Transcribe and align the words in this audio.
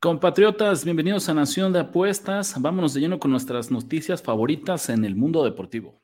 Compatriotas, 0.00 0.84
bienvenidos 0.84 1.28
a 1.28 1.34
Nación 1.34 1.72
de 1.72 1.80
Apuestas. 1.80 2.54
Vámonos 2.60 2.94
de 2.94 3.00
lleno 3.00 3.18
con 3.18 3.32
nuestras 3.32 3.72
noticias 3.72 4.22
favoritas 4.22 4.90
en 4.90 5.04
el 5.04 5.16
mundo 5.16 5.42
deportivo. 5.42 6.00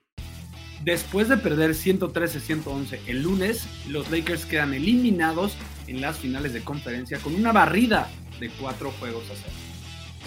Después 0.82 1.28
de 1.28 1.36
perder 1.36 1.76
113-111 1.76 2.98
el 3.06 3.22
lunes, 3.22 3.68
los 3.88 4.10
Lakers 4.10 4.46
quedan 4.46 4.74
eliminados 4.74 5.56
en 5.86 6.00
las 6.00 6.18
finales 6.18 6.52
de 6.52 6.64
conferencia 6.64 7.20
con 7.20 7.36
una 7.36 7.52
barrida 7.52 8.10
de 8.40 8.50
cuatro 8.60 8.90
juegos 8.98 9.30
a 9.30 9.36
cero. 9.36 9.54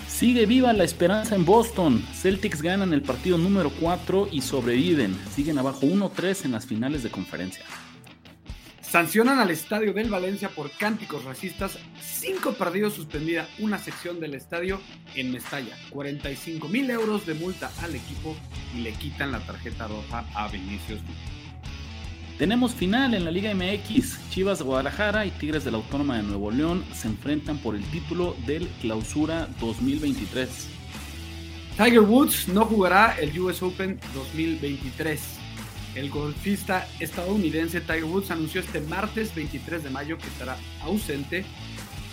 Sigue 0.07 0.45
viva 0.45 0.71
la 0.71 0.85
esperanza 0.85 1.35
en 1.35 1.43
Boston. 1.43 2.01
Celtics 2.13 2.61
ganan 2.61 2.93
el 2.93 3.01
partido 3.01 3.37
número 3.37 3.69
4 3.81 4.29
y 4.31 4.39
sobreviven. 4.39 5.13
Siguen 5.35 5.57
abajo 5.57 5.81
1-3 5.81 6.45
en 6.45 6.53
las 6.53 6.65
finales 6.65 7.03
de 7.03 7.11
conferencia. 7.11 7.65
Sancionan 8.89 9.39
al 9.39 9.51
estadio 9.51 9.91
del 9.91 10.09
Valencia 10.09 10.47
por 10.47 10.71
cánticos 10.71 11.25
racistas. 11.25 11.77
Cinco 12.01 12.53
partidos 12.53 12.93
suspendida 12.93 13.49
una 13.59 13.79
sección 13.79 14.21
del 14.21 14.33
estadio 14.33 14.79
en 15.13 15.33
Mestalla. 15.33 15.75
45 15.89 16.69
mil 16.69 16.89
euros 16.89 17.25
de 17.25 17.33
multa 17.33 17.69
al 17.81 17.95
equipo 17.95 18.37
y 18.73 18.79
le 18.79 18.93
quitan 18.93 19.33
la 19.33 19.39
tarjeta 19.39 19.89
roja 19.89 20.25
a 20.33 20.47
Vinicius. 20.47 21.01
Tenemos 22.37 22.73
final 22.73 23.13
en 23.13 23.25
la 23.25 23.31
Liga 23.31 23.53
MX. 23.53 24.29
Chivas 24.29 24.59
de 24.59 24.63
Guadalajara 24.63 25.25
y 25.25 25.31
Tigres 25.31 25.65
de 25.65 25.71
la 25.71 25.77
Autónoma 25.77 26.15
de 26.15 26.23
Nuevo 26.23 26.49
León 26.49 26.85
se 26.93 27.09
enfrentan 27.09 27.57
por 27.57 27.75
el 27.75 27.83
título 27.91 28.37
del 28.45 28.69
Clausura 28.79 29.49
2023. 29.59 30.69
Tiger 31.75 31.99
Woods 31.99 32.47
no 32.47 32.63
jugará 32.63 33.17
el 33.19 33.37
US 33.37 33.61
Open 33.61 33.99
2023. 34.13 35.36
El 35.97 36.11
golfista 36.11 36.87
estadounidense 36.99 37.81
Tiger 37.81 38.03
Woods 38.03 38.29
anunció 38.29 38.61
este 38.61 38.81
martes 38.81 39.33
23 39.33 39.83
de 39.83 39.89
mayo 39.89 40.19
que 40.19 40.27
estará 40.27 40.55
ausente 40.81 41.43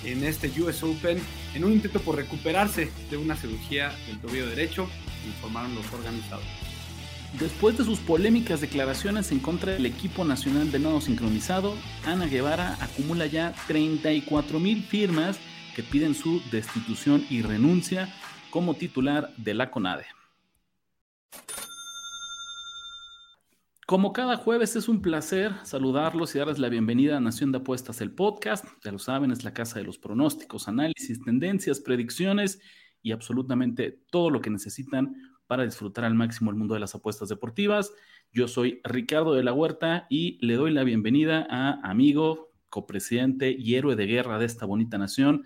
en 0.04 0.24
este 0.24 0.50
US 0.62 0.82
Open 0.82 1.20
en 1.54 1.64
un 1.66 1.72
intento 1.72 2.00
por 2.00 2.16
recuperarse 2.16 2.90
de 3.10 3.18
una 3.18 3.36
cirugía 3.36 3.92
del 4.06 4.18
tobillo 4.20 4.46
derecho, 4.46 4.88
informaron 5.26 5.74
los 5.74 5.92
organizadores. 5.92 6.48
Después 7.38 7.76
de 7.76 7.84
sus 7.84 7.98
polémicas 7.98 8.62
declaraciones 8.62 9.30
en 9.32 9.40
contra 9.40 9.74
del 9.74 9.84
equipo 9.84 10.24
nacional 10.24 10.72
de 10.72 10.78
nado 10.78 11.02
sincronizado, 11.02 11.74
Ana 12.06 12.24
Guevara 12.24 12.78
acumula 12.80 13.26
ya 13.26 13.52
34 13.66 14.60
mil 14.60 14.82
firmas 14.82 15.38
que 15.76 15.82
piden 15.82 16.14
su 16.14 16.40
destitución 16.50 17.26
y 17.28 17.42
renuncia 17.42 18.08
como 18.48 18.76
titular 18.76 19.34
de 19.36 19.52
la 19.52 19.70
CONADE. 19.70 20.06
Como 23.86 24.14
cada 24.14 24.38
jueves 24.38 24.76
es 24.76 24.88
un 24.88 25.02
placer 25.02 25.52
saludarlos 25.62 26.34
y 26.34 26.38
darles 26.38 26.58
la 26.58 26.70
bienvenida 26.70 27.18
a 27.18 27.20
Nación 27.20 27.52
de 27.52 27.58
Apuestas, 27.58 28.00
el 28.00 28.12
podcast. 28.12 28.64
Ya 28.82 28.90
lo 28.90 28.98
saben, 28.98 29.30
es 29.30 29.44
la 29.44 29.52
casa 29.52 29.78
de 29.78 29.84
los 29.84 29.98
pronósticos, 29.98 30.68
análisis, 30.68 31.22
tendencias, 31.22 31.80
predicciones 31.80 32.60
y 33.02 33.12
absolutamente 33.12 34.00
todo 34.10 34.30
lo 34.30 34.40
que 34.40 34.48
necesitan 34.48 35.14
para 35.46 35.64
disfrutar 35.64 36.06
al 36.06 36.14
máximo 36.14 36.50
el 36.50 36.56
mundo 36.56 36.72
de 36.72 36.80
las 36.80 36.94
apuestas 36.94 37.28
deportivas. 37.28 37.92
Yo 38.32 38.48
soy 38.48 38.80
Ricardo 38.84 39.34
de 39.34 39.44
la 39.44 39.52
Huerta 39.52 40.06
y 40.08 40.38
le 40.40 40.54
doy 40.54 40.72
la 40.72 40.82
bienvenida 40.82 41.46
a 41.50 41.78
amigo, 41.82 42.54
copresidente 42.70 43.50
y 43.50 43.74
héroe 43.74 43.96
de 43.96 44.06
guerra 44.06 44.38
de 44.38 44.46
esta 44.46 44.64
bonita 44.64 44.96
nación, 44.96 45.44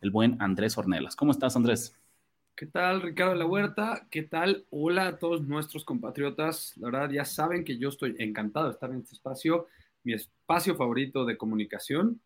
el 0.00 0.10
buen 0.10 0.36
Andrés 0.42 0.76
Ornelas. 0.76 1.14
¿Cómo 1.14 1.30
estás, 1.30 1.54
Andrés? 1.54 1.96
¿Qué 2.56 2.64
tal, 2.64 3.02
Ricardo 3.02 3.34
de 3.34 3.38
la 3.38 3.44
Huerta? 3.44 4.06
¿Qué 4.10 4.22
tal? 4.22 4.64
Hola 4.70 5.08
a 5.08 5.18
todos 5.18 5.42
nuestros 5.42 5.84
compatriotas. 5.84 6.74
La 6.78 6.86
verdad, 6.86 7.10
ya 7.10 7.26
saben 7.26 7.64
que 7.64 7.76
yo 7.76 7.90
estoy 7.90 8.16
encantado 8.18 8.64
de 8.64 8.72
estar 8.72 8.90
en 8.90 9.00
este 9.00 9.12
espacio, 9.12 9.66
mi 10.04 10.14
espacio 10.14 10.74
favorito 10.74 11.26
de 11.26 11.36
comunicación. 11.36 12.18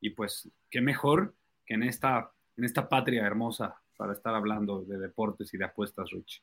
Y 0.00 0.10
pues, 0.10 0.50
qué 0.70 0.80
mejor 0.80 1.34
que 1.66 1.74
en 1.74 1.82
esta, 1.82 2.32
en 2.56 2.64
esta 2.64 2.88
patria 2.88 3.26
hermosa 3.26 3.76
para 3.98 4.14
estar 4.14 4.34
hablando 4.34 4.86
de 4.86 4.96
deportes 4.96 5.52
y 5.52 5.58
de 5.58 5.66
apuestas, 5.66 6.08
Rich. 6.12 6.42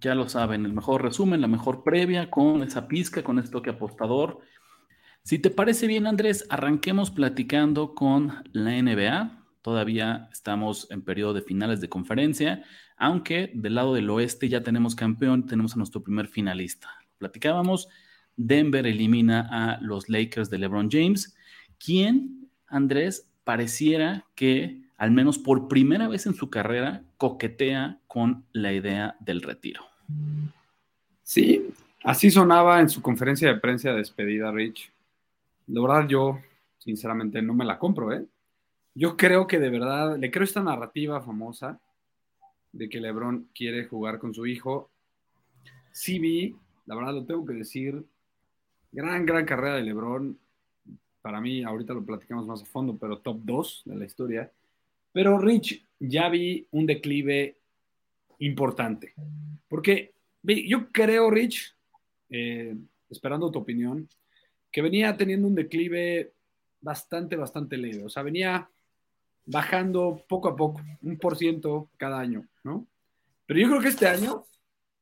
Ya 0.00 0.16
lo 0.16 0.28
saben, 0.28 0.66
el 0.66 0.72
mejor 0.72 1.02
resumen, 1.02 1.40
la 1.40 1.46
mejor 1.46 1.84
previa 1.84 2.30
con 2.30 2.64
esa 2.64 2.88
pizca, 2.88 3.22
con 3.22 3.38
este 3.38 3.52
toque 3.52 3.70
apostador. 3.70 4.40
Si 5.22 5.38
te 5.38 5.50
parece 5.50 5.86
bien, 5.86 6.08
Andrés, 6.08 6.48
arranquemos 6.50 7.12
platicando 7.12 7.94
con 7.94 8.42
la 8.52 8.72
NBA 8.72 9.41
Todavía 9.62 10.28
estamos 10.32 10.88
en 10.90 11.02
periodo 11.02 11.34
de 11.34 11.42
finales 11.42 11.80
de 11.80 11.88
conferencia, 11.88 12.64
aunque 12.96 13.50
del 13.54 13.76
lado 13.76 13.94
del 13.94 14.10
oeste 14.10 14.48
ya 14.48 14.62
tenemos 14.62 14.94
campeón, 14.94 15.46
tenemos 15.46 15.74
a 15.74 15.76
nuestro 15.76 16.02
primer 16.02 16.26
finalista. 16.28 16.88
Platicábamos, 17.18 17.88
Denver 18.36 18.86
elimina 18.86 19.48
a 19.50 19.80
los 19.80 20.08
Lakers 20.08 20.50
de 20.50 20.58
LeBron 20.58 20.90
James, 20.90 21.36
quien, 21.78 22.50
Andrés, 22.66 23.28
pareciera 23.44 24.24
que 24.34 24.82
al 24.96 25.10
menos 25.10 25.38
por 25.38 25.68
primera 25.68 26.08
vez 26.08 26.26
en 26.26 26.34
su 26.34 26.50
carrera 26.50 27.02
coquetea 27.16 27.98
con 28.06 28.44
la 28.52 28.72
idea 28.72 29.16
del 29.20 29.42
retiro. 29.42 29.82
Sí, 31.22 31.70
así 32.04 32.30
sonaba 32.30 32.80
en 32.80 32.88
su 32.88 33.02
conferencia 33.02 33.48
de 33.48 33.60
prensa 33.60 33.90
de 33.90 33.96
despedida, 33.96 34.50
Rich. 34.52 34.92
La 35.68 35.80
verdad, 35.80 36.08
yo 36.08 36.38
sinceramente 36.78 37.40
no 37.42 37.54
me 37.54 37.64
la 37.64 37.78
compro, 37.78 38.12
¿eh? 38.12 38.24
Yo 38.94 39.16
creo 39.16 39.46
que 39.46 39.58
de 39.58 39.70
verdad, 39.70 40.18
le 40.18 40.30
creo 40.30 40.44
esta 40.44 40.62
narrativa 40.62 41.20
famosa 41.22 41.80
de 42.72 42.88
que 42.88 43.00
LeBron 43.00 43.48
quiere 43.54 43.84
jugar 43.84 44.18
con 44.18 44.34
su 44.34 44.46
hijo. 44.46 44.90
Sí 45.92 46.18
vi, 46.18 46.54
la 46.86 46.94
verdad 46.94 47.14
lo 47.14 47.24
tengo 47.24 47.44
que 47.44 47.54
decir, 47.54 48.04
gran, 48.90 49.24
gran 49.24 49.44
carrera 49.44 49.76
de 49.76 49.82
LeBron. 49.82 50.38
Para 51.22 51.40
mí, 51.40 51.62
ahorita 51.62 51.94
lo 51.94 52.04
platicamos 52.04 52.46
más 52.46 52.62
a 52.62 52.66
fondo, 52.66 52.96
pero 52.98 53.18
top 53.18 53.40
2 53.42 53.82
de 53.86 53.96
la 53.96 54.04
historia. 54.04 54.52
Pero 55.12 55.38
Rich, 55.38 55.84
ya 55.98 56.28
vi 56.28 56.66
un 56.72 56.86
declive 56.86 57.56
importante. 58.38 59.14
Porque 59.68 60.12
yo 60.42 60.90
creo, 60.90 61.30
Rich, 61.30 61.74
eh, 62.30 62.76
esperando 63.08 63.50
tu 63.50 63.58
opinión, 63.58 64.08
que 64.70 64.82
venía 64.82 65.16
teniendo 65.16 65.46
un 65.46 65.54
declive 65.54 66.32
bastante, 66.80 67.36
bastante 67.36 67.76
leve. 67.76 68.04
O 68.04 68.08
sea, 68.08 68.22
venía 68.22 68.68
bajando 69.44 70.24
poco 70.28 70.48
a 70.48 70.56
poco, 70.56 70.80
un 71.02 71.18
por 71.18 71.36
ciento 71.36 71.90
cada 71.96 72.20
año, 72.20 72.46
¿no? 72.64 72.86
Pero 73.46 73.60
yo 73.60 73.68
creo 73.68 73.80
que 73.80 73.88
este 73.88 74.06
año 74.06 74.44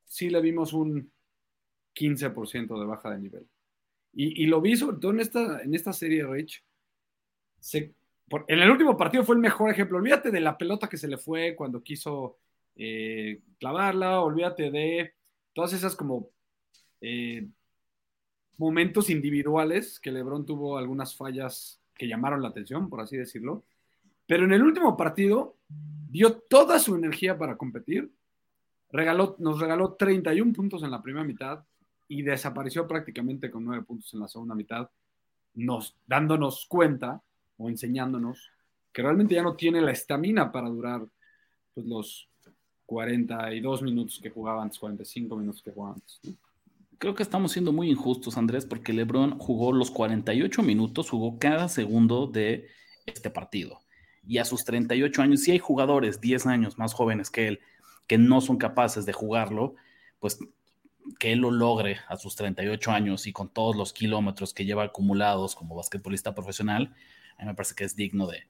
sí 0.04 0.30
le 0.30 0.40
vimos 0.40 0.72
un 0.72 1.10
15% 1.94 2.78
de 2.78 2.86
baja 2.86 3.10
de 3.10 3.18
nivel. 3.18 3.46
Y, 4.12 4.46
lo 4.46 4.60
vi 4.60 4.76
sobre 4.76 4.96
todo 4.96 5.12
en 5.12 5.20
esta, 5.20 5.62
en 5.62 5.72
esta 5.72 5.92
serie, 5.92 6.26
Rich. 6.26 6.64
en 7.72 7.94
el 8.48 8.70
último 8.70 8.96
partido 8.96 9.22
fue 9.22 9.36
el 9.36 9.40
mejor 9.40 9.70
ejemplo. 9.70 9.98
Olvídate 9.98 10.32
de 10.32 10.40
la 10.40 10.58
pelota 10.58 10.88
que 10.88 10.96
se 10.96 11.06
le 11.06 11.16
fue 11.16 11.54
cuando 11.54 11.82
quiso 11.82 12.38
eh, 12.74 13.40
clavarla, 13.58 14.20
olvídate 14.20 14.70
de 14.70 15.14
todas 15.52 15.72
esas 15.74 15.94
como 15.94 16.30
eh, 17.00 17.46
momentos 18.56 19.10
individuales 19.10 20.00
que 20.00 20.10
Lebron 20.10 20.44
tuvo 20.44 20.76
algunas 20.76 21.16
fallas 21.16 21.80
que 21.94 22.08
llamaron 22.08 22.42
la 22.42 22.48
atención, 22.48 22.88
por 22.90 23.00
así 23.00 23.16
decirlo. 23.16 23.64
Pero 24.30 24.44
en 24.44 24.52
el 24.52 24.62
último 24.62 24.96
partido 24.96 25.56
dio 26.08 26.34
toda 26.34 26.78
su 26.78 26.94
energía 26.94 27.36
para 27.36 27.56
competir, 27.56 28.12
regaló, 28.92 29.34
nos 29.40 29.58
regaló 29.58 29.94
31 29.94 30.52
puntos 30.52 30.84
en 30.84 30.92
la 30.92 31.02
primera 31.02 31.26
mitad 31.26 31.64
y 32.06 32.22
desapareció 32.22 32.86
prácticamente 32.86 33.50
con 33.50 33.64
9 33.64 33.82
puntos 33.82 34.14
en 34.14 34.20
la 34.20 34.28
segunda 34.28 34.54
mitad, 34.54 34.88
nos, 35.54 35.96
dándonos 36.06 36.64
cuenta 36.66 37.20
o 37.56 37.68
enseñándonos 37.68 38.52
que 38.92 39.02
realmente 39.02 39.34
ya 39.34 39.42
no 39.42 39.56
tiene 39.56 39.80
la 39.80 39.90
estamina 39.90 40.52
para 40.52 40.68
durar 40.68 41.04
pues, 41.74 41.84
los 41.88 42.28
42 42.86 43.82
minutos 43.82 44.20
que 44.22 44.30
jugaba 44.30 44.62
antes, 44.62 44.78
45 44.78 45.36
minutos 45.36 45.60
que 45.60 45.72
jugaba 45.72 45.94
antes. 45.94 46.20
Creo 46.98 47.16
que 47.16 47.24
estamos 47.24 47.50
siendo 47.50 47.72
muy 47.72 47.90
injustos, 47.90 48.38
Andrés, 48.38 48.64
porque 48.64 48.92
LeBron 48.92 49.40
jugó 49.40 49.72
los 49.72 49.90
48 49.90 50.62
minutos, 50.62 51.10
jugó 51.10 51.36
cada 51.40 51.68
segundo 51.68 52.28
de 52.28 52.68
este 53.06 53.28
partido 53.28 53.80
y 54.26 54.38
a 54.38 54.44
sus 54.44 54.64
38 54.64 55.22
años, 55.22 55.42
si 55.42 55.52
hay 55.52 55.58
jugadores 55.58 56.20
10 56.20 56.46
años 56.46 56.78
más 56.78 56.92
jóvenes 56.92 57.30
que 57.30 57.48
él 57.48 57.60
que 58.10 58.18
no 58.18 58.40
son 58.40 58.56
capaces 58.56 59.06
de 59.06 59.12
jugarlo, 59.12 59.76
pues 60.18 60.40
que 61.20 61.30
él 61.30 61.38
lo 61.38 61.52
logre 61.52 61.98
a 62.08 62.16
sus 62.16 62.34
38 62.34 62.90
años 62.90 63.28
y 63.28 63.32
con 63.32 63.48
todos 63.48 63.76
los 63.76 63.92
kilómetros 63.92 64.52
que 64.52 64.64
lleva 64.64 64.82
acumulados 64.82 65.54
como 65.54 65.76
basquetbolista 65.76 66.34
profesional, 66.34 66.92
a 67.38 67.42
mí 67.42 67.46
me 67.46 67.54
parece 67.54 67.76
que 67.76 67.84
es 67.84 67.94
digno 67.94 68.26
de, 68.26 68.48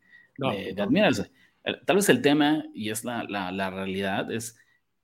admirarse. 0.81 1.31
Eh, 1.63 1.75
tal 1.85 1.97
vez 1.97 2.09
el 2.09 2.23
tema, 2.23 2.65
y 2.73 2.89
es 2.89 3.05
la, 3.05 3.25
la, 3.25 3.69
realidad, 3.69 4.33
es, 4.33 4.59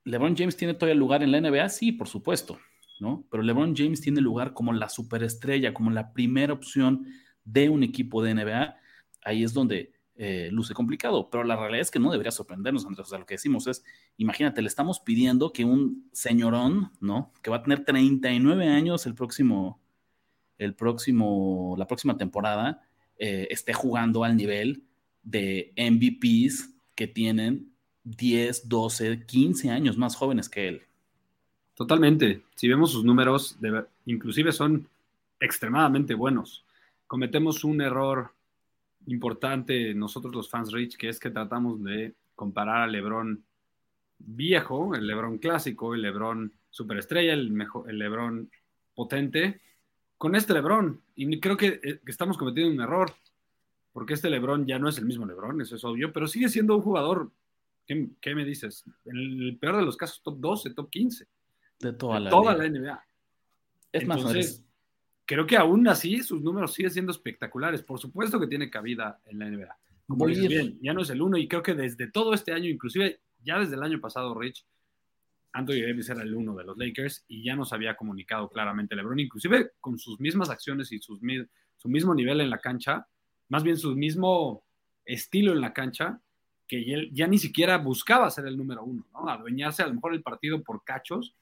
¿LeBron 0.05 0.35
James 0.35 0.57
tiene 0.57 0.73
todavía 0.73 0.95
lugar 0.95 1.21
en 1.21 1.33
la 1.33 1.39
NBA? 1.39 1.69
Sí, 1.69 1.91
por 1.91 2.07
supuesto, 2.07 2.59
¿no? 2.99 3.27
Pero 3.29 3.43
LeBron 3.43 3.75
James 3.75 4.01
tiene 4.01 4.21
lugar 4.21 4.53
como 4.53 4.73
la 4.73 4.89
superestrella, 4.89 5.71
como 5.71 5.91
la 5.91 6.13
primera 6.13 6.53
opción 6.53 7.05
de 7.43 7.69
un 7.69 7.83
equipo 7.83 8.23
de 8.23 8.33
NBA. 8.33 8.75
Ahí 9.23 9.43
es 9.43 9.53
donde 9.53 9.93
eh, 10.19 10.49
luce 10.51 10.73
complicado, 10.73 11.29
pero 11.29 11.43
la 11.43 11.55
realidad 11.55 11.81
es 11.81 11.91
que 11.91 11.99
no 11.99 12.11
debería 12.11 12.31
sorprendernos, 12.31 12.85
Andrés. 12.85 13.05
O 13.05 13.09
sea, 13.09 13.19
lo 13.19 13.27
que 13.27 13.35
decimos 13.35 13.67
es, 13.67 13.83
imagínate, 14.17 14.63
le 14.63 14.67
estamos 14.67 14.99
pidiendo 14.99 15.53
que 15.53 15.63
un 15.63 16.09
señorón, 16.11 16.91
¿no? 16.99 17.31
Que 17.43 17.51
va 17.51 17.57
a 17.57 17.63
tener 17.63 17.85
39 17.85 18.67
años 18.67 19.05
el 19.05 19.13
próximo, 19.13 19.79
el 20.57 20.73
próximo, 20.73 21.75
la 21.77 21.85
próxima 21.85 22.17
temporada, 22.17 22.81
eh, 23.19 23.47
esté 23.51 23.73
jugando 23.73 24.23
al 24.23 24.35
nivel 24.35 24.83
de 25.21 25.71
MVPs 25.77 26.73
que 26.95 27.07
tienen 27.07 27.71
10, 28.03 28.67
12, 28.67 29.25
15 29.25 29.69
años 29.69 29.97
más 29.97 30.15
jóvenes 30.15 30.49
que 30.49 30.67
él. 30.67 30.81
Totalmente. 31.75 32.41
Si 32.55 32.67
vemos 32.67 32.91
sus 32.91 33.03
números, 33.03 33.59
inclusive 34.07 34.51
son 34.51 34.87
extremadamente 35.39 36.15
buenos. 36.15 36.65
Cometemos 37.05 37.63
un 37.63 37.81
error 37.81 38.31
importante 39.07 39.93
nosotros 39.93 40.33
los 40.35 40.49
fans 40.49 40.71
Rich, 40.71 40.97
que 40.97 41.09
es 41.09 41.19
que 41.19 41.29
tratamos 41.29 41.83
de 41.83 42.13
comparar 42.35 42.83
a 42.83 42.87
LeBron 42.87 43.43
viejo, 44.19 44.95
el 44.95 45.07
LeBron 45.07 45.37
clásico, 45.37 45.93
el 45.93 46.01
LeBron 46.01 46.53
superestrella, 46.69 47.33
el, 47.33 47.51
mejor, 47.51 47.89
el 47.89 47.99
LeBron 47.99 48.49
potente, 48.93 49.61
con 50.17 50.35
este 50.35 50.53
LeBron. 50.53 51.01
Y 51.15 51.39
creo 51.39 51.57
que, 51.57 51.79
eh, 51.83 51.99
que, 52.03 52.11
estamos 52.11 52.37
cometiendo 52.37 52.73
un 52.73 52.81
error, 52.81 53.13
porque 53.93 54.13
este 54.13 54.29
LeBron 54.29 54.65
ya 54.65 54.79
no 54.79 54.89
es 54.89 54.97
el 54.97 55.05
mismo 55.05 55.25
LeBron, 55.25 55.61
eso 55.61 55.75
es 55.75 55.83
obvio, 55.83 56.11
pero 56.11 56.27
sigue 56.27 56.49
siendo 56.49 56.75
un 56.75 56.81
jugador, 56.81 57.31
¿qué, 57.85 58.35
me 58.35 58.45
dices? 58.45 58.83
En 59.05 59.17
el 59.17 59.57
peor 59.57 59.77
de 59.77 59.83
los 59.83 59.97
casos, 59.97 60.21
top 60.21 60.37
12, 60.39 60.73
top 60.73 60.89
15. 60.89 61.27
De 61.79 61.93
toda, 61.93 62.19
la, 62.19 62.29
toda 62.29 62.55
la 62.55 62.67
NBA. 62.67 63.05
Es 63.91 64.05
más, 64.05 64.63
creo 65.27 65.45
que 65.45 65.57
aún 65.57 65.87
así 65.87 66.23
sus 66.23 66.41
números 66.41 66.73
siguen 66.73 66.91
siendo 66.91 67.11
espectaculares. 67.11 67.83
Por 67.83 67.99
supuesto 67.99 68.39
que 68.39 68.47
tiene 68.47 68.71
cabida 68.71 69.19
en 69.25 69.39
la 69.39 69.49
NBA. 69.49 69.77
Como 70.07 70.25
bien, 70.25 70.79
ya 70.81 70.93
no 70.93 71.01
es 71.01 71.09
el 71.09 71.21
uno 71.21 71.37
y 71.37 71.49
creo 71.49 71.61
que 71.61 71.75
desde 71.75 72.09
todo 72.09 72.33
este 72.33 72.53
año, 72.53 72.69
inclusive 72.69 73.19
ya 73.43 73.59
desde 73.59 73.75
el 73.75 73.83
año 73.83 73.99
pasado, 73.99 74.33
Rich, 74.33 74.65
Anthony 75.51 75.81
Davis 75.85 76.09
era 76.09 76.23
el 76.23 76.33
uno 76.33 76.55
de 76.55 76.63
los 76.63 76.77
Lakers 76.77 77.25
y 77.27 77.43
ya 77.43 77.57
nos 77.57 77.73
había 77.73 77.97
comunicado 77.97 78.49
claramente 78.49 78.95
LeBron, 78.95 79.19
inclusive 79.19 79.71
con 79.81 79.99
sus 79.99 80.19
mismas 80.21 80.49
acciones 80.49 80.93
y 80.93 80.99
sus, 80.99 81.19
su 81.75 81.89
mismo 81.89 82.15
nivel 82.15 82.39
en 82.39 82.49
la 82.49 82.59
cancha, 82.59 83.05
más 83.49 83.63
bien 83.63 83.77
su 83.77 83.95
mismo 83.95 84.63
estilo 85.03 85.51
en 85.51 85.59
la 85.59 85.73
cancha, 85.73 86.21
que 86.67 86.93
él 86.93 87.09
ya 87.11 87.27
ni 87.27 87.37
siquiera 87.37 87.77
buscaba 87.77 88.31
ser 88.31 88.45
el 88.47 88.57
número 88.57 88.83
uno, 88.83 89.05
¿no? 89.11 89.27
adueñarse 89.29 89.83
a 89.83 89.87
lo 89.87 89.95
mejor 89.95 90.13
el 90.13 90.21
partido 90.21 90.63
por 90.63 90.85
cachos, 90.85 91.35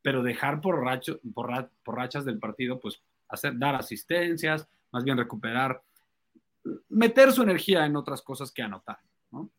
pero 0.00 0.22
dejar 0.22 0.60
por, 0.60 0.82
racho, 0.82 1.20
por, 1.34 1.70
por 1.82 1.96
rachas 1.96 2.24
del 2.24 2.38
partido, 2.38 2.78
pues 2.78 3.02
hacer, 3.28 3.58
dar 3.58 3.74
asistencias, 3.74 4.68
más 4.92 5.04
bien 5.04 5.16
recuperar, 5.16 5.82
meter 6.88 7.32
su 7.32 7.42
energía 7.42 7.86
en 7.86 7.96
otras 7.96 8.22
cosas 8.22 8.50
que 8.50 8.62
anotar. 8.62 8.98
¿no? 9.30 9.50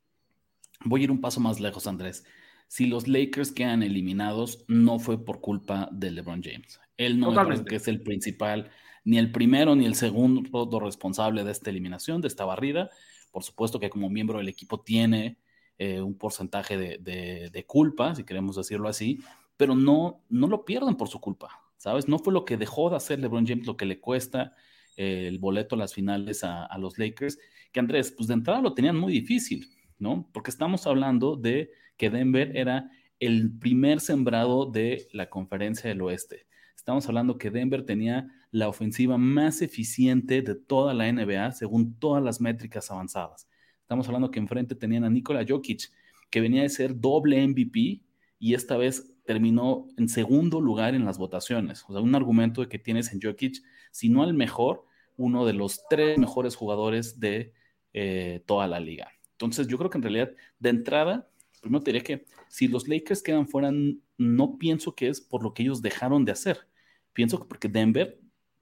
Voy 0.85 1.01
a 1.01 1.03
ir 1.05 1.11
un 1.11 1.21
paso 1.21 1.39
más 1.39 1.59
lejos, 1.59 1.87
Andrés. 1.87 2.25
Si 2.67 2.85
los 2.85 3.07
Lakers 3.07 3.51
quedan 3.51 3.81
eliminados, 3.81 4.65
no 4.67 4.99
fue 4.99 5.23
por 5.23 5.39
culpa 5.39 5.87
de 5.91 6.11
LeBron 6.11 6.43
James. 6.43 6.79
Él 6.97 7.19
no 7.19 7.31
me 7.31 7.63
que 7.63 7.77
es 7.77 7.87
el 7.87 8.01
principal, 8.01 8.69
ni 9.05 9.17
el 9.17 9.31
primero 9.31 9.75
ni 9.75 9.85
el 9.85 9.95
segundo 9.95 10.79
responsable 10.79 11.43
de 11.43 11.51
esta 11.51 11.69
eliminación, 11.69 12.19
de 12.21 12.27
esta 12.27 12.43
barrida. 12.43 12.89
Por 13.31 13.43
supuesto 13.43 13.79
que 13.79 13.89
como 13.89 14.09
miembro 14.09 14.39
del 14.39 14.49
equipo 14.49 14.81
tiene 14.81 15.37
eh, 15.77 16.01
un 16.01 16.17
porcentaje 16.17 16.77
de, 16.77 17.49
de, 17.51 17.65
culpa, 17.65 18.15
si 18.15 18.23
queremos 18.23 18.55
decirlo 18.55 18.89
así, 18.89 19.19
pero 19.55 19.75
no, 19.75 20.21
no 20.29 20.47
lo 20.47 20.65
pierden 20.65 20.95
por 20.95 21.07
su 21.07 21.21
culpa. 21.21 21.61
¿Sabes? 21.77 22.07
No 22.07 22.19
fue 22.19 22.33
lo 22.33 22.45
que 22.45 22.57
dejó 22.57 22.89
de 22.89 22.97
hacer 22.97 23.19
LeBron 23.19 23.47
James 23.47 23.67
lo 23.67 23.77
que 23.77 23.85
le 23.85 23.99
cuesta 23.99 24.53
eh, 24.97 25.27
el 25.27 25.39
boleto 25.39 25.75
a 25.75 25.77
las 25.77 25.93
finales 25.93 26.43
a, 26.43 26.75
los 26.79 26.97
Lakers, 26.97 27.37
que 27.71 27.79
Andrés, 27.79 28.11
pues 28.11 28.27
de 28.27 28.33
entrada 28.33 28.61
lo 28.61 28.73
tenían 28.73 28.97
muy 28.97 29.13
difícil, 29.13 29.69
¿no? 29.99 30.29
Porque 30.33 30.49
estamos 30.49 30.87
hablando 30.87 31.35
de 31.35 31.71
que 31.97 32.09
Denver 32.09 32.55
era 32.55 32.89
el 33.19 33.51
primer 33.59 33.99
sembrado 33.99 34.65
de 34.65 35.07
la 35.11 35.29
conferencia 35.29 35.89
del 35.89 36.01
oeste. 36.01 36.47
Estamos 36.75 37.07
hablando 37.07 37.37
que 37.37 37.51
Denver 37.51 37.85
tenía 37.85 38.27
la 38.51 38.69
ofensiva 38.69 39.17
más 39.17 39.61
eficiente 39.61 40.41
de 40.41 40.55
toda 40.55 40.93
la 40.93 41.11
NBA 41.11 41.51
según 41.51 41.99
todas 41.99 42.23
las 42.23 42.39
métricas 42.41 42.89
avanzadas. 42.89 43.47
Estamos 43.81 44.07
hablando 44.07 44.31
que 44.31 44.39
enfrente 44.39 44.75
tenían 44.75 45.03
a 45.03 45.09
Nikola 45.09 45.45
Jokic, 45.47 45.91
que 46.29 46.41
venía 46.41 46.63
de 46.63 46.69
ser 46.69 46.99
doble 46.99 47.45
MVP 47.45 48.01
y 48.39 48.53
esta 48.53 48.77
vez 48.77 49.16
terminó 49.27 49.87
en 49.97 50.09
segundo 50.09 50.61
lugar 50.61 50.95
en 50.95 51.05
las 51.05 51.19
votaciones. 51.19 51.83
O 51.87 51.93
sea, 51.93 52.01
un 52.01 52.15
argumento 52.15 52.61
de 52.61 52.69
que 52.69 52.79
tienes 52.79 53.11
en 53.11 53.21
Jokic, 53.21 53.61
si 53.91 54.09
no 54.09 54.23
el 54.23 54.33
mejor, 54.33 54.85
uno 55.17 55.45
de 55.45 55.53
los 55.53 55.83
tres 55.89 56.17
mejores 56.17 56.55
jugadores 56.55 57.19
de 57.19 57.53
eh, 57.93 58.41
toda 58.47 58.67
la 58.67 58.79
liga. 58.79 59.11
Entonces, 59.33 59.67
yo 59.67 59.77
creo 59.77 59.89
que 59.89 59.97
en 59.97 60.03
realidad, 60.03 60.31
de 60.59 60.69
entrada, 60.69 61.29
primero 61.61 61.83
te 61.83 61.91
diría 61.91 62.03
que 62.03 62.25
si 62.47 62.69
los 62.69 62.87
Lakers 62.87 63.21
quedan 63.21 63.47
fuera, 63.47 63.69
no 64.17 64.57
pienso 64.57 64.95
que 64.95 65.09
es 65.09 65.19
por 65.19 65.43
lo 65.43 65.53
que 65.53 65.63
ellos 65.63 65.81
dejaron 65.81 66.23
de 66.23 66.31
hacer. 66.31 66.67
Pienso 67.11 67.37
que 67.37 67.45
porque 67.45 67.67
Denver, 67.67 68.19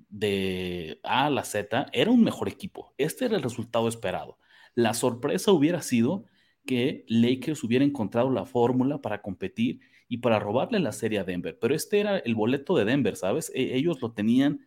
de 0.10 1.00
A 1.04 1.28
a 1.28 1.30
la 1.30 1.44
Z, 1.44 1.86
era 1.94 2.10
un 2.10 2.24
mejor 2.24 2.50
equipo. 2.50 2.94
Este 2.98 3.26
era 3.26 3.38
el 3.38 3.44
resultado 3.44 3.88
esperado. 3.88 4.40
La 4.74 4.94
sorpresa 4.96 5.52
hubiera 5.52 5.82
sido 5.84 6.26
que 6.66 7.06
Lakers 7.08 7.64
hubiera 7.64 7.86
encontrado 7.86 8.32
la 8.32 8.46
fórmula 8.46 9.00
para 9.02 9.22
competir 9.22 9.80
y 10.08 10.18
para 10.18 10.40
robarle 10.40 10.80
la 10.80 10.92
serie 10.92 11.20
a 11.20 11.24
Denver. 11.24 11.58
Pero 11.60 11.76
este 11.76 12.00
era 12.00 12.18
el 12.20 12.36
boleto 12.36 12.76
de 12.76 12.86
Denver, 12.86 13.16
¿sabes? 13.16 13.52
E, 13.54 13.76
ellos 13.76 14.02
lo 14.02 14.12
tenían 14.12 14.66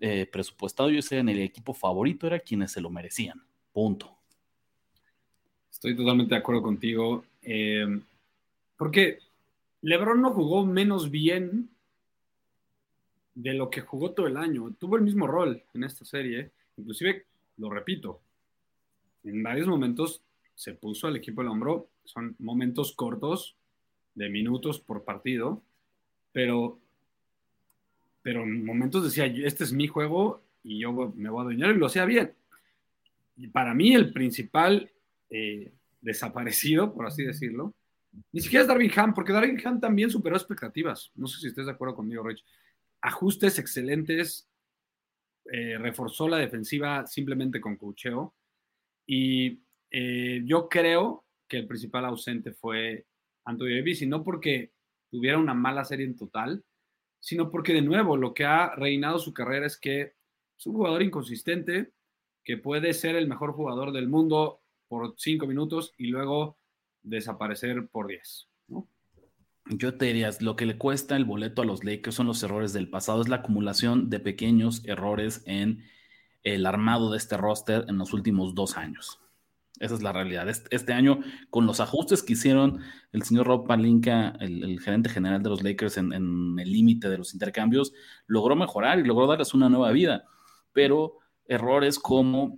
eh, 0.00 0.26
presupuestado, 0.26 0.90
ellos 0.90 1.10
eran 1.12 1.28
el 1.28 1.40
equipo 1.40 1.72
favorito, 1.72 2.26
era 2.26 2.38
quienes 2.38 2.72
se 2.72 2.80
lo 2.80 2.90
merecían. 2.90 3.42
Punto. 3.72 4.18
Estoy 5.70 5.96
totalmente 5.96 6.34
de 6.34 6.40
acuerdo 6.40 6.62
contigo. 6.62 7.24
Eh, 7.42 7.86
porque 8.76 9.18
LeBron 9.82 10.20
no 10.20 10.32
jugó 10.32 10.64
menos 10.64 11.10
bien 11.10 11.70
de 13.34 13.54
lo 13.54 13.70
que 13.70 13.80
jugó 13.80 14.12
todo 14.12 14.26
el 14.26 14.36
año. 14.36 14.74
Tuvo 14.78 14.96
el 14.96 15.02
mismo 15.02 15.26
rol 15.26 15.62
en 15.74 15.84
esta 15.84 16.04
serie. 16.04 16.52
Inclusive, 16.76 17.26
lo 17.56 17.70
repito, 17.70 18.20
en 19.24 19.42
varios 19.42 19.66
momentos 19.66 20.22
se 20.54 20.74
puso 20.74 21.06
al 21.06 21.16
equipo 21.16 21.42
el 21.42 21.48
hombro. 21.48 21.88
Son 22.04 22.34
momentos 22.38 22.94
cortos, 22.94 23.56
de 24.14 24.28
minutos 24.28 24.80
por 24.80 25.04
partido, 25.04 25.62
pero, 26.32 26.80
pero 28.22 28.42
en 28.42 28.64
momentos 28.64 29.04
decía, 29.04 29.26
este 29.26 29.64
es 29.64 29.72
mi 29.72 29.86
juego 29.86 30.42
y 30.62 30.80
yo 30.80 30.92
me 31.14 31.28
voy 31.28 31.40
a 31.40 31.42
adueñar 31.42 31.74
y 31.74 31.78
lo 31.78 31.86
hacía 31.86 32.04
bien. 32.04 32.34
Y 33.36 33.48
para 33.48 33.74
mí 33.74 33.94
el 33.94 34.12
principal 34.12 34.90
eh, 35.30 35.72
desaparecido, 36.00 36.94
por 36.94 37.06
así 37.06 37.24
decirlo, 37.24 37.74
ni 38.32 38.40
siquiera 38.40 38.62
es 38.62 38.68
Darvin 38.68 38.92
Ham, 38.96 39.14
porque 39.14 39.32
Darvin 39.32 39.60
Ham 39.66 39.80
también 39.80 40.10
superó 40.10 40.36
expectativas. 40.36 41.10
No 41.16 41.26
sé 41.26 41.40
si 41.40 41.48
estés 41.48 41.66
de 41.66 41.72
acuerdo 41.72 41.96
conmigo, 41.96 42.22
Rich. 42.22 42.44
Ajustes 43.00 43.58
excelentes, 43.58 44.48
eh, 45.52 45.76
reforzó 45.78 46.28
la 46.28 46.38
defensiva 46.38 47.06
simplemente 47.06 47.60
con 47.60 47.76
cocheo. 47.76 48.34
Y 49.06 49.60
eh, 49.90 50.42
yo 50.44 50.68
creo 50.68 51.24
que 51.48 51.58
el 51.58 51.66
principal 51.66 52.04
ausente 52.04 52.52
fue 52.52 53.04
Anthony 53.44 53.76
Davis, 53.76 54.06
no 54.06 54.22
porque 54.22 54.72
tuviera 55.10 55.38
una 55.38 55.54
mala 55.54 55.84
serie 55.84 56.06
en 56.06 56.16
total, 56.16 56.64
sino 57.20 57.50
porque 57.50 57.72
de 57.72 57.82
nuevo 57.82 58.16
lo 58.16 58.34
que 58.34 58.44
ha 58.44 58.74
reinado 58.74 59.18
su 59.18 59.32
carrera 59.32 59.66
es 59.66 59.78
que 59.78 60.14
es 60.58 60.66
un 60.66 60.74
jugador 60.74 61.02
inconsistente, 61.02 61.92
que 62.44 62.58
puede 62.58 62.92
ser 62.92 63.16
el 63.16 63.26
mejor 63.26 63.52
jugador 63.52 63.92
del 63.92 64.08
mundo 64.08 64.60
por 64.88 65.14
cinco 65.16 65.46
minutos 65.46 65.92
y 65.96 66.08
luego 66.08 66.58
desaparecer 67.02 67.88
por 67.88 68.08
diez. 68.08 68.48
Yo 69.66 69.96
te 69.96 70.06
diría, 70.06 70.30
lo 70.40 70.56
que 70.56 70.66
le 70.66 70.76
cuesta 70.76 71.16
el 71.16 71.24
boleto 71.24 71.62
a 71.62 71.64
los 71.64 71.84
Lakers 71.84 72.14
son 72.14 72.26
los 72.26 72.42
errores 72.42 72.74
del 72.74 72.90
pasado, 72.90 73.22
es 73.22 73.28
la 73.28 73.36
acumulación 73.36 74.10
de 74.10 74.20
pequeños 74.20 74.84
errores 74.84 75.42
en 75.46 75.84
el 76.42 76.66
armado 76.66 77.10
de 77.10 77.16
este 77.16 77.38
roster 77.38 77.86
en 77.88 77.96
los 77.96 78.12
últimos 78.12 78.54
dos 78.54 78.76
años. 78.76 79.23
Esa 79.80 79.94
es 79.94 80.02
la 80.02 80.12
realidad. 80.12 80.48
Este, 80.48 80.92
año, 80.92 81.18
con 81.50 81.66
los 81.66 81.80
ajustes 81.80 82.22
que 82.22 82.34
hicieron 82.34 82.80
el 83.12 83.22
señor 83.22 83.46
Rob 83.46 83.66
Palinka, 83.66 84.34
el, 84.38 84.78
gerente 84.80 85.08
general 85.08 85.42
de 85.42 85.50
los 85.50 85.62
Lakers, 85.62 85.96
en, 85.96 86.12
el 86.12 86.72
límite 86.72 87.08
de 87.08 87.18
los 87.18 87.34
intercambios, 87.34 87.92
logró 88.26 88.54
mejorar 88.54 89.00
y 89.00 89.04
logró 89.04 89.26
darles 89.26 89.52
una 89.52 89.68
nueva 89.68 89.90
vida. 89.90 90.24
Pero 90.72 91.18
errores 91.46 91.98
como 91.98 92.56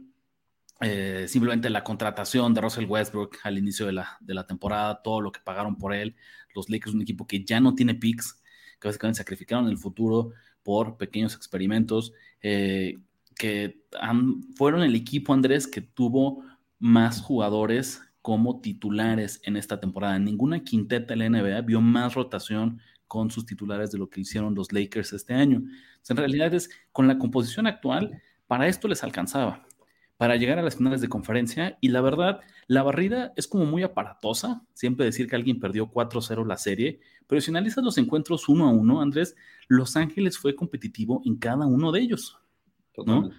eh, 0.83 1.25
simplemente 1.27 1.71
la 1.71 1.83
contratación 1.83 2.53
de 2.53 2.61
Russell 2.61 2.85
Westbrook 2.85 3.39
al 3.45 3.57
inicio 3.57 3.87
de 3.87 3.93
la, 3.93 4.19
de 4.21 4.35
la 4.35 4.47
temporada, 4.47 5.01
todo 5.03 5.23
lo 5.23 5.33
que 5.33 5.41
pagaron 5.41 5.77
por 5.77 5.95
él, 5.95 6.17
los 6.55 6.69
Lakers, 6.69 6.95
un 6.95 7.03
equipo 7.03 7.27
que 7.27 7.45
ya 7.45 7.61
no 7.61 7.75
tiene 7.75 7.95
picks, 7.95 8.43
que 8.79 8.89
básicamente 8.89 9.19
sacrificaron 9.19 9.69
el 9.69 9.79
futuro 9.79 10.33
por 10.63 10.99
pequeños 10.99 11.35
experimentos, 11.35 12.13
eh, 12.43 12.99
que 13.37 13.85
fueron 14.57 14.83
el 14.83 14.95
equipo, 14.95 15.33
Andrés, 15.33 15.67
que 15.67 15.81
tuvo 15.81 16.43
más 16.78 17.21
jugadores 17.21 18.02
como 18.23 18.61
titulares 18.61 19.40
en 19.45 19.56
esta 19.56 19.78
temporada. 19.78 20.18
Ninguna 20.18 20.64
quinteta 20.64 21.14
de 21.14 21.16
la 21.16 21.28
NBA 21.28 21.61
vio 21.62 21.80
más 21.80 22.14
rotación 22.14 22.80
con 23.06 23.30
sus 23.30 23.47
titulares 23.47 23.92
de 23.92 23.99
lo 23.99 24.11
que 24.11 24.21
hicieron 24.21 24.54
los 24.54 24.73
Lakers 24.73 25.12
este 25.12 25.35
año. 25.35 25.62
en 26.09 26.16
realidad 26.16 26.52
es 26.52 26.71
con 26.92 27.06
la 27.06 27.18
composición 27.18 27.66
actual, 27.66 28.21
para 28.47 28.66
esto 28.68 28.88
les 28.88 29.02
alcanzaba, 29.02 29.66
para 30.16 30.37
llegar 30.37 30.59
a 30.59 30.62
las 30.62 30.76
finales 30.76 31.00
de 31.00 31.09
conferencia. 31.09 31.78
Y 31.80 31.88
la 31.88 32.00
verdad, 32.00 32.40
la 32.66 32.83
barrida 32.83 33.33
es 33.37 33.47
como 33.47 33.64
muy 33.64 33.83
aparatosa, 33.83 34.62
siempre 34.73 35.06
decir 35.06 35.28
que 35.28 35.37
alguien 35.37 35.61
perdió 35.61 35.90
4-0 35.90 36.47
la 36.47 36.56
serie, 36.56 37.00
pero 37.26 37.40
si 37.40 37.50
analizas 37.50 37.85
los 37.85 37.99
encuentros 37.99 38.49
uno 38.49 38.66
a 38.66 38.71
uno, 38.71 39.00
Andrés, 39.00 39.37
Los 39.68 39.97
Ángeles 39.97 40.38
fue 40.38 40.54
competitivo 40.54 41.23
en 41.25 41.37
cada 41.37 41.66
uno 41.66 41.92
de 41.92 42.00
ellos. 42.00 42.38
¿no? 43.04 43.30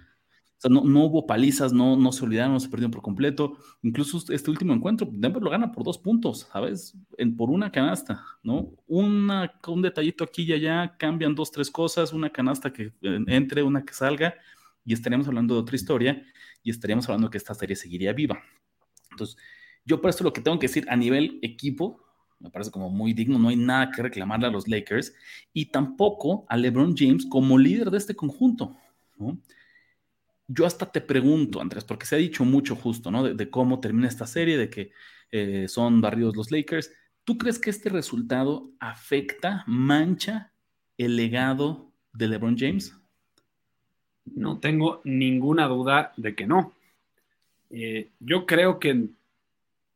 O 0.58 0.60
sea, 0.60 0.70
no, 0.72 1.04
hubo 1.04 1.24
palizas, 1.24 1.72
no, 1.72 1.96
no 1.96 2.10
se 2.10 2.24
olvidaron, 2.24 2.52
no 2.52 2.58
se 2.58 2.68
perdieron 2.68 2.90
por 2.90 3.00
completo. 3.00 3.56
Incluso 3.80 4.20
este 4.32 4.50
último 4.50 4.72
encuentro, 4.72 5.08
Denver 5.08 5.40
lo 5.40 5.50
gana 5.50 5.70
por 5.70 5.84
dos 5.84 5.98
puntos, 5.98 6.48
¿sabes? 6.52 6.96
En, 7.16 7.36
por 7.36 7.48
una 7.48 7.70
canasta, 7.70 8.24
¿no? 8.42 8.72
Una, 8.88 9.52
un 9.68 9.82
detallito 9.82 10.24
aquí 10.24 10.42
y 10.42 10.52
allá, 10.52 10.96
cambian 10.98 11.36
dos, 11.36 11.52
tres 11.52 11.70
cosas, 11.70 12.12
una 12.12 12.30
canasta 12.30 12.72
que 12.72 12.92
entre, 13.02 13.62
una 13.62 13.84
que 13.84 13.94
salga, 13.94 14.34
y 14.84 14.94
estaríamos 14.94 15.28
hablando 15.28 15.54
de 15.54 15.60
otra 15.60 15.76
historia, 15.76 16.24
y 16.64 16.70
estaríamos 16.70 17.08
hablando 17.08 17.30
que 17.30 17.38
esta 17.38 17.54
serie 17.54 17.76
seguiría 17.76 18.12
viva. 18.12 18.42
Entonces, 19.12 19.36
yo 19.84 20.00
por 20.00 20.10
esto 20.10 20.24
lo 20.24 20.32
que 20.32 20.40
tengo 20.40 20.58
que 20.58 20.66
decir 20.66 20.86
a 20.90 20.96
nivel 20.96 21.38
equipo, 21.40 22.02
me 22.40 22.50
parece 22.50 22.72
como 22.72 22.90
muy 22.90 23.12
digno, 23.12 23.38
no 23.38 23.48
hay 23.48 23.56
nada 23.56 23.92
que 23.92 24.02
reclamarle 24.02 24.48
a 24.48 24.50
los 24.50 24.66
Lakers, 24.66 25.14
y 25.52 25.66
tampoco 25.66 26.46
a 26.48 26.56
LeBron 26.56 26.96
James 26.96 27.26
como 27.26 27.58
líder 27.58 27.92
de 27.92 27.98
este 27.98 28.16
conjunto, 28.16 28.76
¿no? 29.18 29.38
Yo 30.48 30.64
hasta 30.64 30.90
te 30.90 31.02
pregunto, 31.02 31.60
Andrés, 31.60 31.84
porque 31.84 32.06
se 32.06 32.16
ha 32.16 32.18
dicho 32.18 32.44
mucho 32.44 32.74
justo, 32.74 33.10
¿no? 33.10 33.22
De, 33.22 33.50
cómo 33.50 33.80
termina 33.80 34.08
esta 34.08 34.26
serie, 34.26 34.56
de 34.56 34.70
que 34.70 34.90
eh, 35.30 35.68
son 35.68 36.00
barridos 36.00 36.34
los 36.34 36.50
Lakers. 36.50 36.90
¿Tú 37.24 37.36
crees 37.36 37.58
que 37.58 37.68
este 37.68 37.90
resultado 37.90 38.70
afecta, 38.80 39.62
mancha 39.66 40.50
el 40.96 41.16
legado 41.16 41.92
de 42.14 42.28
LeBron 42.28 42.56
James? 42.56 42.96
No 44.24 44.58
tengo 44.58 45.02
ninguna 45.04 45.68
duda 45.68 46.14
de 46.16 46.34
que 46.34 46.46
no. 46.46 46.72
Eh, 47.68 48.10
yo 48.18 48.46
creo 48.46 48.78
que 48.80 48.90
en 48.90 49.16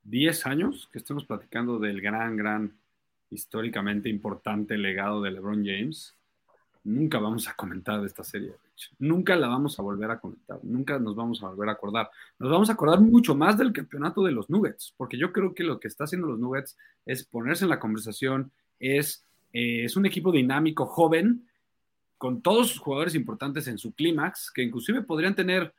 10 0.04 0.46
años 0.46 0.88
que 0.92 0.98
estemos 0.98 1.24
platicando 1.24 1.78
del 1.78 2.02
gran, 2.02 2.36
gran, 2.36 2.76
históricamente 3.30 4.10
importante 4.10 4.76
legado 4.76 5.22
de 5.22 5.30
LeBron 5.30 5.64
James, 5.64 6.14
nunca 6.84 7.18
vamos 7.18 7.48
a 7.48 7.54
comentar 7.54 8.00
de 8.02 8.06
esta 8.06 8.22
serie. 8.22 8.52
Nunca 8.98 9.36
la 9.36 9.48
vamos 9.48 9.78
a 9.78 9.82
volver 9.82 10.10
a 10.10 10.18
comentar, 10.18 10.58
nunca 10.62 10.98
nos 10.98 11.14
vamos 11.14 11.42
a 11.42 11.48
volver 11.48 11.68
a 11.68 11.72
acordar. 11.72 12.10
Nos 12.38 12.50
vamos 12.50 12.70
a 12.70 12.72
acordar 12.72 13.00
mucho 13.00 13.34
más 13.34 13.58
del 13.58 13.72
campeonato 13.72 14.22
de 14.22 14.32
los 14.32 14.50
Nuggets, 14.50 14.94
porque 14.96 15.18
yo 15.18 15.32
creo 15.32 15.54
que 15.54 15.64
lo 15.64 15.78
que 15.78 15.88
está 15.88 16.04
haciendo 16.04 16.28
los 16.28 16.38
Nuggets 16.38 16.76
es 17.04 17.24
ponerse 17.24 17.64
en 17.64 17.70
la 17.70 17.78
conversación, 17.78 18.50
es, 18.78 19.24
eh, 19.52 19.84
es 19.84 19.96
un 19.96 20.06
equipo 20.06 20.32
dinámico, 20.32 20.86
joven, 20.86 21.46
con 22.18 22.40
todos 22.40 22.68
sus 22.68 22.78
jugadores 22.78 23.14
importantes 23.14 23.66
en 23.68 23.78
su 23.78 23.92
clímax, 23.94 24.50
que 24.52 24.62
inclusive 24.62 25.02
podrían 25.02 25.34
tener, 25.34 25.74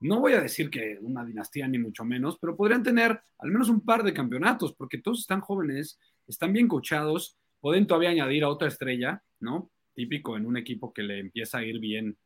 no 0.00 0.20
voy 0.20 0.32
a 0.32 0.40
decir 0.40 0.70
que 0.70 0.98
una 1.00 1.24
dinastía 1.24 1.66
ni 1.68 1.78
mucho 1.78 2.04
menos, 2.04 2.38
pero 2.38 2.56
podrían 2.56 2.82
tener 2.82 3.20
al 3.38 3.50
menos 3.50 3.68
un 3.68 3.80
par 3.80 4.02
de 4.02 4.14
campeonatos, 4.14 4.72
porque 4.74 4.98
todos 4.98 5.20
están 5.20 5.40
jóvenes, 5.40 5.98
están 6.26 6.52
bien 6.52 6.68
coachados, 6.68 7.36
pueden 7.60 7.86
todavía 7.86 8.10
añadir 8.10 8.44
a 8.44 8.48
otra 8.48 8.68
estrella, 8.68 9.22
¿no? 9.40 9.70
típico 9.98 10.36
en 10.36 10.46
un 10.46 10.56
equipo 10.56 10.92
que 10.92 11.02
le 11.02 11.18
empieza 11.18 11.58
a 11.58 11.64
ir 11.64 11.80
bien 11.80 12.16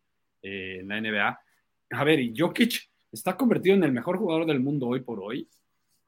eh, 0.43 0.79
en 0.81 0.89
la 0.89 1.01
NBA. 1.01 1.41
A 1.91 2.05
ver, 2.05 2.21
y 2.21 2.35
Jokic 2.37 2.91
está 3.11 3.37
convertido 3.37 3.77
en 3.77 3.85
el 3.85 3.93
mejor 3.93 4.19
jugador 4.19 4.47
del 4.47 4.61
mundo 4.61 4.89
hoy 4.89 5.01
por 5.01 5.21
hoy, 5.21 5.49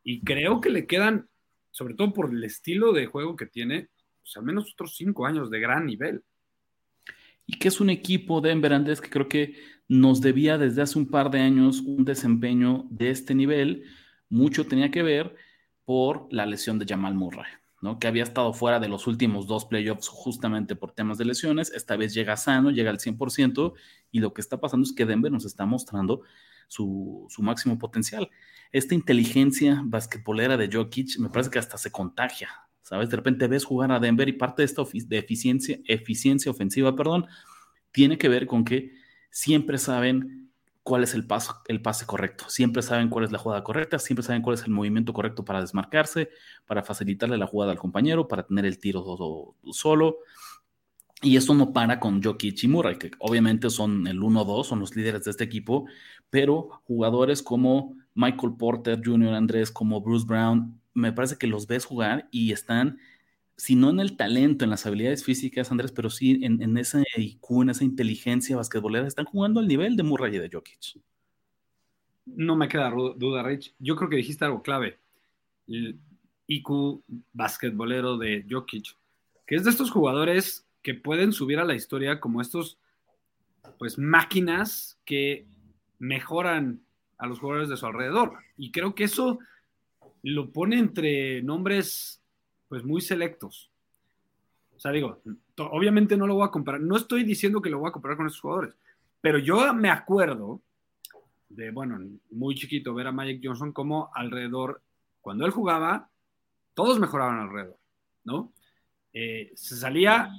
y 0.03 0.21
creo 0.23 0.61
que 0.61 0.71
le 0.71 0.87
quedan, 0.87 1.29
sobre 1.71 1.95
todo 1.95 2.13
por 2.13 2.31
el 2.31 2.45
estilo 2.45 2.93
de 2.93 3.07
juego 3.07 3.37
que 3.37 3.47
tiene, 3.47 3.89
pues, 4.23 4.37
al 4.37 4.45
menos 4.45 4.73
otros 4.73 4.97
cinco 4.97 5.27
años 5.27 5.51
de 5.51 5.61
gran 5.61 5.87
nivel. 5.87 6.23
Y 7.47 7.59
que 7.59 7.69
es 7.69 7.81
un 7.81 7.91
equipo 7.91 8.41
de 8.41 8.53
Andrés 8.53 9.01
que 9.01 9.11
creo 9.11 9.29
que 9.29 9.57
nos 9.87 10.21
debía 10.21 10.57
desde 10.57 10.83
hace 10.83 10.99
un 10.99 11.07
par 11.11 11.31
de 11.31 11.41
años 11.41 11.81
un 11.81 12.05
desempeño 12.05 12.87
de 12.91 13.11
este 13.11 13.35
nivel. 13.35 13.85
Mucho 14.31 14.67
tenía 14.67 14.91
que 14.91 15.03
ver 15.03 15.35
por 15.85 16.27
la 16.33 16.47
lesión 16.47 16.79
de 16.79 16.87
Jamal 16.87 17.15
Murray 17.15 17.45
que 17.99 18.07
había 18.07 18.23
estado 18.23 18.53
fuera 18.53 18.81
de 18.81 18.89
los 18.89 19.07
últimos 19.07 19.47
dos 19.47 19.67
playoffs 19.67 20.09
justamente 20.09 20.75
por 20.75 20.93
temas 20.93 21.19
de 21.19 21.25
lesiones. 21.27 21.71
Esta 21.73 21.97
vez 21.97 22.15
llega 22.15 22.37
sano, 22.37 22.71
llega 22.71 22.91
al 22.91 22.99
100% 22.99 23.75
y 24.11 24.21
lo 24.21 24.33
que 24.33 24.41
está 24.41 24.61
pasando 24.61 24.85
es 24.85 24.93
que 24.93 25.07
Denver 25.07 25.31
nos 25.31 25.45
está 25.45 25.67
mostrando 25.67 26.23
su, 26.67 27.29
máximo 27.39 27.79
potencial. 27.79 28.31
Esta 28.73 28.95
inteligencia 28.95 29.83
basquetbolera 29.85 30.57
de 30.57 30.71
Jokic 30.73 31.19
me 31.19 31.29
parece 31.29 31.51
que 31.51 31.59
hasta 31.59 31.79
se 31.79 31.93
contagia, 31.93 32.49
¿sabes? 32.83 33.11
De 33.11 33.17
repente 33.17 33.47
ves 33.47 33.65
jugar 33.65 33.93
a 33.93 34.01
Denver 34.01 34.29
y 34.29 34.33
parte 34.33 34.63
de 34.63 34.67
esta 34.67 34.83
de 34.83 35.19
eficiencia, 35.19 35.79
eficiencia 35.87 36.51
ofensiva, 36.51 36.97
perdón, 36.97 37.27
tiene 37.93 38.19
que 38.19 38.29
ver 38.29 38.47
con 38.47 38.65
que 38.65 38.93
siempre 39.31 39.79
saben 39.79 40.44
cuál 40.85 41.03
es 41.03 41.15
el, 41.15 41.27
paso, 41.27 41.63
el 41.67 41.83
pase 41.83 42.07
correcto. 42.07 42.45
Siempre 42.49 42.83
saben 42.83 43.09
cuál 43.09 43.25
es 43.25 43.33
la 43.33 43.39
jugada 43.39 43.65
correcta, 43.65 43.99
siempre 43.99 44.23
saben 44.23 44.43
cuál 44.43 44.55
es 44.55 44.63
el 44.65 44.71
movimiento 44.71 45.13
correcto 45.13 45.45
para 45.45 45.61
desmarcarse, 45.61 46.29
para 46.67 46.85
facilitarle 46.85 47.39
la 47.39 47.47
jugada 47.47 47.73
al 47.73 47.79
compañero, 47.79 48.29
para 48.29 48.47
tener 48.47 48.67
el 48.67 48.79
tiro 48.79 49.57
solo. 49.73 50.19
Y 51.23 51.39
eso 51.39 51.55
no 51.55 51.73
para 51.73 51.99
con 51.99 52.23
Jokic 52.23 52.65
y 52.65 52.69
Murray, 52.69 52.99
que 52.99 53.11
obviamente 53.19 53.71
son 53.71 54.07
el 54.07 54.21
1-2, 54.21 54.65
son 54.65 54.81
los 54.81 54.95
líderes 54.95 55.25
de 55.25 55.31
este 55.31 55.45
equipo, 55.45 55.87
pero 56.29 56.83
jugadores 56.85 57.43
como 57.43 57.97
Michael 58.15 58.57
Porter 58.59 59.01
Jr., 59.03 59.33
Andrés, 59.33 59.71
como 59.71 60.03
Bruce 60.03 60.27
Brown, 60.27 60.79
me 60.93 61.13
parece 61.13 61.39
que 61.39 61.47
los 61.47 61.67
ves 61.67 61.87
jugar 61.87 62.29
y 62.31 62.53
están 62.53 62.99
si 63.57 63.77
no 63.77 63.91
en 63.91 64.01
el 64.01 64.17
talento, 64.17 64.65
en 64.65 64.71
las 64.71 64.87
habilidades 64.87 65.25
físicas, 65.25 65.71
Andrés, 65.71 65.93
pero 65.93 66.11
sí 66.11 66.41
en, 66.43 66.61
en 66.63 66.77
ese 66.77 67.05
IQ, 67.17 67.63
en 67.63 67.71
esa 67.71 67.85
inteligencia 67.85 68.57
basquetbolera, 68.57 69.07
están 69.07 69.27
jugando 69.27 69.61
al 69.61 69.69
nivel 69.69 69.97
de 69.97 70.03
Murray 70.03 70.35
y 70.35 70.39
de 70.39 70.51
Jokic. 70.53 71.01
No 72.27 72.57
me 72.57 72.69
queda 72.69 72.91
duda, 72.91 73.43
Rich. 73.43 73.75
Yo 73.79 73.97
creo 73.97 74.09
que 74.09 74.17
dijiste 74.17 74.45
algo 74.45 74.63
clave. 74.63 74.99
El 75.69 76.01
IQ 76.47 77.03
basquetbolero 77.33 78.17
de 78.17 78.45
Jokic, 78.49 78.97
que 79.47 79.55
es 79.57 79.65
de 79.65 79.71
estos 79.71 79.91
jugadores 79.91 80.67
que 80.83 80.95
pueden 80.95 81.33
subir 81.33 81.59
a 81.59 81.65
la 81.65 81.75
historia 81.75 82.21
como 82.21 82.41
estos, 82.41 82.79
pues, 83.79 83.99
máquinas 83.99 84.99
que 85.05 85.47
mejoran 85.99 86.83
a 87.19 87.27
los 87.27 87.39
jugadores 87.39 87.69
de 87.69 87.77
su 87.77 87.87
alrededor. 87.87 88.39
Y 88.57 88.73
creo 88.73 88.95
que 88.95 89.05
eso 89.05 89.39
lo 90.23 90.51
pone 90.51 90.79
entre 90.79 91.43
nombres 91.43 92.24
pues 92.75 92.85
muy 92.85 93.01
selectos. 93.01 93.71
O 94.75 94.81
sea, 94.81 94.91
digo, 94.91 95.23
obviamente 95.59 96.17
no 96.17 96.27
lo 96.27 96.35
voy 96.35 96.45
a 96.45 96.51
comparar, 96.51 96.81
no 96.81 96.97
estoy 96.97 97.23
diciendo 97.23 97.63
que 97.63 97.71
lo 97.71 97.79
voy 97.79 97.89
a 97.89 97.93
comparar 97.93 98.17
con 98.17 98.27
esos 98.27 98.41
jugadores, 98.41 98.75
pero 99.21 99.39
yo 99.39 99.73
me 99.73 99.91
acuerdo 99.91 100.61
de, 101.49 101.71
bueno, 101.71 102.01
muy 102.33 102.57
chiquito, 102.57 102.93
ver 102.93 103.07
a 103.07 103.13
Magic 103.13 103.41
Johnson 103.45 103.73
como 103.73 104.11
alrededor, 104.13 104.83
cuando 105.21 105.47
él 105.47 105.53
jugaba, 105.53 106.11
todos 106.75 106.99
mejoraban 106.99 107.39
alrededor, 107.39 107.79
¿no? 108.25 108.53
Eh, 109.13 109.53
se 109.55 109.77
salía 109.77 110.33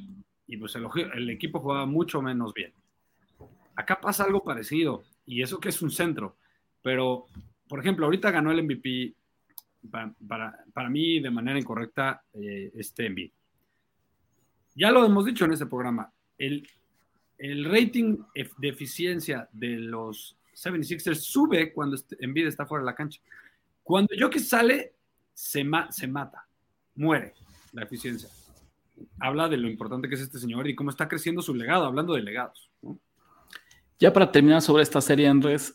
y 0.46 0.58
pues 0.58 0.76
el, 0.76 0.86
el 1.14 1.30
equipo 1.30 1.62
jugaba 1.62 1.86
mucho 1.86 2.22
menos 2.22 2.54
bien. 2.54 2.74
Acá 3.78 4.02
pasa 4.02 4.26
algo 4.26 4.44
parecido, 4.44 5.06
y 5.26 5.42
eso 5.42 5.62
que 5.62 5.70
es 5.70 5.82
un 5.82 5.90
centro, 5.90 6.36
pero, 6.82 7.28
por 7.70 7.80
ejemplo, 7.80 8.08
ahorita 8.08 8.30
ganó 8.30 8.52
el 8.52 8.62
MVP 8.62 9.16
para, 9.90 10.64
para, 10.74 10.90
mí 10.90 11.20
de 11.20 11.32
manera 11.32 11.60
incorrecta 11.60 12.24
eh, 12.34 12.72
este 12.76 13.06
Embiid. 13.06 13.32
Ya 14.76 14.92
lo 14.92 15.06
hemos 15.06 15.26
dicho 15.26 15.46
en 15.46 15.54
este 15.54 15.66
programa, 15.66 16.12
el, 16.38 16.68
el 17.38 17.66
rating 17.66 18.18
de 18.58 18.68
eficiencia 18.68 19.48
de 19.52 19.78
los 19.78 20.38
76ers 20.54 21.16
sube 21.16 21.74
cuando 21.74 21.96
este, 21.96 22.18
Embiid 22.20 22.48
está 22.48 22.66
fuera 22.66 22.84
de 22.84 22.92
la 22.92 22.96
cancha. 22.96 23.22
Cuando 23.84 24.14
Jokic 24.18 24.42
sale, 24.42 24.94
se, 25.34 25.66
se 25.90 26.08
mata, 26.08 26.48
muere 26.96 27.34
la 27.74 27.84
eficiencia. 27.84 28.30
Habla 29.20 29.50
de 29.50 29.58
lo 29.58 29.68
importante 29.68 30.08
que 30.08 30.16
es 30.16 30.22
este 30.22 30.40
señor 30.40 30.68
y 30.68 30.76
cómo 30.76 30.90
está 30.90 31.08
creciendo 31.08 31.42
su 31.42 31.54
legado, 31.54 31.86
hablando 31.86 32.14
de 32.14 32.22
legados. 32.22 32.70
Ya 34.00 34.12
para 34.12 34.32
terminar 34.32 34.62
sobre 34.62 34.84
esta 34.84 35.02
serie, 35.02 35.28
Andrés, 35.28 35.74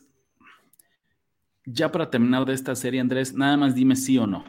ya 1.73 1.93
para 1.93 2.11
terminar 2.11 2.45
de 2.45 2.55
esta 2.55 2.75
serie, 2.75 3.01
Andrés, 3.01 3.35
nada 3.35 3.57
más 3.57 3.75
dime 3.75 3.97
sí 3.97 4.19
o 4.19 4.27
no. 4.27 4.45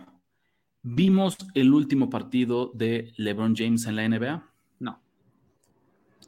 ¿Vimos 0.82 1.38
el 1.54 1.74
último 1.74 2.10
partido 2.10 2.72
de 2.74 3.14
LeBron 3.18 3.56
James 3.56 3.86
en 3.86 3.96
la 3.96 4.08
NBA? 4.08 4.50
No. 4.80 5.02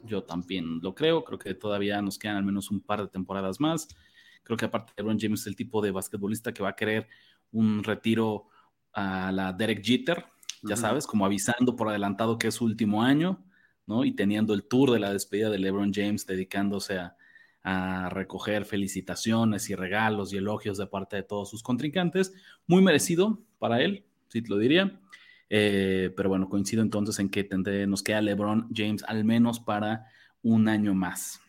Yo 0.04 0.22
también 0.22 0.80
lo 0.80 0.94
creo. 0.94 1.24
Creo 1.24 1.38
que 1.38 1.54
todavía 1.54 2.00
nos 2.02 2.18
quedan 2.18 2.36
al 2.36 2.44
menos 2.44 2.70
un 2.70 2.80
par 2.80 3.02
de 3.02 3.08
temporadas 3.08 3.58
más. 3.58 3.88
Creo 4.44 4.56
que 4.56 4.66
aparte 4.66 4.92
LeBron 4.96 5.18
James 5.18 5.40
es 5.40 5.46
el 5.48 5.56
tipo 5.56 5.82
de 5.82 5.90
basquetbolista 5.90 6.52
que 6.52 6.62
va 6.62 6.70
a 6.70 6.76
querer 6.76 7.08
un 7.50 7.82
retiro 7.82 8.48
a 8.92 9.32
la 9.32 9.52
Derek 9.52 9.82
Jeter, 9.82 10.24
ya 10.62 10.76
sabes, 10.76 11.06
como 11.06 11.26
avisando 11.26 11.76
por 11.76 11.88
adelantado 11.88 12.38
que 12.38 12.48
es 12.48 12.54
su 12.54 12.64
último 12.64 13.02
año. 13.02 13.44
¿no? 13.86 14.04
Y 14.04 14.12
teniendo 14.12 14.54
el 14.54 14.64
tour 14.66 14.92
de 14.92 14.98
la 14.98 15.12
despedida 15.12 15.50
de 15.50 15.58
LeBron 15.58 15.92
James 15.92 16.26
dedicándose 16.26 16.98
a, 16.98 17.16
recoger 17.64 18.64
felicitaciones 18.66 19.70
y 19.70 19.74
regalos 19.74 20.32
y 20.32 20.36
elogios 20.36 20.78
de 20.78 20.86
parte 20.86 21.16
de 21.16 21.22
todos 21.22 21.48
sus 21.50 21.62
contrincantes. 21.62 22.32
Muy 22.66 22.82
merecido 22.82 23.42
para 23.58 23.82
él, 23.82 24.04
sí 24.28 24.42
te 24.42 24.48
lo 24.48 24.58
diría. 24.58 25.00
Eh, 25.50 26.12
pero 26.16 26.28
bueno, 26.28 26.48
coincido 26.48 26.82
entonces 26.82 27.18
en 27.18 27.30
que 27.30 27.48
nos 27.86 28.02
queda 28.02 28.20
LeBron 28.20 28.68
James 28.74 29.04
al 29.06 29.24
menos 29.24 29.60
para 29.60 30.06
un 30.42 30.68
año 30.68 30.94
más. 30.94 31.40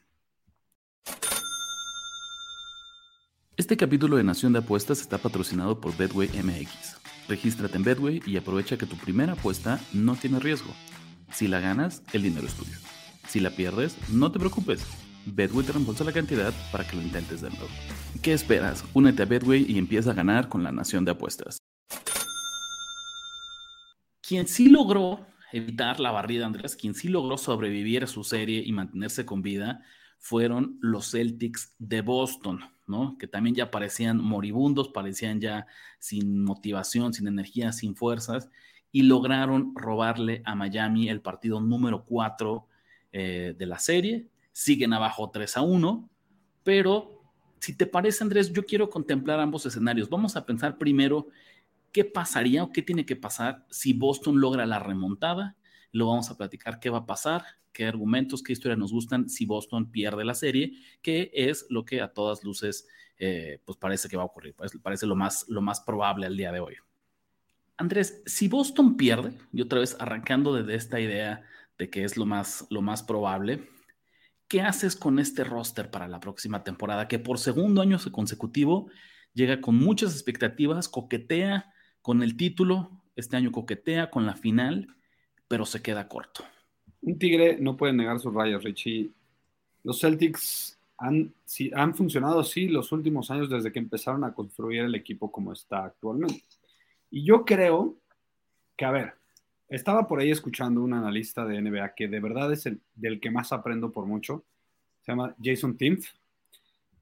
Este 3.58 3.78
capítulo 3.78 4.18
de 4.18 4.24
Nación 4.24 4.52
de 4.52 4.60
Apuestas 4.60 5.00
está 5.00 5.18
patrocinado 5.18 5.80
por 5.80 5.96
Bedway 5.96 6.30
MX. 6.30 6.98
Regístrate 7.30 7.78
en 7.78 7.84
Bedway 7.84 8.22
y 8.26 8.38
aprovecha 8.38 8.78
que 8.78 8.86
tu 8.86 8.98
primera 8.98 9.34
apuesta 9.34 9.80
no 9.94 10.16
tiene 10.16 10.40
riesgo. 10.40 10.74
Si 11.32 11.48
la 11.48 11.60
ganas, 11.60 12.04
el 12.14 12.24
dinero 12.24 12.48
es 12.48 12.54
tuyo. 12.54 12.78
Si 13.28 13.40
la 13.40 13.50
pierdes, 13.52 13.98
no 14.10 14.32
te 14.32 14.40
preocupes. 14.40 14.86
Bedway 15.26 15.66
te 15.66 15.72
reembolsa 15.72 16.04
la 16.04 16.12
cantidad 16.12 16.54
para 16.72 16.86
que 16.88 16.96
lo 16.96 17.02
intentes 17.02 17.42
de 17.42 17.50
nuevo. 17.50 17.68
¿Qué 18.22 18.34
esperas? 18.34 18.84
Únete 18.94 19.24
a 19.24 19.26
Bedway 19.26 19.66
y 19.68 19.78
empieza 19.78 20.12
a 20.12 20.14
ganar 20.14 20.50
con 20.50 20.64
la 20.64 20.72
Nación 20.72 21.06
de 21.06 21.12
Apuestas. 21.12 21.58
Quien 24.22 24.48
sí 24.48 24.70
logró 24.70 25.26
evitar 25.52 26.00
la 26.00 26.12
barrida, 26.12 26.46
Andrés, 26.46 26.76
quien 26.76 26.96
sí 26.96 27.08
logró 27.08 27.38
sobrevivir 27.38 28.04
a 28.04 28.08
su 28.08 28.24
serie 28.24 28.64
y 28.66 28.72
mantenerse 28.72 29.26
con 29.26 29.42
vida, 29.42 29.84
fueron 30.18 30.78
los 30.82 31.12
Celtics 31.12 31.76
de 31.78 32.02
Boston, 32.02 32.60
¿no? 32.88 33.18
Que 33.20 33.28
también 33.28 33.56
ya 33.56 33.70
parecían 33.70 34.18
moribundos, 34.18 34.90
parecían 34.90 35.40
ya 35.40 35.68
sin 36.00 36.44
motivación, 36.44 37.14
sin 37.14 37.28
energía, 37.28 37.72
sin 37.72 37.96
fuerzas, 37.96 38.50
y 38.92 39.04
lograron 39.04 39.74
robarle 39.76 40.42
a 40.46 40.56
Miami 40.56 41.10
el 41.10 41.22
partido 41.22 41.62
número 41.62 42.06
4 42.06 42.68
eh, 43.12 43.56
de 43.58 43.66
la 43.66 43.78
serie. 43.78 44.28
Siguen 44.56 44.94
abajo 44.94 45.30
3 45.32 45.58
a 45.58 45.62
1, 45.62 46.10
pero 46.64 47.22
si 47.60 47.76
te 47.76 47.86
parece, 47.86 48.24
Andrés, 48.24 48.54
yo 48.54 48.66
quiero 48.66 48.90
contemplar 48.90 49.42
ambos 49.42 49.66
escenarios. 49.66 50.10
Vamos 50.10 50.38
a 50.38 50.46
pensar 50.46 50.78
primero 50.78 51.28
qué 51.92 52.06
pasaría 52.06 52.64
o 52.64 52.72
qué 52.72 52.82
tiene 52.82 53.06
que 53.06 53.18
pasar 53.18 53.66
si 53.70 53.92
Boston 53.92 54.40
logra 54.40 54.66
la 54.66 54.80
remontada. 54.80 55.58
Lo 55.92 56.08
vamos 56.08 56.30
a 56.30 56.38
platicar 56.38 56.80
qué 56.80 56.90
va 56.90 57.00
a 57.00 57.06
pasar 57.06 57.44
qué 57.76 57.86
argumentos, 57.86 58.42
qué 58.42 58.54
historias 58.54 58.80
nos 58.80 58.94
gustan 58.94 59.28
si 59.30 59.46
Boston 59.46 59.92
pierde 59.92 60.24
la 60.24 60.34
serie, 60.34 60.72
que 61.02 61.30
es 61.34 61.66
lo 61.70 61.84
que 61.84 62.02
a 62.02 62.14
todas 62.14 62.44
luces 62.46 62.88
eh, 63.20 63.60
pues 63.66 63.78
parece 63.78 64.08
que 64.08 64.16
va 64.16 64.24
a 64.24 64.28
ocurrir, 64.28 64.56
parece, 64.82 65.06
lo, 65.06 65.16
más, 65.16 65.46
lo 65.50 65.62
más 65.62 65.82
probable 65.82 66.26
al 66.26 66.38
día 66.38 66.54
de 66.54 66.62
hoy. 66.62 66.76
Andrés, 67.76 68.24
si 68.26 68.48
Boston 68.48 68.96
pierde, 68.96 69.34
y 69.52 69.62
otra 69.62 69.80
vez 69.80 69.98
arrancando 70.00 70.54
desde 70.54 70.76
esta 70.76 71.02
idea 71.02 71.44
de 71.78 71.90
que 71.90 72.06
es 72.06 72.16
lo 72.16 72.26
más, 72.26 72.66
lo 72.70 72.82
más 72.82 73.04
probable, 73.04 73.68
¿qué 74.48 74.62
haces 74.62 74.96
con 74.96 75.20
este 75.20 75.44
roster 75.44 75.92
para 75.92 76.08
la 76.08 76.20
próxima 76.20 76.64
temporada? 76.64 77.08
Que 77.08 77.20
por 77.20 77.40
segundo 77.40 77.82
año 77.82 77.98
consecutivo 78.12 78.90
llega 79.34 79.62
con 79.62 79.76
muchas 79.76 80.14
expectativas, 80.14 80.90
coquetea 80.90 81.74
con 82.02 82.24
el 82.24 82.38
título, 82.38 83.04
este 83.16 83.38
año 83.38 83.52
coquetea 83.52 84.10
con 84.10 84.26
la 84.26 84.36
final, 84.36 84.96
pero 85.48 85.66
se 85.66 85.82
queda 85.82 86.08
corto 86.08 86.44
un 87.06 87.20
Tigre 87.20 87.58
no 87.60 87.78
puede 87.78 87.94
negar 87.94 88.20
sus 88.20 88.34
rayas, 88.34 88.64
Richie. 88.64 89.12
Los 89.84 90.00
Celtics 90.00 90.80
han, 90.98 91.34
funcionado 91.94 92.40
así 92.40 92.68
los 92.68 92.92
últimos 92.92 93.30
años 93.30 93.50
desde 93.50 93.72
que 93.72 93.80
empezaron 93.80 94.24
a 94.24 94.34
construir 94.34 94.82
el 94.82 94.96
equipo 94.96 95.32
como 95.32 95.54
está 95.54 95.86
actualmente. 95.86 96.44
Y 97.12 97.24
yo 97.24 97.46
creo 97.46 97.96
que, 98.76 98.86
a 98.86 98.92
ver, 98.92 99.14
estaba 99.68 100.08
por 100.08 100.20
ahí 100.20 100.32
escuchando 100.32 100.82
un 100.82 100.94
analista 100.94 101.46
de 101.46 101.62
NBA 101.62 101.96
que 101.96 102.08
de 102.08 102.20
verdad 102.20 102.52
es 102.54 102.66
el 102.66 102.82
del 102.96 103.20
que 103.20 103.32
más 103.32 103.52
aprendo 103.52 103.92
por 103.92 104.06
mucho. 104.06 104.46
Se 105.02 105.12
llama 105.12 105.36
Jason 105.42 105.78
Timpf. 105.78 106.10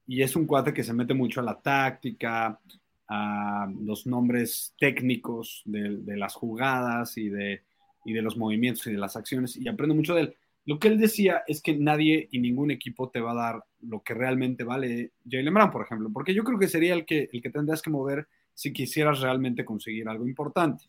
Y 0.06 0.22
es 0.22 0.36
un 0.36 0.46
cuate 0.46 0.74
que 0.74 0.84
se 0.84 0.94
mete 0.94 1.14
mucho 1.14 1.40
a 1.40 1.44
la 1.44 1.62
táctica, 1.62 2.60
a 3.08 3.72
los 3.82 4.06
nombres 4.06 4.74
técnicos 4.78 5.62
de 5.66 6.18
las 6.18 6.36
jugadas 6.36 7.18
y 7.18 7.30
de 7.30 7.62
y 8.06 8.14
de 8.14 8.22
los 8.22 8.38
movimientos 8.38 8.86
y 8.88 8.92
de 8.92 8.98
las 8.98 9.16
acciones 9.16 9.56
y 9.58 9.68
aprendo 9.68 9.96
mucho 9.96 10.16
de 10.16 10.22
él. 10.22 10.36
Lo 10.66 10.80
que 10.80 10.88
él 10.88 10.98
decía 10.98 11.44
es 11.48 11.62
que 11.62 11.76
nadie 11.76 12.28
y 12.32 12.40
ningún 12.40 12.72
equipo 12.72 13.10
te 13.10 13.20
va 13.20 13.32
a 13.32 13.36
dar 13.36 13.64
lo 13.82 14.02
que 14.02 14.14
realmente 14.14 14.64
vale 14.64 15.12
Jalen 15.30 15.54
Brown, 15.54 15.72
por 15.72 15.84
ejemplo, 15.84 16.10
porque 16.12 16.34
yo 16.34 16.44
creo 16.44 16.58
que 16.58 16.68
sería 16.68 16.94
el 16.94 17.06
que, 17.06 17.30
el 17.32 17.42
que 17.42 17.50
tendrías 17.50 17.82
que 17.82 17.90
mover 17.90 18.28
si 18.54 18.72
quisieras 18.72 19.20
realmente 19.20 19.66
conseguir 19.66 20.08
algo 20.08 20.26
importante. 20.26 20.86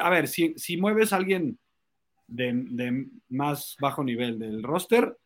A 0.00 0.10
ver, 0.10 0.28
si, 0.28 0.54
si 0.56 0.76
mueves 0.76 1.12
a 1.12 1.16
alguien 1.16 1.58
de, 2.26 2.52
de, 2.52 3.08
más 3.28 3.76
bajo 3.80 4.04
nivel 4.04 4.38
del 4.38 4.62
roster, 4.62 5.16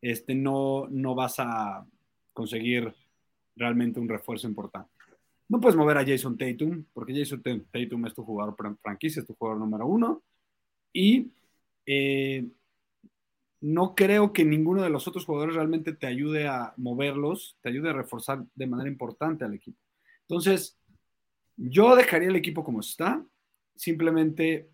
este, 0.00 0.34
no, 0.34 0.86
no 0.90 1.14
vas 1.14 1.36
a 1.38 1.86
conseguir 2.32 2.94
realmente 3.56 4.00
un 4.00 4.08
refuerzo 4.08 4.46
importante. 4.46 4.90
No 5.48 5.60
puedes 5.60 5.76
mover 5.76 5.98
a 5.98 6.06
Jason 6.06 6.36
Tatum, 6.36 6.84
porque 6.92 7.14
Jason 7.14 7.42
Tatum 7.42 8.06
es 8.06 8.14
tu 8.14 8.24
jugador 8.24 8.56
franquicia, 8.80 9.20
es 9.20 9.26
tu 9.26 9.34
jugador 9.34 9.60
número 9.60 9.86
uno. 9.86 10.22
Y 10.92 11.30
eh, 11.86 12.46
no 13.60 13.94
creo 13.94 14.32
que 14.32 14.44
ninguno 14.44 14.82
de 14.82 14.90
los 14.90 15.08
otros 15.08 15.24
jugadores 15.24 15.54
realmente 15.54 15.94
te 15.94 16.06
ayude 16.06 16.46
a 16.46 16.74
moverlos, 16.76 17.56
te 17.62 17.70
ayude 17.70 17.90
a 17.90 17.94
reforzar 17.94 18.44
de 18.54 18.66
manera 18.66 18.90
importante 18.90 19.44
al 19.44 19.54
equipo. 19.54 19.78
Entonces, 20.28 20.78
yo 21.56 21.96
dejaría 21.96 22.28
el 22.28 22.36
equipo 22.36 22.64
como 22.64 22.80
está, 22.80 23.24
simplemente, 23.74 24.70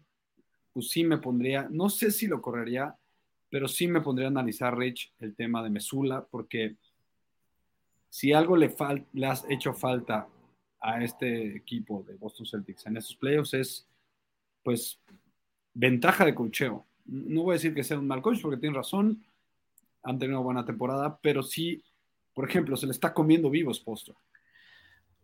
pues 0.72 0.90
sí 0.90 1.04
me 1.04 1.18
pondría, 1.18 1.68
no 1.70 1.88
sé 1.88 2.10
si 2.10 2.26
lo 2.26 2.40
correría, 2.40 2.96
pero 3.48 3.66
sí 3.66 3.88
me 3.88 4.00
pondría 4.00 4.28
a 4.28 4.30
analizar, 4.30 4.76
Rich, 4.76 5.12
el 5.18 5.34
tema 5.34 5.62
de 5.62 5.70
Mesula, 5.70 6.24
porque 6.24 6.76
si 8.08 8.32
algo 8.32 8.56
le, 8.56 8.74
le 9.12 9.26
has 9.26 9.44
hecho 9.48 9.72
falta 9.74 10.28
a 10.80 11.02
este 11.02 11.56
equipo 11.56 12.04
de 12.06 12.14
Boston 12.14 12.46
Celtics 12.46 12.86
en 12.86 12.96
estos 12.96 13.16
playoffs 13.16 13.54
es, 13.54 13.88
pues, 14.62 15.00
ventaja 15.74 16.24
de 16.24 16.34
cocheo. 16.34 16.86
No 17.04 17.42
voy 17.42 17.52
a 17.52 17.54
decir 17.54 17.74
que 17.74 17.84
sea 17.84 17.98
un 17.98 18.06
mal 18.06 18.22
coach 18.22 18.40
porque 18.40 18.56
tiene 18.56 18.76
razón, 18.76 19.24
han 20.02 20.18
tenido 20.18 20.38
una 20.38 20.44
buena 20.44 20.64
temporada, 20.64 21.18
pero 21.20 21.42
sí, 21.42 21.82
por 22.34 22.48
ejemplo, 22.48 22.76
se 22.76 22.86
le 22.86 22.92
está 22.92 23.12
comiendo 23.12 23.50
vivos 23.50 23.80
Postor. 23.80 24.16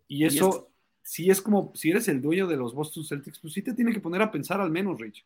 Y 0.08 0.24
eso, 0.24 0.70
si 1.06 1.30
es 1.30 1.40
como, 1.40 1.70
si 1.76 1.90
eres 1.90 2.08
el 2.08 2.20
dueño 2.20 2.48
de 2.48 2.56
los 2.56 2.74
Boston 2.74 3.04
Celtics, 3.04 3.38
pues 3.38 3.54
sí 3.54 3.62
te 3.62 3.74
tiene 3.74 3.92
que 3.92 4.00
poner 4.00 4.22
a 4.22 4.32
pensar 4.32 4.60
al 4.60 4.72
menos, 4.72 4.98
Rich. 4.98 5.24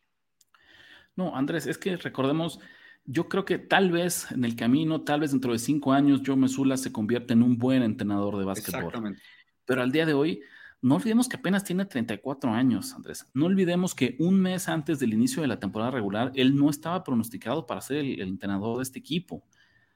No, 1.15 1.35
Andrés, 1.35 1.65
es 1.65 1.79
que 1.79 1.97
recordemos, 1.97 2.59
yo 3.03 3.27
creo 3.27 3.45
que 3.45 3.57
tal 3.57 3.89
vez 3.89 4.31
en 4.31 4.45
el 4.45 4.55
camino, 4.55 5.01
tal 5.01 5.21
vez 5.21 5.31
dentro 5.31 5.53
de 5.53 5.57
cinco 5.57 5.91
años, 5.91 6.21
Joe 6.23 6.35
Mesula 6.35 6.77
se 6.77 6.91
convierte 6.91 7.33
en 7.33 7.41
un 7.41 7.57
buen 7.57 7.81
entrenador 7.81 8.37
de 8.37 8.45
básquetbol. 8.45 8.83
Exactamente. 8.85 9.21
Pero 9.65 9.81
al 9.81 9.91
día 9.91 10.05
de 10.05 10.13
hoy, 10.13 10.41
no 10.83 10.97
olvidemos 10.97 11.27
que 11.27 11.37
apenas 11.37 11.63
tiene 11.63 11.85
34 11.85 12.51
años, 12.51 12.93
Andrés. 12.93 13.27
No 13.33 13.47
olvidemos 13.47 13.95
que 13.95 14.15
un 14.19 14.39
mes 14.39 14.69
antes 14.69 14.99
del 14.99 15.13
inicio 15.13 15.41
de 15.41 15.47
la 15.47 15.59
temporada 15.59 15.89
regular, 15.89 16.31
él 16.35 16.55
no 16.55 16.69
estaba 16.69 17.03
pronosticado 17.03 17.65
para 17.65 17.81
ser 17.81 17.97
el, 17.97 18.21
entrenador 18.21 18.77
de 18.77 18.83
este 18.83 18.99
equipo. 18.99 19.43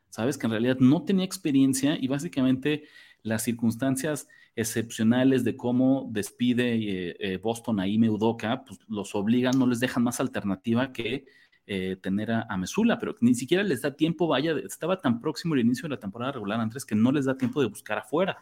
Sabes 0.10 0.40
que 0.40 0.48
en 0.48 0.52
realidad 0.52 0.78
no 0.80 1.04
tenía 1.04 1.26
experiencia 1.26 1.96
y 1.96 2.08
básicamente 2.08 2.86
las 3.26 3.44
circunstancias 3.44 4.28
excepcionales 4.56 5.44
de 5.44 5.58
cómo 5.58 6.08
despide 6.12 6.76
eh, 6.76 7.18
eh, 7.20 7.38
Boston 7.38 7.80
a 7.80 7.88
Ime 7.88 8.10
pues 8.10 8.80
los 8.88 9.16
obligan, 9.16 9.58
no 9.58 9.68
les 9.68 9.80
dejan 9.80 10.04
más 10.04 10.20
alternativa 10.20 10.94
que 10.94 11.26
eh, 11.66 11.98
tener 12.02 12.32
a, 12.32 12.46
a, 12.48 12.56
Mesula, 12.56 13.00
pero 13.00 13.16
ni 13.22 13.34
siquiera 13.34 13.64
les 13.64 13.82
da 13.82 13.96
tiempo, 13.96 14.28
vaya, 14.28 14.56
estaba 14.64 15.02
tan 15.02 15.20
próximo 15.20 15.56
el 15.56 15.62
inicio 15.62 15.84
de 15.90 15.96
la 15.96 16.00
temporada 16.00 16.34
regular, 16.34 16.60
Andrés, 16.60 16.86
que 16.86 16.94
no 16.94 17.12
les 17.12 17.26
da 17.26 17.36
tiempo 17.36 17.60
de 17.62 17.68
buscar 17.68 17.98
afuera. 17.98 18.38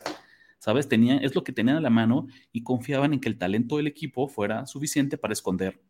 ¿sabes? 0.59 0.87
Tenía, 0.87 1.17
es 1.17 1.33
lo 1.33 1.43
que 1.43 1.51
tenían 1.51 1.77
a 1.77 1.81
la 1.81 1.89
mano 1.89 2.27
y 2.51 2.63
confiaban 2.63 3.13
en 3.13 3.19
que 3.19 3.29
el 3.29 3.37
talento 3.37 3.77
del 3.77 3.87
equipo 3.87 4.27
fuera 4.27 4.65
suficiente 4.65 5.17
para 5.17 5.33
esconder 5.33 5.81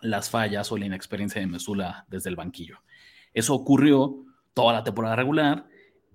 las 0.00 0.30
fallas 0.30 0.70
o 0.72 0.76
la 0.76 0.86
inexperiencia 0.86 1.40
de 1.40 1.46
Mesula 1.46 2.06
desde 2.08 2.30
el 2.30 2.36
banquillo. 2.36 2.78
Eso 3.34 3.54
ocurrió 3.54 4.24
toda 4.54 4.72
la 4.72 4.84
temporada 4.84 5.16
regular 5.16 5.68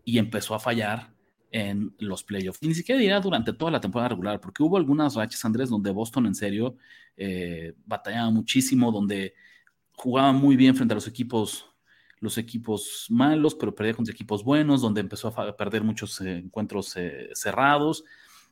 y 0.03 0.17
empezó 0.17 0.55
a 0.55 0.59
fallar 0.59 1.10
en 1.51 1.93
los 1.99 2.23
playoffs. 2.23 2.61
Ni 2.63 2.73
siquiera 2.73 2.99
diría 2.99 3.19
durante 3.19 3.53
toda 3.53 3.71
la 3.71 3.81
temporada 3.81 4.09
regular, 4.09 4.39
porque 4.39 4.63
hubo 4.63 4.77
algunas 4.77 5.15
rachas, 5.15 5.43
Andrés, 5.43 5.69
donde 5.69 5.91
Boston 5.91 6.25
en 6.25 6.35
serio 6.35 6.77
eh, 7.17 7.73
batallaba 7.85 8.31
muchísimo, 8.31 8.91
donde 8.91 9.35
jugaba 9.91 10.31
muy 10.31 10.55
bien 10.55 10.75
frente 10.75 10.93
a 10.93 10.95
los 10.95 11.07
equipos 11.07 11.67
los 12.19 12.37
equipos 12.37 13.07
malos, 13.09 13.55
pero 13.55 13.73
perdía 13.73 13.95
contra 13.95 14.13
equipos 14.13 14.43
buenos, 14.43 14.81
donde 14.81 15.01
empezó 15.01 15.29
a 15.29 15.57
perder 15.57 15.83
muchos 15.83 16.21
eh, 16.21 16.37
encuentros 16.37 16.95
eh, 16.95 17.31
cerrados, 17.33 18.03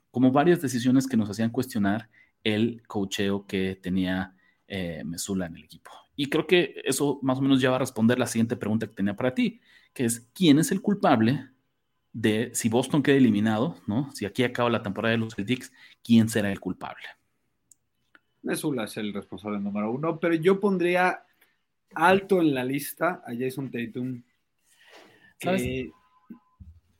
como 0.09 0.31
varias 0.31 0.59
decisiones 0.59 1.05
que 1.05 1.15
nos 1.15 1.29
hacían 1.29 1.51
cuestionar 1.51 2.09
el 2.43 2.81
cocheo 2.87 3.45
que 3.45 3.79
tenía 3.81 4.35
Mesula 5.05 5.47
en 5.47 5.57
el 5.57 5.63
equipo. 5.63 5.91
Y 6.15 6.29
creo 6.29 6.45
que 6.47 6.81
eso 6.83 7.19
más 7.21 7.37
o 7.37 7.41
menos 7.41 7.61
ya 7.61 7.69
va 7.69 7.77
a 7.77 7.79
responder 7.79 8.17
la 8.17 8.27
siguiente 8.27 8.55
pregunta 8.55 8.87
que 8.87 8.93
tenía 8.93 9.15
para 9.15 9.35
ti, 9.35 9.61
que 9.93 10.05
es, 10.05 10.31
¿quién 10.33 10.57
es 10.57 10.71
el 10.71 10.81
culpable 10.81 11.49
de 12.13 12.51
si 12.53 12.69
Boston 12.69 13.03
queda 13.03 13.17
eliminado, 13.17 13.77
¿no? 13.87 14.11
Si 14.13 14.25
aquí 14.25 14.43
acaba 14.43 14.69
la 14.69 14.81
temporada 14.81 15.11
de 15.11 15.19
los 15.19 15.35
Celtics, 15.35 15.71
¿quién 16.03 16.29
será 16.29 16.51
el 16.51 16.59
culpable? 16.59 17.05
Mesula 18.41 18.85
es 18.85 18.97
el 18.97 19.13
responsable 19.13 19.59
número 19.59 19.91
uno, 19.91 20.19
pero 20.19 20.33
yo 20.33 20.59
pondría 20.59 21.23
alto 21.93 22.41
en 22.41 22.53
la 22.53 22.63
lista 22.63 23.21
a 23.25 23.33
Jason 23.37 23.69
Tatum. 23.69 24.23
¿Sabes? 25.41 25.91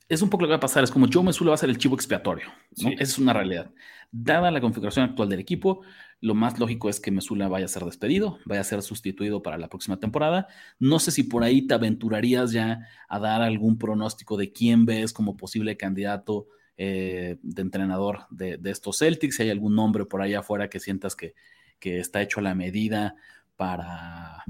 es 0.09 0.23
un 0.23 0.29
poco 0.29 0.41
lo 0.43 0.47
que 0.47 0.53
va 0.53 0.57
a 0.57 0.61
pasar. 0.61 0.83
Es 0.83 0.91
como 0.91 1.07
Joe 1.11 1.23
Mesula 1.23 1.49
va 1.49 1.55
a 1.55 1.57
ser 1.57 1.69
el 1.69 1.77
chivo 1.77 1.95
expiatorio. 1.95 2.47
¿no? 2.77 2.89
Esa 2.89 3.03
es 3.03 3.19
una 3.19 3.31
realidad. 3.31 3.71
Dada 4.11 4.49
la 4.49 4.59
configuración 4.59 5.05
actual 5.05 5.29
del 5.29 5.39
equipo, 5.39 5.81
lo 6.21 6.35
más 6.35 6.59
lógico 6.59 6.89
es 6.89 6.99
que 6.99 7.11
Mesula 7.11 7.47
vaya 7.47 7.65
a 7.65 7.69
ser 7.69 7.83
despedido, 7.83 8.39
vaya 8.45 8.61
a 8.61 8.65
ser 8.65 8.81
sustituido 8.81 9.41
para 9.41 9.57
la 9.57 9.69
próxima 9.69 9.99
temporada. 9.99 10.47
No 10.79 10.99
sé 10.99 11.11
si 11.11 11.23
por 11.23 11.43
ahí 11.43 11.61
te 11.61 11.73
aventurarías 11.73 12.51
ya 12.51 12.87
a 13.07 13.19
dar 13.19 13.41
algún 13.41 13.77
pronóstico 13.77 14.37
de 14.37 14.51
quién 14.51 14.85
ves 14.85 15.13
como 15.13 15.37
posible 15.37 15.77
candidato 15.77 16.47
eh, 16.77 17.37
de 17.41 17.61
entrenador 17.61 18.25
de, 18.29 18.59
estos 18.65 18.99
Celtics, 18.99 19.35
si 19.35 19.43
hay 19.43 19.49
algún 19.49 19.75
nombre 19.75 20.05
por 20.05 20.21
ahí 20.21 20.33
afuera 20.33 20.69
que 20.69 20.79
sientas 20.79 21.15
que, 21.15 21.35
que 21.79 21.99
está 21.99 22.21
hecho 22.21 22.39
a 22.39 22.43
la 22.43 22.55
medida 22.55 23.15
para, 23.55 24.45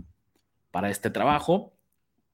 para 0.72 0.90
este 0.90 1.10
trabajo. 1.10 1.74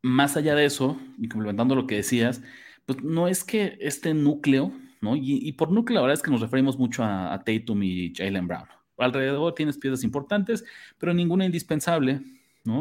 Más 0.01 0.37
allá 0.37 0.55
de 0.55 0.65
eso, 0.65 0.99
y 1.17 1.27
complementando 1.29 1.75
lo 1.75 1.87
que 1.87 1.95
decías, 1.95 2.41
pues 2.85 3.01
no 3.03 3.27
es 3.27 3.43
que 3.43 3.77
este 3.79 4.13
núcleo, 4.13 4.71
¿no? 5.01 5.15
Y, 5.15 5.51
por 5.53 5.71
núcleo 5.71 5.95
la 5.95 6.01
verdad 6.01 6.15
es 6.15 6.21
que 6.21 6.31
nos 6.31 6.41
referimos 6.41 6.77
mucho 6.77 7.03
a, 7.03 7.41
Tatum 7.43 7.81
y 7.83 8.13
Jalen 8.15 8.47
Brown. 8.47 8.67
Alrededor 8.97 9.53
tienes 9.55 9.77
piezas 9.77 10.03
importantes, 10.03 10.63
pero 10.97 11.13
ninguna 11.13 11.45
indispensable, 11.45 12.21
¿no? 12.63 12.79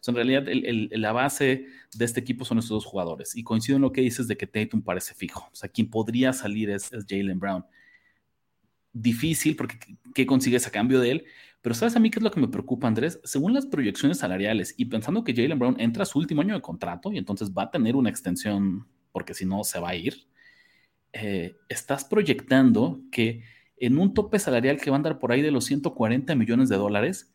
O 0.00 0.02
sea, 0.02 0.12
en 0.12 0.16
realidad 0.16 0.46
la 0.92 1.12
base 1.12 1.66
de 1.94 2.04
este 2.04 2.20
equipo 2.20 2.44
son 2.46 2.58
estos 2.58 2.70
dos 2.70 2.86
jugadores. 2.86 3.36
Y 3.36 3.42
coincido 3.42 3.76
en 3.76 3.82
lo 3.82 3.92
que 3.92 4.00
dices 4.00 4.26
de 4.28 4.36
que 4.36 4.46
Tatum 4.46 4.82
parece 4.82 5.14
fijo. 5.14 5.48
O 5.52 5.54
sea, 5.54 5.68
quien 5.68 5.90
podría 5.90 6.32
salir 6.32 6.70
es, 6.70 6.90
Jalen 7.06 7.38
Brown. 7.38 7.64
Difícil 8.92 9.56
porque 9.56 9.78
¿qué 10.14 10.26
consigues 10.26 10.66
a 10.66 10.70
cambio 10.70 11.00
de 11.00 11.10
él? 11.10 11.24
Pero 11.60 11.74
¿sabes 11.74 11.94
a 11.96 12.00
mí 12.00 12.10
qué 12.10 12.18
es 12.18 12.22
lo 12.22 12.30
que 12.30 12.40
me 12.40 12.48
preocupa, 12.48 12.88
Andrés? 12.88 13.20
Según 13.24 13.52
las 13.52 13.66
proyecciones 13.66 14.18
salariales 14.18 14.74
y 14.78 14.86
pensando 14.86 15.22
que 15.22 15.34
Jalen 15.34 15.58
Brown 15.58 15.76
entra 15.78 16.04
a 16.04 16.06
su 16.06 16.18
último 16.18 16.40
año 16.40 16.54
de 16.54 16.62
contrato 16.62 17.12
y 17.12 17.18
entonces 17.18 17.52
va 17.52 17.64
a 17.64 17.70
tener 17.70 17.94
una 17.94 18.08
extensión 18.08 18.88
porque 19.12 19.34
si 19.34 19.44
no 19.44 19.62
se 19.64 19.78
va 19.80 19.90
a 19.90 19.96
ir, 19.96 20.26
eh, 21.12 21.56
estás 21.68 22.04
proyectando 22.04 23.02
que 23.12 23.42
en 23.80 23.98
un 23.98 24.14
tope 24.14 24.38
salarial 24.38 24.76
que 24.76 24.90
va 24.90 24.96
a 24.96 24.98
andar 24.98 25.18
por 25.18 25.32
ahí 25.32 25.42
de 25.42 25.50
los 25.50 25.64
140 25.64 26.34
millones 26.36 26.68
de 26.68 26.76
dólares, 26.76 27.32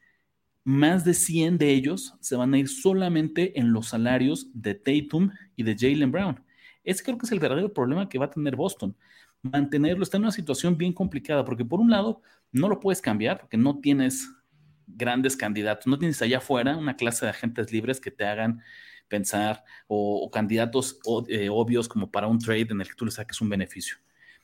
más 0.63 1.03
de 1.03 1.13
100 1.13 1.57
de 1.57 1.71
ellos 1.71 2.15
se 2.21 2.35
van 2.35 2.53
a 2.53 2.59
ir 2.59 2.69
solamente 2.69 3.59
en 3.59 3.73
los 3.73 3.87
salarios 3.89 4.49
de 4.53 4.75
Tatum 4.75 5.31
y 5.55 5.63
de 5.63 5.75
Jalen 5.77 6.11
Brown. 6.11 6.43
Ese 6.83 7.03
creo 7.03 7.17
que 7.17 7.25
es 7.25 7.31
el 7.31 7.39
verdadero 7.39 7.73
problema 7.73 8.07
que 8.07 8.19
va 8.19 8.25
a 8.25 8.29
tener 8.29 8.55
Boston. 8.55 8.95
Mantenerlo 9.41 10.03
está 10.03 10.17
en 10.17 10.23
una 10.23 10.31
situación 10.31 10.77
bien 10.77 10.93
complicada 10.93 11.43
porque 11.43 11.65
por 11.65 11.79
un 11.79 11.89
lado 11.89 12.21
no 12.51 12.69
lo 12.69 12.79
puedes 12.79 13.01
cambiar 13.01 13.39
porque 13.39 13.57
no 13.57 13.79
tienes 13.79 14.29
grandes 14.87 15.35
candidatos, 15.35 15.87
no 15.87 15.97
tienes 15.97 16.21
allá 16.21 16.37
afuera 16.37 16.77
una 16.77 16.95
clase 16.95 17.25
de 17.25 17.31
agentes 17.31 17.71
libres 17.71 17.99
que 17.99 18.11
te 18.11 18.25
hagan 18.25 18.61
pensar 19.07 19.63
o, 19.87 20.29
candidatos 20.31 20.99
eh, 21.27 21.49
obvios 21.49 21.87
como 21.87 22.11
para 22.11 22.27
un 22.27 22.39
trade 22.39 22.67
en 22.69 22.81
el 22.81 22.87
que 22.87 22.95
tú 22.95 23.05
le 23.05 23.11
saques 23.11 23.41
un 23.41 23.49
beneficio. 23.49 23.97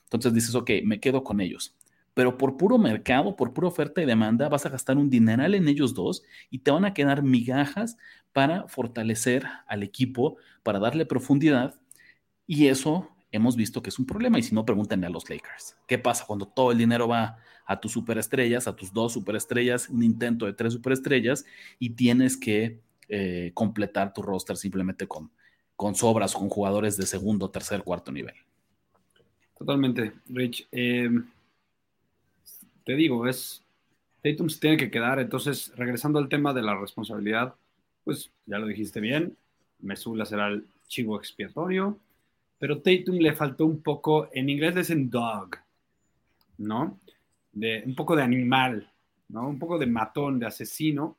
Entonces 0.03 0.33
dices, 0.33 0.55
ok, 0.55 0.69
me 0.83 0.99
quedo 0.99 1.23
con 1.23 1.41
ellos. 1.41 1.75
Pero 2.13 2.37
por 2.37 2.57
puro 2.57 2.77
mercado, 2.77 3.35
por 3.35 3.53
pura 3.53 3.67
oferta 3.67 4.01
y 4.01 4.05
demanda, 4.05 4.49
vas 4.49 4.65
a 4.65 4.69
gastar 4.69 4.97
un 4.97 5.09
dineral 5.09 5.55
en 5.55 5.67
ellos 5.67 5.93
dos 5.93 6.23
y 6.49 6.59
te 6.59 6.71
van 6.71 6.85
a 6.85 6.93
quedar 6.93 7.23
migajas 7.23 7.97
para 8.33 8.67
fortalecer 8.67 9.45
al 9.67 9.83
equipo, 9.83 10.37
para 10.63 10.79
darle 10.79 11.05
profundidad. 11.05 11.75
Y 12.47 12.67
eso 12.67 13.09
hemos 13.31 13.55
visto 13.55 13.81
que 13.81 13.89
es 13.89 13.99
un 13.99 14.05
problema. 14.05 14.39
Y 14.39 14.43
si 14.43 14.53
no, 14.53 14.65
pregúntenle 14.65 15.07
a 15.07 15.09
los 15.09 15.29
Lakers. 15.29 15.77
¿Qué 15.87 15.97
pasa 15.97 16.25
cuando 16.25 16.47
todo 16.47 16.71
el 16.71 16.77
dinero 16.77 17.07
va 17.07 17.37
a 17.65 17.79
tus 17.79 17.93
superestrellas, 17.93 18.67
a 18.67 18.75
tus 18.75 18.91
dos 18.91 19.13
superestrellas, 19.13 19.89
un 19.89 20.03
intento 20.03 20.45
de 20.45 20.53
tres 20.53 20.73
superestrellas, 20.73 21.45
y 21.79 21.91
tienes 21.91 22.35
que 22.35 22.81
eh, 23.07 23.51
completar 23.53 24.13
tu 24.13 24.21
roster 24.21 24.57
simplemente 24.57 25.07
con, 25.07 25.31
con 25.75 25.95
sobras, 25.95 26.33
con 26.33 26.49
jugadores 26.49 26.97
de 26.97 27.05
segundo, 27.05 27.49
tercer, 27.49 27.83
cuarto 27.83 28.11
nivel. 28.11 28.35
Totalmente, 29.57 30.13
Rich. 30.27 30.67
Eh, 30.71 31.09
te 32.83 32.95
digo, 32.95 33.27
es 33.27 33.63
Tatum 34.23 34.49
se 34.49 34.59
tiene 34.59 34.77
que 34.77 34.91
quedar. 34.91 35.19
Entonces, 35.19 35.71
regresando 35.75 36.19
al 36.19 36.29
tema 36.29 36.53
de 36.53 36.61
la 36.61 36.75
responsabilidad, 36.75 37.55
pues 38.03 38.31
ya 38.45 38.59
lo 38.59 38.67
dijiste 38.67 38.99
bien. 38.99 39.35
Mesula 39.79 40.25
será 40.25 40.47
el 40.47 40.65
chivo 40.87 41.17
expiatorio, 41.17 41.97
pero 42.59 42.81
Tatum 42.81 43.15
le 43.15 43.33
faltó 43.33 43.65
un 43.65 43.81
poco, 43.81 44.29
en 44.33 44.49
inglés 44.49 44.75
dicen 44.75 45.09
dog, 45.09 45.57
¿no? 46.57 46.99
De, 47.51 47.83
un 47.85 47.95
poco 47.95 48.15
de 48.15 48.21
animal, 48.21 48.91
¿no? 49.29 49.47
Un 49.47 49.57
poco 49.57 49.79
de 49.79 49.87
matón, 49.87 50.37
de 50.37 50.45
asesino, 50.45 51.17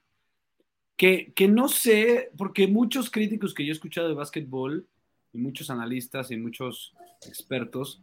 que, 0.96 1.48
no 1.48 1.68
sé, 1.68 2.30
porque 2.38 2.68
muchos 2.68 3.10
críticos 3.10 3.54
que 3.54 3.64
yo 3.64 3.70
he 3.70 3.72
escuchado 3.72 4.08
de 4.08 4.14
básquetbol, 4.14 4.86
y 5.32 5.38
muchos 5.38 5.70
analistas 5.70 6.30
y 6.30 6.36
muchos 6.36 6.92
expertos, 7.26 8.00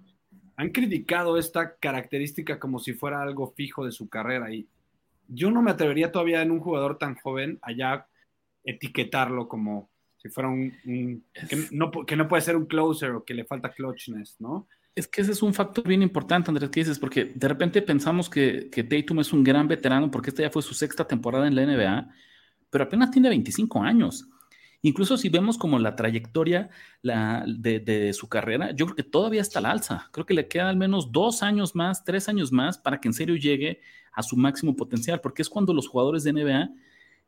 han 0.60 0.72
criticado 0.72 1.38
esta 1.38 1.78
característica 1.78 2.60
como 2.60 2.80
si 2.80 2.91
fuera 2.91 3.22
algo 3.22 3.54
fijo 3.56 3.86
de 3.86 3.93
su 3.93 4.10
carrera. 4.10 4.54
Y 4.54 4.67
yo 5.30 5.52
no 5.52 5.62
me 5.62 5.72
atrevería 5.72 6.12
todavía 6.12 6.41
en 6.41 6.52
un 6.52 6.60
jugador 6.60 6.98
tan 6.98 7.15
joven 7.15 7.60
allá 7.62 8.08
etiquetarlo 8.65 9.48
como 9.48 9.89
si 10.17 10.28
fuera 10.28 10.50
un, 10.50 10.74
que, 11.50 11.67
no, 11.72 11.91
que, 12.06 12.17
no, 12.17 12.28
puede 12.28 12.41
ser 12.41 12.58
un 12.58 12.65
closer 12.65 13.12
o 13.12 13.24
que 13.24 13.34
le 13.34 13.45
falta 13.45 13.72
clutchness, 13.72 14.36
¿no? 14.39 14.67
Es 14.93 15.08
que 15.08 15.22
ese 15.22 15.32
es 15.32 15.41
un 15.41 15.54
factor 15.54 15.88
bien 15.88 16.02
importante, 16.02 16.52
Andrés, 16.52 16.69
que 16.69 16.82
dices, 16.82 17.00
porque 17.00 17.24
de 17.24 17.48
repente 17.48 17.82
pensamos 17.82 18.30
que, 18.30 18.69
que 18.69 18.84
Tatum 18.84 19.22
es 19.22 19.32
un 19.32 19.45
gran 19.45 19.65
veterano 19.65 20.12
porque 20.12 20.32
esta 20.32 20.41
ya 20.41 20.50
fue 20.50 20.62
su 20.62 20.74
sexta 20.74 21.08
temporada 21.08 21.48
en 21.48 21.56
la 21.56 21.65
NBA 21.65 22.10
pero 22.69 22.84
apenas 22.84 23.12
tiene 23.12 23.30
25 23.30 23.82
años. 23.82 24.28
Incluso 24.82 25.18
si 25.18 25.28
vemos 25.28 25.58
como 25.58 25.78
la 25.78 25.96
trayectoria 25.96 26.70
de, 27.04 28.12
su 28.13 28.30
carrera, 28.30 28.72
yo 28.72 28.86
creo 28.86 28.96
que 28.96 29.04
todavía 29.04 29.42
está 29.42 29.60
al 29.60 29.65
alza. 29.65 30.10
Creo 30.12 30.26
que 30.26 30.34
le 30.34 30.48
quedan 30.48 30.68
al 30.68 30.78
menos 30.78 31.12
dos 31.12 31.44
años 31.44 31.76
más, 31.76 32.06
tres 32.06 32.30
años 32.30 32.52
más 32.52 32.78
para 32.78 33.02
que 33.02 33.10
en 33.10 33.13
serio 33.13 33.36
llegue 33.36 33.82
a 34.13 34.24
su 34.24 34.38
máximo 34.38 34.76
potencial, 34.76 35.20
porque 35.20 35.42
es 35.42 35.50
cuando 35.50 35.74
los 35.74 35.88
jugadores 35.88 36.24
de 36.24 36.34
NBA 36.34 36.70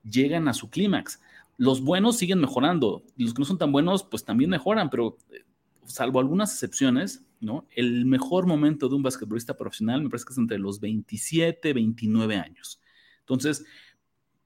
llegan 0.10 0.48
a 0.48 0.54
su 0.54 0.70
clímax. 0.70 1.20
Los 1.58 1.82
buenos 1.82 2.18
siguen 2.18 2.40
mejorando, 2.40 3.04
y 3.18 3.24
los 3.26 3.34
que 3.34 3.42
no 3.42 3.46
son 3.46 3.58
tan 3.58 3.72
buenos, 3.72 4.04
pues 4.04 4.24
también 4.24 4.50
mejoran, 4.50 4.90
pero 4.90 5.18
eh, 5.32 5.44
salvo 5.86 6.20
algunas 6.20 6.54
excepciones, 6.54 7.24
¿no? 7.42 7.68
El 7.76 8.06
mejor 8.06 8.48
momento 8.48 8.88
de 8.88 8.96
un 8.96 9.04
basquetbolista 9.04 9.58
profesional 9.58 10.02
me 10.02 10.10
parece 10.10 10.26
que 10.26 10.34
es 10.34 10.40
entre 10.40 10.58
los 10.58 10.80
27, 10.80 11.74
29 11.74 12.38
años. 12.38 12.80
Entonces, 13.20 13.66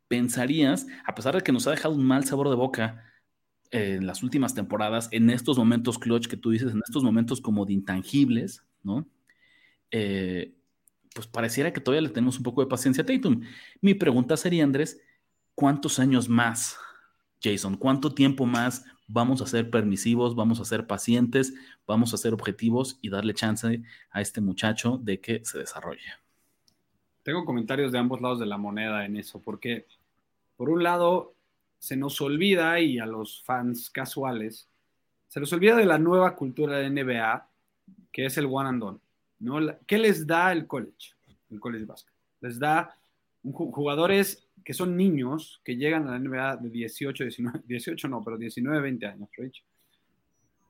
pensarías, 0.08 0.88
a 1.06 1.16
pesar 1.16 1.36
de 1.36 1.42
que 1.42 1.52
nos 1.52 1.68
ha 1.68 1.72
dejado 1.72 1.96
un 1.96 2.06
mal 2.06 2.26
sabor 2.26 2.50
de 2.50 2.56
boca 2.56 3.04
eh, 3.72 3.96
en 3.96 4.08
las 4.08 4.24
últimas 4.24 4.54
temporadas, 4.54 5.10
en 5.12 5.30
estos 5.30 5.58
momentos 5.58 5.98
clutch 5.98 6.28
que 6.28 6.38
tú 6.38 6.52
dices, 6.52 6.72
en 6.72 6.82
estos 6.86 7.04
momentos 7.04 7.42
como 7.42 7.66
de 7.66 7.74
intangibles, 7.74 8.64
¿no? 8.84 9.08
Eh, 9.92 10.56
pues 11.14 11.28
pareciera 11.28 11.72
que 11.72 11.80
todavía 11.80 12.02
le 12.02 12.14
tenemos 12.14 12.38
un 12.38 12.44
poco 12.44 12.62
de 12.62 12.68
paciencia 12.68 13.04
a 13.04 13.06
Tatum. 13.06 13.42
Mi 13.82 13.94
pregunta 13.94 14.36
sería, 14.36 14.64
Andrés, 14.64 15.02
¿cuántos 15.56 16.00
años 16.00 16.28
más, 16.28 16.78
Jason? 17.42 17.78
¿Cuánto 17.78 18.14
tiempo 18.14 18.46
más 18.46 18.84
vamos 19.08 19.42
a 19.42 19.48
ser 19.48 19.70
permisivos, 19.70 20.36
vamos 20.36 20.60
a 20.60 20.66
ser 20.66 20.88
pacientes, 20.88 21.54
vamos 21.88 22.14
a 22.14 22.18
ser 22.18 22.34
objetivos 22.34 23.00
y 23.02 23.10
darle 23.10 23.34
chance 23.34 23.82
a 24.12 24.22
este 24.22 24.42
muchacho 24.42 25.00
de 25.02 25.22
que 25.22 25.46
se 25.46 25.60
desarrolle? 25.60 26.25
Tengo 27.26 27.44
comentarios 27.44 27.92
de 27.92 27.98
ambos 27.98 28.22
lados 28.22 28.40
de 28.40 28.46
la 28.46 28.60
moneda 28.60 29.04
en 29.04 29.18
eso, 29.18 29.42
porque 29.42 29.88
por 30.56 30.70
un 30.70 30.84
lado 30.84 31.34
se 31.80 31.98
nos 31.98 32.22
olvida, 32.22 32.80
y 32.80 33.00
a 33.00 33.08
los 33.08 33.42
fans 33.42 33.90
casuales, 33.90 34.70
se 35.28 35.40
nos 35.40 35.52
olvida 35.52 35.76
de 35.76 35.88
la 35.88 35.98
nueva 35.98 36.36
cultura 36.36 36.78
de 36.78 36.88
NBA, 36.88 37.50
que 38.12 38.28
es 38.28 38.38
el 38.38 38.46
one 38.46 38.70
and 38.70 38.80
done. 38.80 39.00
¿no? 39.40 39.58
¿Qué 39.88 39.98
les 39.98 40.28
da 40.28 40.52
el 40.52 40.68
college? 40.68 41.16
El 41.50 41.60
college 41.60 41.86
basket. 41.86 42.14
Les 42.42 42.60
da 42.60 42.96
jugadores 43.42 44.48
que 44.64 44.76
son 44.76 44.96
niños 44.96 45.62
que 45.64 45.78
llegan 45.78 46.08
a 46.08 46.12
la 46.12 46.20
NBA 46.20 46.58
de 46.58 46.70
18, 46.70 47.24
19, 47.24 47.62
18 47.66 48.08
no, 48.08 48.24
pero 48.24 48.38
19, 48.38 48.82
20 48.82 49.06
años, 49.08 49.30
Rich. 49.36 49.64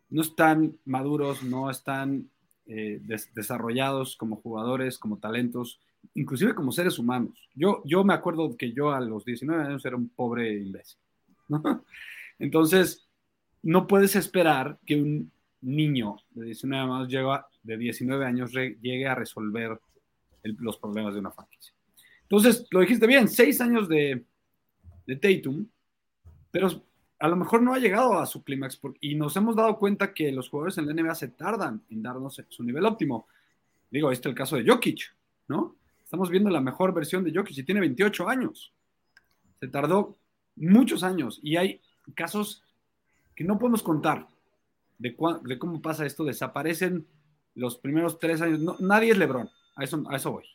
No 0.10 0.22
están 0.22 0.78
maduros, 0.86 1.44
no 1.44 1.70
están 1.70 2.30
eh, 2.65 3.02
desarrollados 3.34 4.15
como 4.15 4.38
jugadores, 4.38 4.98
como 4.98 5.18
talentos, 5.18 5.82
inclusive 6.13 6.56
como 6.56 6.72
seres 6.72 7.00
humanos. 7.00 7.50
Yo, 7.54 7.82
yo 7.86 8.04
me 8.04 8.13
acuerdo 8.13 8.56
que 8.56 8.72
yo 8.72 8.91
a 8.91 9.00
los 9.00 9.26
19 9.26 9.63
años 9.63 9.86
era 9.86 9.96
un 9.96 10.10
pobre 10.10 10.54
imbécil. 10.54 11.00
Entonces, 12.39 13.08
no 13.63 13.88
puedes 13.88 14.15
esperar 14.15 14.78
que 14.86 14.96
un 14.96 15.32
niño 15.62 16.18
de 16.32 16.46
19 16.46 16.91
años, 16.91 17.08
llega, 17.10 17.48
de 17.63 17.78
19 17.78 18.26
años 18.26 18.52
llegue 18.54 19.08
a 19.08 19.15
resolver 19.15 19.80
los 20.44 20.78
problemas 20.78 21.13
de 21.13 21.20
una 21.20 21.32
franquicia. 21.32 21.74
Entonces, 22.24 22.68
lo 22.72 22.82
dijiste 22.82 23.08
bien, 23.08 23.28
seis 23.28 23.62
años 23.62 23.88
de, 23.88 24.24
de 25.08 25.15
Tatum, 25.15 25.68
pero 26.52 26.70
a 27.20 27.28
lo 27.28 27.36
mejor 27.36 27.62
no 27.62 27.74
ha 27.74 27.80
llegado 27.80 28.20
a 28.20 28.26
su 28.26 28.44
clímax 28.44 28.80
y 29.02 29.15
nos 29.15 29.36
hemos 29.38 29.56
dado 29.56 29.78
cuenta 29.78 30.13
que 30.13 30.32
los 30.32 30.50
jugadores 30.50 30.78
en 30.78 30.88
la 30.88 30.94
NBA 30.94 31.15
se 31.15 31.30
tardan 31.30 31.82
en 31.89 32.04
darnos 32.04 32.41
su 32.50 32.63
nivel 32.63 32.86
óptimo. 32.86 33.28
Digo, 33.89 34.12
este 34.12 34.28
es 34.28 34.32
el 34.32 34.38
caso 34.38 34.58
de 34.58 34.65
Jokic, 34.68 35.15
¿no? 35.48 35.76
Estamos 36.15 36.30
viendo 36.30 36.49
la 36.49 36.62
mejor 36.62 36.93
versión 36.93 37.25
de 37.25 37.34
Jokic 37.34 37.58
y 37.58 37.63
tiene 37.63 37.82
28 37.82 38.30
años. 38.30 38.71
Se 39.60 39.67
tardó 39.67 40.15
muchos 40.56 41.04
años. 41.04 41.41
Y 41.43 41.58
hay 41.58 41.82
casos 42.15 42.63
que 43.36 43.43
no 43.43 43.60
podemos 43.60 43.84
contar 43.84 44.25
de, 44.97 45.13
de 45.43 45.60
cómo 45.60 45.82
pasa 45.82 46.06
esto. 46.06 46.23
Desaparecen 46.23 47.06
los 47.54 47.78
primeros 47.78 48.17
tres 48.17 48.41
años. 48.41 48.80
nadie 48.80 49.12
es 49.12 49.17
Lebron, 49.17 49.49
a 49.75 49.84
eso, 49.84 50.06
a 50.10 50.15
eso 50.15 50.32
voy, 50.32 50.45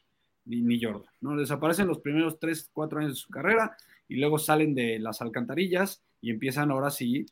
ni, 0.47 0.63
ni, 0.63 0.83
Jordan. 0.83 1.13
¿no? 1.21 1.37
Desaparecen 1.37 1.89
los 1.89 1.99
primeros 1.99 2.39
tres, 2.39 2.71
cuatro 2.73 3.01
años 3.01 3.11
de 3.13 3.17
su 3.17 3.29
carrera 3.29 3.77
y 4.09 4.17
luego 4.17 4.39
salen 4.39 4.75
de 4.75 4.99
las 4.99 5.21
alcantarillas 5.21 6.03
y 6.23 6.31
empiezan 6.31 6.71
ahora 6.71 6.91
sí, 6.91 7.27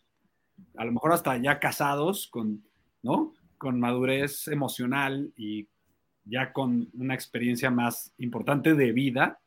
a 0.76 0.84
lo 0.84 0.92
mejor 0.92 1.14
hasta 1.14 1.34
ya 1.38 1.60
casados 1.60 2.28
con, 2.28 2.62
¿no? 3.02 3.32
Con 3.56 3.80
madurez 3.80 4.48
emocional 4.48 5.32
y 5.34 5.66
ya 6.28 6.52
con 6.52 6.88
una 6.94 7.14
experiencia 7.14 7.70
más 7.70 8.12
importante 8.18 8.74
de 8.74 8.92
vida, 8.92 9.40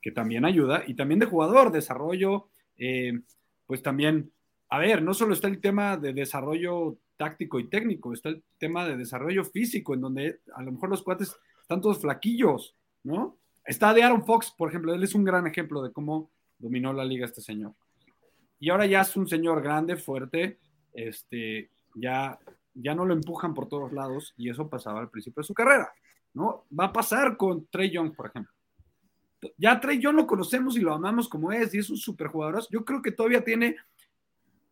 que 0.00 0.12
también 0.12 0.44
ayuda, 0.44 0.84
y 0.86 0.94
también 0.94 1.20
de 1.20 1.26
jugador, 1.26 1.72
desarrollo, 1.72 2.48
eh, 2.76 3.20
pues 3.66 3.82
también, 3.82 4.30
a 4.68 4.78
ver, 4.78 5.02
no 5.02 5.14
solo 5.14 5.34
está 5.34 5.48
el 5.48 5.60
tema 5.60 5.96
de 5.96 6.12
desarrollo 6.12 6.98
táctico 7.16 7.58
y 7.58 7.68
técnico, 7.68 8.12
está 8.12 8.28
el 8.28 8.42
tema 8.58 8.86
de 8.86 8.96
desarrollo 8.96 9.44
físico, 9.44 9.94
en 9.94 10.02
donde 10.02 10.40
a 10.54 10.62
lo 10.62 10.72
mejor 10.72 10.90
los 10.90 11.02
cuates 11.02 11.34
están 11.60 11.80
todos 11.80 12.00
flaquillos, 12.00 12.76
¿no? 13.02 13.36
Está 13.64 13.92
de 13.92 14.02
Aaron 14.02 14.24
Fox, 14.24 14.54
por 14.56 14.68
ejemplo, 14.68 14.94
él 14.94 15.02
es 15.02 15.14
un 15.14 15.24
gran 15.24 15.46
ejemplo 15.46 15.82
de 15.82 15.92
cómo 15.92 16.30
dominó 16.58 16.92
la 16.92 17.04
liga 17.04 17.26
este 17.26 17.40
señor. 17.40 17.74
Y 18.60 18.70
ahora 18.70 18.86
ya 18.86 19.00
es 19.00 19.16
un 19.16 19.26
señor 19.26 19.62
grande, 19.62 19.96
fuerte, 19.96 20.58
este, 20.92 21.70
ya, 21.94 22.38
ya 22.76 22.94
no 22.94 23.04
lo 23.04 23.14
empujan 23.14 23.54
por 23.54 23.68
todos 23.68 23.92
lados 23.92 24.34
y 24.36 24.50
eso 24.50 24.68
pasaba 24.68 25.00
al 25.00 25.10
principio 25.10 25.40
de 25.40 25.46
su 25.46 25.54
carrera, 25.54 25.92
¿no? 26.34 26.66
Va 26.78 26.86
a 26.86 26.92
pasar 26.92 27.36
con 27.36 27.66
Trey 27.66 27.90
Young, 27.90 28.14
por 28.14 28.26
ejemplo. 28.26 28.52
Ya 29.58 29.80
Trey 29.80 29.98
Young 29.98 30.16
lo 30.16 30.26
conocemos 30.26 30.76
y 30.76 30.80
lo 30.80 30.92
amamos 30.92 31.28
como 31.28 31.52
es 31.52 31.74
y 31.74 31.78
es 31.78 31.90
un 31.90 31.96
super 31.96 32.28
jugador. 32.28 32.64
Yo 32.70 32.84
creo 32.84 33.02
que 33.02 33.12
todavía 33.12 33.44
tiene, 33.44 33.76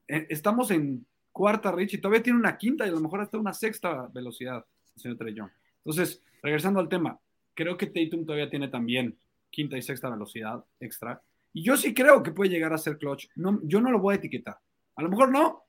eh, 0.08 0.26
estamos 0.28 0.70
en 0.70 1.06
cuarta 1.32 1.72
Rich 1.72 1.94
y 1.94 1.98
todavía 1.98 2.22
tiene 2.22 2.38
una 2.38 2.56
quinta 2.56 2.86
y 2.86 2.90
a 2.90 2.92
lo 2.92 3.00
mejor 3.00 3.20
hasta 3.20 3.38
una 3.38 3.52
sexta 3.52 4.08
velocidad, 4.12 4.64
el 4.94 5.02
señor 5.02 5.18
Trey 5.18 5.34
Young. 5.34 5.50
Entonces, 5.78 6.22
regresando 6.42 6.80
al 6.80 6.88
tema, 6.88 7.18
creo 7.54 7.76
que 7.76 7.86
Tatum 7.86 8.24
todavía 8.24 8.50
tiene 8.50 8.68
también 8.68 9.16
quinta 9.50 9.76
y 9.76 9.82
sexta 9.82 10.10
velocidad 10.10 10.64
extra. 10.80 11.22
Y 11.52 11.62
yo 11.62 11.76
sí 11.76 11.94
creo 11.94 12.22
que 12.22 12.32
puede 12.32 12.50
llegar 12.50 12.72
a 12.72 12.78
ser 12.78 12.98
clutch. 12.98 13.28
No, 13.36 13.60
yo 13.62 13.80
no 13.80 13.90
lo 13.90 14.00
voy 14.00 14.14
a 14.14 14.16
etiquetar. 14.16 14.58
A 14.96 15.02
lo 15.02 15.08
mejor 15.08 15.30
no. 15.30 15.62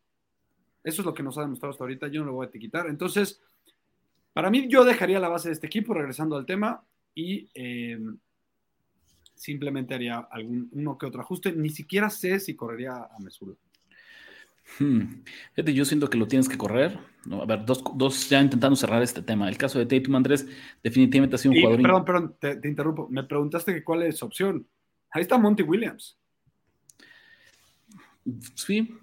Eso 0.85 1.01
es 1.01 1.05
lo 1.05 1.13
que 1.13 1.23
nos 1.23 1.37
ha 1.37 1.41
demostrado 1.41 1.71
hasta 1.71 1.83
ahorita. 1.83 2.07
Yo 2.07 2.21
no 2.21 2.27
lo 2.27 2.33
voy 2.33 2.45
a 2.45 2.49
etiquetar. 2.49 2.87
Entonces, 2.87 3.41
para 4.33 4.51
mí, 4.51 4.67
yo 4.69 4.85
dejaría 4.85 5.19
la 5.19 5.29
base 5.29 5.49
de 5.49 5.53
este 5.53 5.65
equipo, 5.65 5.95
regresando 5.95 6.37
al 6.37 6.45
tema, 6.45 6.83
y 7.15 7.49
eh, 7.55 7.99
simplemente 9.33 9.95
haría 9.95 10.19
algún 10.29 10.69
uno 10.71 10.95
que 10.97 11.07
otro 11.07 11.21
ajuste. 11.21 11.51
Ni 11.53 11.69
siquiera 11.69 12.09
sé 12.11 12.39
si 12.39 12.55
correría 12.55 12.93
a 12.95 13.19
Mesura. 13.19 13.55
Hmm. 14.79 15.23
yo 15.55 15.85
siento 15.85 16.09
que 16.09 16.17
lo 16.17 16.27
tienes 16.27 16.47
que 16.47 16.57
correr. 16.57 16.99
A 17.31 17.45
ver, 17.45 17.65
dos, 17.65 18.29
ya 18.29 18.39
intentando 18.39 18.75
cerrar 18.75 19.01
este 19.01 19.23
tema. 19.23 19.49
El 19.49 19.57
caso 19.57 19.79
de 19.79 19.87
Tatum 19.87 20.15
Andrés 20.15 20.47
definitivamente 20.83 21.35
ha 21.35 21.39
sido 21.39 21.53
un 21.53 21.61
jugador. 21.61 21.81
Perdón, 21.81 22.05
perdón, 22.05 22.35
te, 22.39 22.55
te, 22.57 22.67
interrumpo. 22.67 23.07
Me 23.09 23.23
preguntaste 23.23 23.73
que 23.73 23.83
cuál 23.83 24.03
es 24.03 24.17
su 24.17 24.25
opción. 24.25 24.67
Ahí 25.09 25.23
está 25.23 25.37
Monty 25.37 25.63
Williams. 25.63 26.17
Sí. 28.55 28.95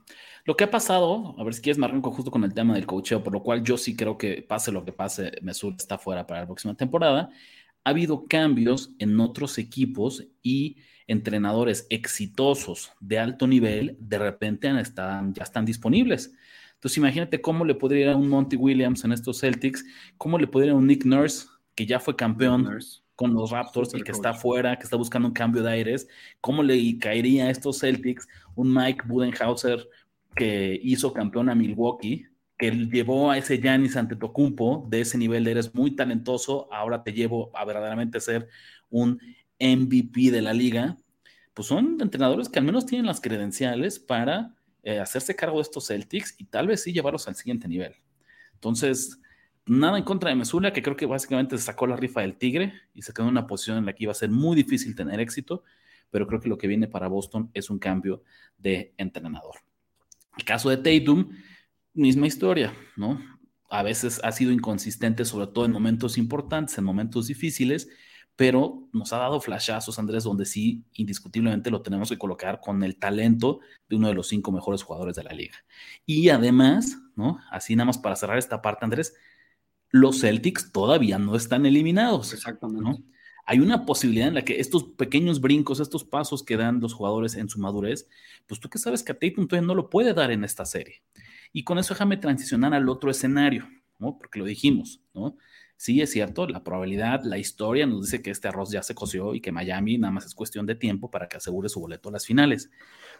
Lo 0.44 0.56
que 0.56 0.64
ha 0.64 0.70
pasado, 0.70 1.36
a 1.38 1.44
ver 1.44 1.54
si 1.54 1.62
quieres 1.62 1.78
me 1.78 1.86
arranco 1.86 2.10
justo 2.10 2.30
con 2.30 2.42
el 2.42 2.52
tema 2.52 2.74
del 2.74 2.86
cocheo, 2.86 3.22
por 3.22 3.32
lo 3.32 3.42
cual 3.42 3.62
yo 3.62 3.76
sí 3.78 3.94
creo 3.94 4.18
que 4.18 4.42
pase 4.42 4.72
lo 4.72 4.84
que 4.84 4.92
pase, 4.92 5.32
Mesut 5.40 5.80
está 5.80 5.98
fuera 5.98 6.26
para 6.26 6.40
la 6.40 6.46
próxima 6.46 6.74
temporada. 6.74 7.30
Ha 7.84 7.90
habido 7.90 8.26
cambios 8.26 8.92
en 8.98 9.18
otros 9.20 9.58
equipos 9.58 10.26
y 10.42 10.78
entrenadores 11.06 11.86
exitosos 11.90 12.92
de 13.00 13.18
alto 13.18 13.46
nivel 13.46 13.96
de 14.00 14.18
repente 14.18 14.68
están, 14.80 15.32
ya 15.34 15.44
están 15.44 15.64
disponibles. 15.64 16.34
Entonces 16.74 16.98
imagínate 16.98 17.40
cómo 17.40 17.64
le 17.64 17.76
podría 17.76 18.06
ir 18.06 18.08
a 18.08 18.16
un 18.16 18.28
Monty 18.28 18.56
Williams 18.56 19.04
en 19.04 19.12
estos 19.12 19.38
Celtics, 19.40 19.84
cómo 20.18 20.38
le 20.38 20.48
podría 20.48 20.70
ir 20.70 20.74
a 20.74 20.78
un 20.78 20.86
Nick 20.88 21.04
Nurse, 21.04 21.46
que 21.76 21.86
ya 21.86 22.00
fue 22.00 22.16
campeón 22.16 22.68
con 23.14 23.34
los 23.34 23.52
Raptors 23.52 23.94
y 23.94 24.02
que 24.02 24.10
está 24.10 24.34
fuera, 24.34 24.76
que 24.76 24.82
está 24.82 24.96
buscando 24.96 25.28
un 25.28 25.34
cambio 25.34 25.62
de 25.62 25.70
aires, 25.70 26.08
¿cómo 26.40 26.62
le 26.62 26.98
caería 26.98 27.44
a 27.44 27.50
estos 27.50 27.78
Celtics 27.78 28.26
un 28.56 28.74
Mike 28.74 29.04
Budenhauser 29.06 29.88
que 30.34 30.78
hizo 30.82 31.12
campeón 31.12 31.48
a 31.48 31.54
Milwaukee, 31.54 32.26
que 32.58 32.70
llevó 32.70 33.30
a 33.30 33.38
ese 33.38 33.58
Giannis 33.58 33.96
Antetokounmpo 33.96 34.86
de 34.88 35.00
ese 35.00 35.18
nivel 35.18 35.44
de 35.44 35.52
eres 35.52 35.74
muy 35.74 35.96
talentoso, 35.96 36.68
ahora 36.72 37.02
te 37.02 37.12
llevo 37.12 37.50
a 37.56 37.64
verdaderamente 37.64 38.20
ser 38.20 38.48
un 38.88 39.20
MVP 39.58 40.30
de 40.30 40.42
la 40.42 40.52
liga? 40.52 40.96
Pues 41.54 41.68
son 41.68 41.98
entrenadores 42.00 42.48
que 42.48 42.58
al 42.58 42.64
menos 42.64 42.86
tienen 42.86 43.06
las 43.06 43.20
credenciales 43.20 43.98
para 43.98 44.54
eh, 44.82 44.98
hacerse 44.98 45.36
cargo 45.36 45.56
de 45.58 45.62
estos 45.62 45.88
Celtics 45.88 46.34
y 46.38 46.44
tal 46.44 46.66
vez 46.66 46.82
sí 46.82 46.92
llevarlos 46.92 47.28
al 47.28 47.36
siguiente 47.36 47.68
nivel. 47.68 47.94
Entonces, 48.54 49.20
Nada 49.66 49.96
en 49.96 50.02
contra 50.02 50.30
de 50.30 50.34
Mesula, 50.34 50.72
que 50.72 50.82
creo 50.82 50.96
que 50.96 51.06
básicamente 51.06 51.56
sacó 51.56 51.86
la 51.86 51.94
rifa 51.96 52.20
del 52.20 52.36
Tigre 52.36 52.72
y 52.94 53.02
se 53.02 53.12
quedó 53.12 53.26
en 53.26 53.32
una 53.32 53.46
posición 53.46 53.78
en 53.78 53.86
la 53.86 53.92
que 53.92 54.02
iba 54.04 54.10
a 54.10 54.14
ser 54.14 54.28
muy 54.28 54.56
difícil 54.56 54.96
tener 54.96 55.20
éxito, 55.20 55.62
pero 56.10 56.26
creo 56.26 56.40
que 56.40 56.48
lo 56.48 56.58
que 56.58 56.66
viene 56.66 56.88
para 56.88 57.06
Boston 57.06 57.48
es 57.54 57.70
un 57.70 57.78
cambio 57.78 58.24
de 58.58 58.92
entrenador. 58.96 59.54
El 60.36 60.44
caso 60.44 60.70
de 60.70 60.76
Tatum, 60.78 61.30
misma 61.94 62.26
historia, 62.26 62.72
¿no? 62.96 63.20
A 63.68 63.82
veces 63.82 64.20
ha 64.22 64.32
sido 64.32 64.52
inconsistente, 64.52 65.24
sobre 65.24 65.46
todo 65.46 65.64
en 65.64 65.72
momentos 65.72 66.18
importantes, 66.18 66.76
en 66.78 66.84
momentos 66.84 67.26
difíciles, 67.26 67.88
pero 68.36 68.88
nos 68.92 69.12
ha 69.12 69.18
dado 69.18 69.40
flashazos, 69.40 69.98
Andrés, 69.98 70.24
donde 70.24 70.46
sí, 70.46 70.84
indiscutiblemente 70.94 71.70
lo 71.70 71.82
tenemos 71.82 72.08
que 72.08 72.18
colocar 72.18 72.60
con 72.60 72.82
el 72.82 72.96
talento 72.96 73.60
de 73.88 73.96
uno 73.96 74.08
de 74.08 74.14
los 74.14 74.28
cinco 74.28 74.52
mejores 74.52 74.82
jugadores 74.82 75.16
de 75.16 75.24
la 75.24 75.32
liga. 75.32 75.56
Y 76.06 76.28
además, 76.30 76.98
¿no? 77.14 77.38
Así 77.50 77.76
nada 77.76 77.86
más 77.86 77.98
para 77.98 78.16
cerrar 78.16 78.38
esta 78.38 78.62
parte, 78.62 78.84
Andrés, 78.84 79.14
los 79.90 80.20
Celtics 80.20 80.72
todavía 80.72 81.18
no 81.18 81.36
están 81.36 81.66
eliminados. 81.66 82.32
Exactamente. 82.32 83.02
Hay 83.44 83.58
una 83.58 83.84
posibilidad 83.84 84.28
en 84.28 84.34
la 84.34 84.44
que 84.44 84.60
estos 84.60 84.84
pequeños 84.84 85.40
brincos, 85.40 85.80
estos 85.80 86.04
pasos 86.04 86.42
que 86.44 86.56
dan 86.56 86.80
los 86.80 86.94
jugadores 86.94 87.34
en 87.34 87.48
su 87.48 87.58
madurez, 87.58 88.08
pues 88.46 88.60
tú 88.60 88.68
que 88.68 88.78
sabes 88.78 89.02
que 89.02 89.12
a 89.12 89.18
Tatum 89.18 89.48
todavía 89.48 89.66
no 89.66 89.74
lo 89.74 89.90
puede 89.90 90.14
dar 90.14 90.30
en 90.30 90.44
esta 90.44 90.64
serie. 90.64 91.02
Y 91.52 91.64
con 91.64 91.78
eso 91.78 91.94
déjame 91.94 92.16
transicionar 92.16 92.72
al 92.72 92.88
otro 92.88 93.10
escenario. 93.10 93.68
Porque 93.98 94.38
lo 94.38 94.44
dijimos, 94.44 95.00
¿no? 95.14 95.36
Sí, 95.76 96.00
es 96.00 96.10
cierto, 96.10 96.46
la 96.46 96.62
probabilidad, 96.62 97.22
la 97.24 97.38
historia 97.38 97.86
nos 97.86 98.02
dice 98.02 98.22
que 98.22 98.30
este 98.30 98.48
arroz 98.48 98.70
ya 98.70 98.82
se 98.82 98.94
coció 98.94 99.34
y 99.34 99.40
que 99.40 99.52
Miami 99.52 99.98
nada 99.98 100.12
más 100.12 100.26
es 100.26 100.34
cuestión 100.34 100.66
de 100.66 100.74
tiempo 100.74 101.10
para 101.10 101.28
que 101.28 101.36
asegure 101.36 101.68
su 101.68 101.80
boleto 101.80 102.08
a 102.08 102.12
las 102.12 102.26
finales. 102.26 102.70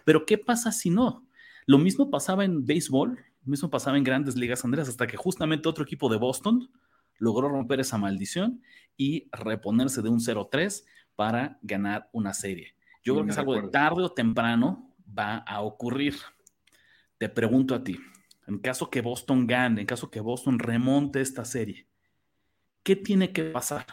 Pero 0.05 0.27
¿qué 0.27 0.39
pasa 0.39 0.71
si 0.71 0.91
no? 0.91 1.27
Lo 1.67 1.79
mismo 1.79 2.11
pasaba 2.11 2.45
en 2.45 2.65
béisbol, 2.65 3.19
mismo 3.45 3.71
pasaba 3.71 3.97
en 3.97 4.05
grandes 4.05 4.37
ligas, 4.37 4.65
Andrés, 4.65 4.89
hasta 4.89 5.07
que 5.07 5.17
justamente 5.17 5.69
otro 5.69 5.85
equipo 5.85 6.09
de 6.09 6.19
Boston 6.19 6.71
logró 7.19 7.49
romper 7.49 7.81
esa 7.81 7.99
maldición 7.99 8.63
y 8.96 9.28
reponerse 9.33 10.02
de 10.02 10.09
un 10.09 10.20
0-3 10.20 10.85
para 11.16 11.59
ganar 11.62 12.09
una 12.12 12.35
serie. 12.35 12.74
Yo 13.02 13.14
creo 13.14 13.24
que 13.24 13.33
es 13.33 13.38
algo 13.38 13.61
de 13.61 13.68
tarde 13.68 14.02
o 14.02 14.12
temprano 14.12 14.94
va 15.07 15.38
a 15.38 15.61
ocurrir. 15.61 16.16
Te 17.18 17.28
pregunto 17.28 17.74
a 17.74 17.83
ti, 17.83 17.98
en 18.46 18.59
caso 18.59 18.90
que 18.90 19.00
Boston 19.00 19.46
gane, 19.46 19.81
en 19.83 19.87
caso 19.87 20.11
que 20.11 20.20
Boston 20.20 20.59
remonte 20.59 21.20
esta 21.20 21.44
serie, 21.44 21.87
¿qué 22.83 22.96
tiene 22.96 23.33
que 23.33 23.44
pasar? 23.44 23.87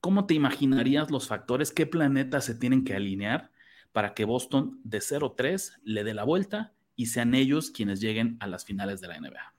¿Cómo 0.00 0.26
te 0.26 0.34
imaginarías 0.34 1.10
los 1.10 1.28
factores? 1.28 1.72
¿Qué 1.72 1.86
planetas 1.86 2.44
se 2.44 2.54
tienen 2.54 2.84
que 2.84 2.94
alinear 2.94 3.50
para 3.92 4.14
que 4.14 4.24
Boston 4.24 4.80
de 4.84 4.98
0-3 4.98 5.80
le 5.82 6.04
dé 6.04 6.14
la 6.14 6.24
vuelta 6.24 6.72
y 6.96 7.06
sean 7.06 7.34
ellos 7.34 7.70
quienes 7.70 8.00
lleguen 8.00 8.36
a 8.40 8.46
las 8.46 8.64
finales 8.64 9.00
de 9.00 9.08
la 9.08 9.18
NBA. 9.18 9.54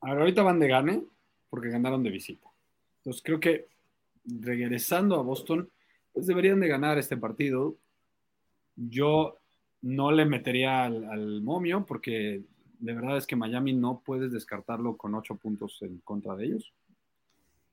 ahorita 0.00 0.42
van 0.42 0.58
de 0.58 0.68
gane 0.68 1.04
porque 1.48 1.70
ganaron 1.70 2.02
de 2.02 2.10
visita. 2.10 2.48
Entonces 2.98 3.22
creo 3.22 3.40
que 3.40 3.68
regresando 4.24 5.16
a 5.16 5.22
Boston, 5.22 5.70
pues 6.12 6.26
deberían 6.26 6.60
de 6.60 6.68
ganar 6.68 6.98
este 6.98 7.16
partido. 7.16 7.76
Yo 8.76 9.36
no 9.82 10.12
le 10.12 10.24
metería 10.24 10.84
al, 10.84 11.42
momio 11.42 11.86
porque 11.86 12.42
de 12.78 12.94
verdad 12.94 13.16
es 13.16 13.26
que 13.26 13.36
Miami 13.36 13.72
no 13.72 14.02
puedes 14.04 14.32
descartarlo 14.32 14.96
con 14.96 15.14
ocho 15.14 15.36
puntos 15.36 15.78
en 15.82 15.98
contra 15.98 16.34
de 16.36 16.46
ellos. 16.46 16.72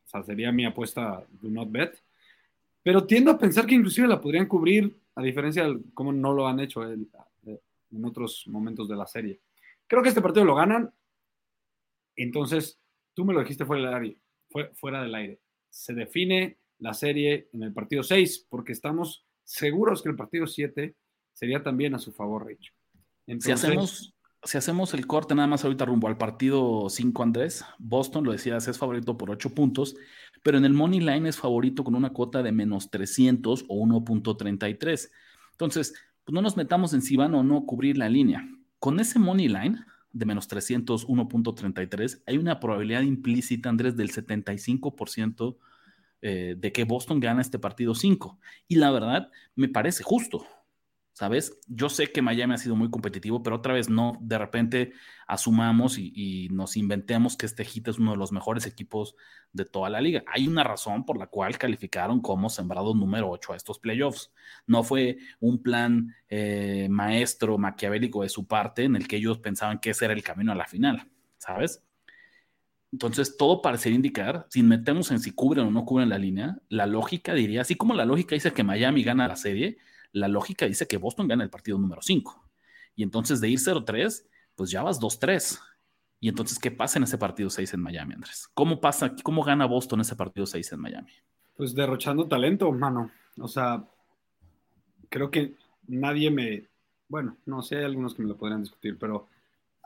O 0.05 0.09
sea, 0.09 0.23
sería 0.23 0.51
mi 0.51 0.65
apuesta 0.65 1.25
do 1.41 1.49
not 1.49 1.71
bet. 1.71 2.01
Pero 2.83 3.05
tiendo 3.05 3.31
a 3.31 3.37
pensar 3.37 3.65
que 3.65 3.75
inclusive 3.75 4.07
la 4.07 4.21
podrían 4.21 4.47
cubrir, 4.47 4.97
a 5.15 5.21
diferencia 5.21 5.65
de 5.65 5.79
cómo 5.93 6.13
no 6.13 6.31
lo 6.33 6.47
han 6.47 6.59
hecho 6.59 6.83
el, 6.83 7.07
en 7.91 8.05
otros 8.05 8.45
momentos 8.47 8.87
de 8.87 8.95
la 8.95 9.07
serie. 9.07 9.39
Creo 9.87 10.01
que 10.01 10.09
este 10.09 10.21
partido 10.21 10.45
lo 10.45 10.55
ganan. 10.55 10.93
Entonces, 12.15 12.79
tú 13.13 13.25
me 13.25 13.33
lo 13.33 13.41
dijiste 13.41 13.65
fuera 13.65 13.85
del 13.85 13.93
aire. 13.93 14.17
Fuera 14.75 15.01
del 15.01 15.15
aire. 15.15 15.39
Se 15.77 15.93
define 15.93 16.57
la 16.79 16.95
serie 16.95 17.49
en 17.53 17.61
el 17.61 17.71
partido 17.71 18.01
6 18.01 18.47
porque 18.49 18.71
estamos 18.71 19.27
seguros 19.43 20.01
que 20.01 20.09
el 20.09 20.15
partido 20.15 20.47
7 20.47 20.95
sería 21.33 21.61
también 21.61 21.93
a 21.93 21.99
su 21.99 22.11
favor, 22.11 22.47
Rich. 22.47 22.73
si, 23.39 23.51
hacemos, 23.51 24.15
si 24.43 24.57
hacemos 24.57 24.95
el 24.95 25.05
corte 25.05 25.35
nada 25.35 25.47
más 25.47 25.63
ahorita 25.63 25.85
rumbo 25.85 26.07
al 26.07 26.17
partido 26.17 26.89
5, 26.89 27.21
Andrés, 27.21 27.63
Boston, 27.77 28.23
lo 28.23 28.31
decías, 28.31 28.67
es 28.67 28.79
favorito 28.79 29.17
por 29.19 29.29
8 29.29 29.53
puntos, 29.53 29.95
pero 30.41 30.57
en 30.57 30.65
el 30.65 30.73
Money 30.73 30.99
Line 30.99 31.29
es 31.29 31.37
favorito 31.37 31.83
con 31.83 31.93
una 31.93 32.09
cuota 32.09 32.41
de 32.41 32.51
menos 32.51 32.89
300 32.89 33.65
o 33.67 33.85
1.33. 33.85 35.11
Entonces, 35.51 35.93
pues 36.23 36.33
no 36.33 36.41
nos 36.41 36.57
metamos 36.57 36.95
en 36.95 37.03
si 37.03 37.17
van 37.17 37.35
o 37.35 37.43
no 37.43 37.67
cubrir 37.67 37.99
la 37.99 38.09
línea. 38.09 38.49
Con 38.79 38.99
ese 38.99 39.19
money 39.19 39.47
line 39.47 39.77
de 40.17 40.25
menos 40.25 40.49
301.33, 40.49 42.23
hay 42.25 42.37
una 42.37 42.59
probabilidad 42.59 43.01
implícita, 43.01 43.69
Andrés, 43.69 43.95
del 43.95 44.11
75% 44.11 45.57
eh, 46.21 46.55
de 46.57 46.71
que 46.71 46.83
Boston 46.83 47.19
gana 47.19 47.41
este 47.41 47.59
partido 47.59 47.93
5. 47.93 48.39
Y 48.67 48.75
la 48.75 48.91
verdad, 48.91 49.31
me 49.55 49.69
parece 49.69 50.03
justo. 50.03 50.45
¿Sabes? 51.17 51.59
Yo 51.65 51.89
sé 51.89 52.11
que 52.11 52.21
Miami 52.21 52.53
ha 52.53 52.57
sido 52.59 52.75
muy 52.75 52.91
competitivo, 52.91 53.41
pero 53.41 53.55
otra 53.55 53.73
vez 53.73 53.89
no, 53.89 54.19
de 54.21 54.37
repente 54.37 54.93
asumamos 55.25 55.97
y, 55.97 56.47
nos 56.51 56.77
inventemos 56.77 57.35
que 57.35 57.47
este 57.47 57.65
Heat 57.65 57.87
es 57.87 57.97
uno 57.97 58.11
de 58.11 58.17
los 58.17 58.31
mejores 58.31 58.67
equipos 58.67 59.15
de 59.51 59.65
toda 59.65 59.89
la 59.89 59.99
liga. 59.99 60.23
Hay 60.27 60.47
una 60.47 60.63
razón 60.63 61.05
por 61.05 61.17
la 61.17 61.25
cual 61.25 61.57
calificaron 61.57 62.21
como 62.21 62.51
sembrado 62.51 62.93
número 62.93 63.31
8 63.31 63.53
a 63.53 63.55
estos 63.55 63.79
playoffs. 63.79 64.31
No 64.67 64.83
fue 64.83 65.17
un 65.39 65.63
plan 65.63 66.13
eh, 66.29 66.87
maestro 66.87 67.57
maquiavélico 67.57 68.21
de 68.21 68.29
su 68.29 68.45
parte 68.45 68.83
en 68.83 68.95
el 68.95 69.07
que 69.07 69.15
ellos 69.15 69.39
pensaban 69.39 69.79
que 69.79 69.89
ese 69.89 70.05
era 70.05 70.13
el 70.13 70.21
camino 70.21 70.51
a 70.51 70.55
la 70.55 70.67
final, 70.67 71.09
¿sabes? 71.39 71.83
Entonces, 72.91 73.37
todo 73.37 73.63
parecería 73.63 73.95
indicar, 73.95 74.45
sin 74.51 74.67
metemos 74.67 75.09
en 75.09 75.19
si 75.19 75.31
cubren 75.31 75.65
o 75.65 75.71
no 75.71 75.83
cubren 75.83 76.09
la 76.09 76.19
línea, 76.19 76.59
la 76.69 76.85
lógica 76.85 77.33
diría, 77.33 77.61
así 77.61 77.73
como 77.73 77.95
la 77.95 78.05
lógica 78.05 78.35
dice 78.35 78.53
que 78.53 78.63
Miami 78.63 79.01
gana 79.01 79.27
la 79.27 79.35
serie, 79.35 79.79
la 80.11 80.27
lógica 80.27 80.65
dice 80.65 80.87
que 80.87 80.97
Boston 80.97 81.27
gana 81.27 81.43
el 81.43 81.49
partido 81.49 81.77
número 81.77 82.01
5. 82.01 82.43
Y 82.95 83.03
entonces 83.03 83.41
de 83.41 83.49
ir 83.49 83.59
0-3, 83.59 84.25
pues 84.55 84.71
ya 84.71 84.83
vas 84.83 84.99
2-3. 84.99 85.59
Y 86.19 86.29
entonces, 86.29 86.57
¿qué 86.57 86.71
pasa 86.71 86.97
en 86.97 87.03
ese 87.03 87.17
partido 87.17 87.49
6 87.49 87.75
en 87.75 87.81
Miami, 87.81 88.15
Andrés? 88.15 88.49
¿Cómo 88.53 88.81
pasa, 88.81 89.15
cómo 89.23 89.43
gana 89.43 89.65
Boston 89.65 90.01
ese 90.01 90.15
partido 90.15 90.45
6 90.45 90.71
en 90.71 90.79
Miami? 90.79 91.11
Pues 91.55 91.75
derrochando 91.75 92.27
talento, 92.27 92.71
mano. 92.71 93.11
O 93.39 93.47
sea, 93.47 93.83
creo 95.09 95.29
que 95.29 95.53
nadie 95.87 96.31
me, 96.31 96.65
bueno, 97.07 97.37
no 97.45 97.61
sé, 97.61 97.77
hay 97.77 97.85
algunos 97.85 98.15
que 98.15 98.23
me 98.23 98.29
lo 98.29 98.37
podrían 98.37 98.61
discutir, 98.61 98.97
pero 98.97 99.27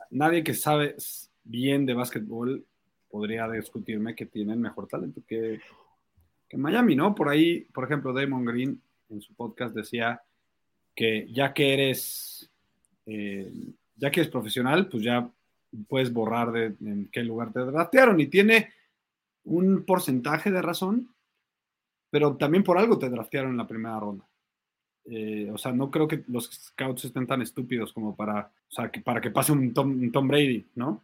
nadie 0.10 0.44
que 0.44 0.54
sabe 0.54 0.96
bien 1.44 1.86
de 1.86 1.94
básquetbol 1.94 2.66
podría 3.10 3.50
discutirme 3.50 4.16
que 4.16 4.26
tienen 4.26 4.62
mejor 4.62 4.88
talento 4.88 5.22
que, 5.28 5.60
que 6.48 6.58
Miami, 6.58 6.96
¿no? 6.96 7.14
Por 7.14 7.28
ahí, 7.28 7.62
por 7.74 7.84
ejemplo, 7.84 8.14
Damon 8.14 8.46
Green 8.46 8.82
en 9.12 9.22
su 9.22 9.34
podcast 9.36 9.76
decía 9.76 10.22
que 10.96 11.28
ya 11.32 11.54
que 11.54 11.74
eres, 11.74 12.50
eh, 13.06 13.52
ya 13.96 14.12
que 14.12 14.22
eres 14.22 14.32
profesional, 14.32 14.88
pues 14.88 15.04
ya 15.04 15.30
puedes 15.88 16.12
borrar 16.12 16.52
de 16.52 16.76
en 16.82 17.10
qué 17.12 17.24
lugar 17.24 17.54
te 17.54 17.60
draftearon 17.60 18.20
y 18.20 18.28
tiene 18.28 18.72
un 19.44 19.84
porcentaje 19.86 20.52
de 20.52 20.62
razón, 20.62 21.14
pero 22.10 22.36
también 22.36 22.64
por 22.64 22.78
algo 22.78 23.00
te 23.00 23.10
draftearon 23.10 23.52
en 23.52 23.58
la 23.58 23.68
primera 23.68 24.00
ronda. 24.00 24.28
Eh, 25.06 25.50
o 25.52 25.58
sea, 25.58 25.72
no 25.72 25.90
creo 25.90 26.08
que 26.08 26.24
los 26.28 26.46
scouts 26.52 27.06
estén 27.06 27.26
tan 27.26 27.42
estúpidos 27.42 27.92
como 27.92 28.16
para, 28.16 28.52
o 28.70 28.72
sea, 28.72 28.92
que 28.92 29.02
para 29.02 29.20
que 29.20 29.32
pase 29.32 29.52
un 29.52 29.74
Tom, 29.74 29.90
un 29.90 30.12
Tom 30.12 30.28
Brady, 30.28 30.68
¿no? 30.76 31.04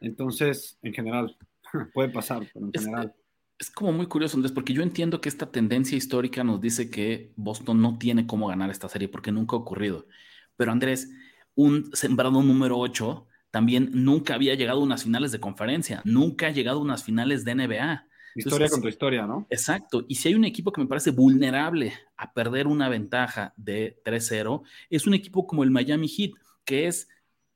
Entonces, 0.00 0.78
en 0.82 0.94
general, 0.94 1.36
puede 1.92 2.08
pasar, 2.08 2.48
pero 2.52 2.66
en 2.66 2.72
general 2.72 3.14
es 3.58 3.70
como 3.70 3.92
muy 3.92 4.06
curioso, 4.06 4.36
Andrés, 4.36 4.52
porque 4.52 4.72
yo 4.72 4.82
entiendo 4.82 5.20
que 5.20 5.28
esta 5.28 5.50
tendencia 5.50 5.96
histórica 5.96 6.42
nos 6.44 6.60
dice 6.60 6.90
que 6.90 7.32
Boston 7.36 7.80
no 7.80 7.98
tiene 7.98 8.26
cómo 8.26 8.48
ganar 8.48 8.70
esta 8.70 8.88
serie 8.88 9.08
porque 9.08 9.32
nunca 9.32 9.56
ha 9.56 9.60
ocurrido. 9.60 10.06
Pero 10.56 10.72
Andrés, 10.72 11.10
un 11.54 11.90
sembrado 11.94 12.42
número 12.42 12.78
8 12.78 13.26
también 13.50 13.90
nunca 13.92 14.34
había 14.34 14.54
llegado 14.54 14.80
a 14.80 14.82
unas 14.82 15.04
finales 15.04 15.30
de 15.30 15.38
conferencia, 15.38 16.02
nunca 16.04 16.48
ha 16.48 16.50
llegado 16.50 16.78
a 16.78 16.82
unas 16.82 17.04
finales 17.04 17.44
de 17.44 17.54
NBA. 17.54 18.06
Historia 18.34 18.68
contra 18.68 18.90
historia, 18.90 19.26
¿no? 19.28 19.46
Exacto. 19.48 20.04
Y 20.08 20.16
si 20.16 20.28
hay 20.28 20.34
un 20.34 20.44
equipo 20.44 20.72
que 20.72 20.80
me 20.80 20.88
parece 20.88 21.12
vulnerable 21.12 21.92
a 22.16 22.32
perder 22.32 22.66
una 22.66 22.88
ventaja 22.88 23.54
de 23.56 24.00
3-0, 24.04 24.62
es 24.90 25.06
un 25.06 25.14
equipo 25.14 25.46
como 25.46 25.62
el 25.62 25.70
Miami 25.70 26.08
Heat, 26.08 26.32
que 26.64 26.88
es 26.88 27.08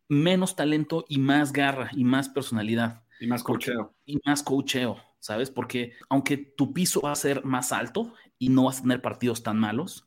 menos 0.06 0.54
talento 0.54 1.04
y 1.08 1.18
más 1.18 1.52
garra 1.52 1.90
y 1.92 2.04
más 2.04 2.28
personalidad. 2.28 3.02
Y 3.18 3.26
más 3.26 3.42
cocheo. 3.42 3.92
Y 4.06 4.20
más 4.24 4.44
cocheo. 4.44 5.07
¿Sabes? 5.20 5.50
Porque 5.50 5.94
aunque 6.08 6.36
tu 6.36 6.72
piso 6.72 7.00
va 7.00 7.12
a 7.12 7.16
ser 7.16 7.44
más 7.44 7.72
alto 7.72 8.14
y 8.38 8.48
no 8.50 8.64
vas 8.64 8.78
a 8.78 8.82
tener 8.82 9.02
partidos 9.02 9.42
tan 9.42 9.58
malos, 9.58 10.06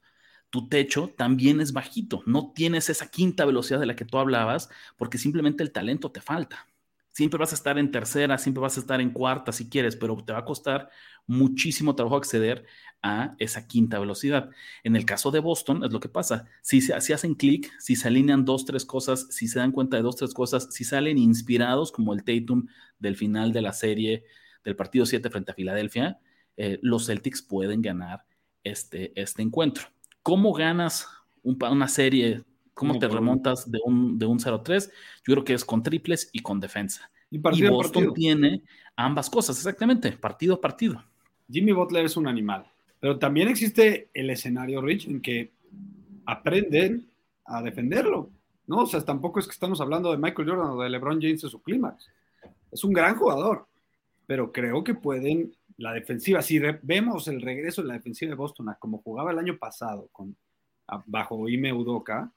tu 0.49 0.67
techo 0.67 1.13
también 1.17 1.61
es 1.61 1.73
bajito. 1.73 2.23
No 2.25 2.51
tienes 2.53 2.89
esa 2.89 3.09
quinta 3.09 3.45
velocidad 3.45 3.79
de 3.79 3.85
la 3.85 3.95
que 3.95 4.05
tú 4.05 4.17
hablabas 4.17 4.69
porque 4.97 5.17
simplemente 5.17 5.63
el 5.63 5.71
talento 5.71 6.11
te 6.11 6.21
falta. 6.21 6.67
Siempre 7.13 7.39
vas 7.39 7.51
a 7.51 7.55
estar 7.55 7.77
en 7.77 7.91
tercera, 7.91 8.37
siempre 8.37 8.61
vas 8.61 8.77
a 8.77 8.79
estar 8.79 9.01
en 9.01 9.11
cuarta 9.11 9.51
si 9.51 9.69
quieres, 9.69 9.95
pero 9.97 10.15
te 10.23 10.31
va 10.31 10.39
a 10.39 10.45
costar 10.45 10.89
muchísimo 11.27 11.95
trabajo 11.95 12.15
acceder 12.15 12.65
a 13.01 13.35
esa 13.39 13.67
quinta 13.67 13.99
velocidad. 13.99 14.49
En 14.83 14.95
el 14.95 15.05
caso 15.05 15.31
de 15.31 15.39
Boston 15.39 15.83
es 15.83 15.91
lo 15.91 15.99
que 15.99 16.09
pasa. 16.09 16.47
Si, 16.61 16.81
si 16.81 17.13
hacen 17.13 17.35
clic, 17.35 17.71
si 17.79 17.95
se 17.95 18.07
alinean 18.07 18.45
dos, 18.45 18.65
tres 18.65 18.85
cosas, 18.85 19.27
si 19.29 19.47
se 19.47 19.59
dan 19.59 19.71
cuenta 19.71 19.97
de 19.97 20.03
dos, 20.03 20.15
tres 20.15 20.33
cosas, 20.33 20.69
si 20.71 20.83
salen 20.83 21.17
inspirados 21.17 21.91
como 21.91 22.13
el 22.13 22.23
Tatum 22.23 22.67
del 22.99 23.17
final 23.17 23.51
de 23.51 23.61
la 23.61 23.73
serie 23.73 24.23
del 24.63 24.75
partido 24.75 25.05
7 25.05 25.29
frente 25.29 25.51
a 25.51 25.55
Filadelfia, 25.55 26.19
eh, 26.57 26.79
los 26.81 27.07
Celtics 27.07 27.41
pueden 27.41 27.81
ganar 27.81 28.25
este, 28.63 29.11
este 29.19 29.41
encuentro. 29.41 29.87
¿Cómo 30.23 30.53
ganas 30.53 31.07
una 31.43 31.87
serie? 31.87 32.43
¿Cómo 32.73 32.99
te 32.99 33.07
remontas 33.07 33.69
de 33.69 33.79
un, 33.83 34.17
de 34.17 34.25
un 34.25 34.39
0-3? 34.39 34.89
Yo 35.25 35.33
creo 35.33 35.43
que 35.43 35.53
es 35.53 35.65
con 35.65 35.83
triples 35.83 36.29
y 36.31 36.39
con 36.39 36.59
defensa. 36.59 37.11
Y, 37.29 37.37
Boston 37.37 38.13
tiene 38.13 38.61
ambas 38.95 39.29
cosas, 39.29 39.57
exactamente, 39.57 40.11
partido 40.11 40.55
a 40.55 40.61
partido. 40.61 41.01
Jimmy 41.49 41.71
Butler 41.71 42.05
es 42.05 42.17
un 42.17 42.27
animal, 42.27 42.65
pero 42.99 43.17
también 43.17 43.47
existe 43.47 44.09
el 44.13 44.29
escenario, 44.29 44.81
Rich, 44.81 45.07
en 45.07 45.21
que 45.21 45.51
aprenden 46.25 47.07
a 47.45 47.61
defenderlo, 47.61 48.29
¿no? 48.67 48.81
O 48.81 48.85
sea, 48.85 49.01
tampoco 49.01 49.39
es 49.39 49.45
que 49.45 49.53
estamos 49.53 49.79
hablando 49.79 50.11
de 50.11 50.17
Michael 50.17 50.49
Jordan 50.49 50.71
o 50.71 50.81
de 50.81 50.89
LeBron 50.89 51.21
James 51.21 51.43
en 51.43 51.49
su 51.49 51.61
clímax. 51.61 52.09
Es 52.71 52.83
un 52.83 52.93
gran 52.93 53.15
jugador, 53.15 53.65
pero 54.31 54.53
creo 54.53 54.81
que 54.81 54.93
pueden, 54.93 55.57
la 55.75 55.91
defensiva, 55.91 56.41
si 56.41 56.57
vemos 56.83 57.27
el 57.27 57.41
regreso 57.41 57.81
de 57.81 57.89
la 57.89 57.95
defensiva 57.95 58.29
de 58.29 58.37
Boston 58.37 58.73
como 58.79 58.99
jugaba 58.99 59.31
el 59.31 59.39
año 59.39 59.57
pasado 59.57 60.07
con, 60.13 60.37
bajo 61.05 61.49
Ime 61.49 61.73
Udoka, 61.73 62.31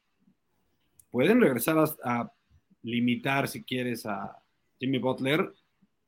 pueden 1.08 1.40
regresar 1.40 1.78
a, 2.02 2.32
limitar, 2.82 3.46
si 3.46 3.62
quieres, 3.62 4.06
a 4.06 4.36
Jimmy 4.80 4.98
Butler 4.98 5.54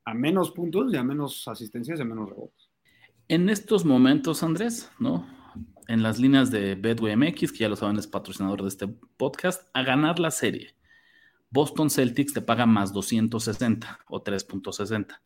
a 0.05 0.13
menos 0.13 0.51
puntos 0.51 0.93
y 0.93 0.97
a 0.97 1.05
menos 1.05 1.47
asistencias 1.47 2.01
y 2.01 2.03
a 2.03 2.05
menos 2.05 2.31
rebotes. 2.31 2.69
En 3.29 3.49
estos 3.49 3.85
momentos, 3.85 4.43
Andrés, 4.43 4.91
¿no? 4.99 5.25
En 5.87 6.03
las 6.03 6.19
líneas 6.19 6.51
de 6.51 6.75
Bedway 6.75 7.15
MX, 7.15 7.53
que 7.53 7.59
ya 7.59 7.69
lo 7.69 7.77
saben, 7.77 7.97
es 7.97 8.09
patrocinador 8.09 8.63
de 8.63 8.69
este 8.71 8.89
podcast, 8.89 9.69
a 9.73 9.85
ganar 9.85 10.19
la 10.19 10.33
serie. 10.33 10.75
Boston 11.49 11.91
Celtics 11.91 12.33
te 12.33 12.43
paga 12.43 12.67
más 12.67 12.93
260 12.93 14.01
o 14.09 14.25
3.60. 14.25 15.21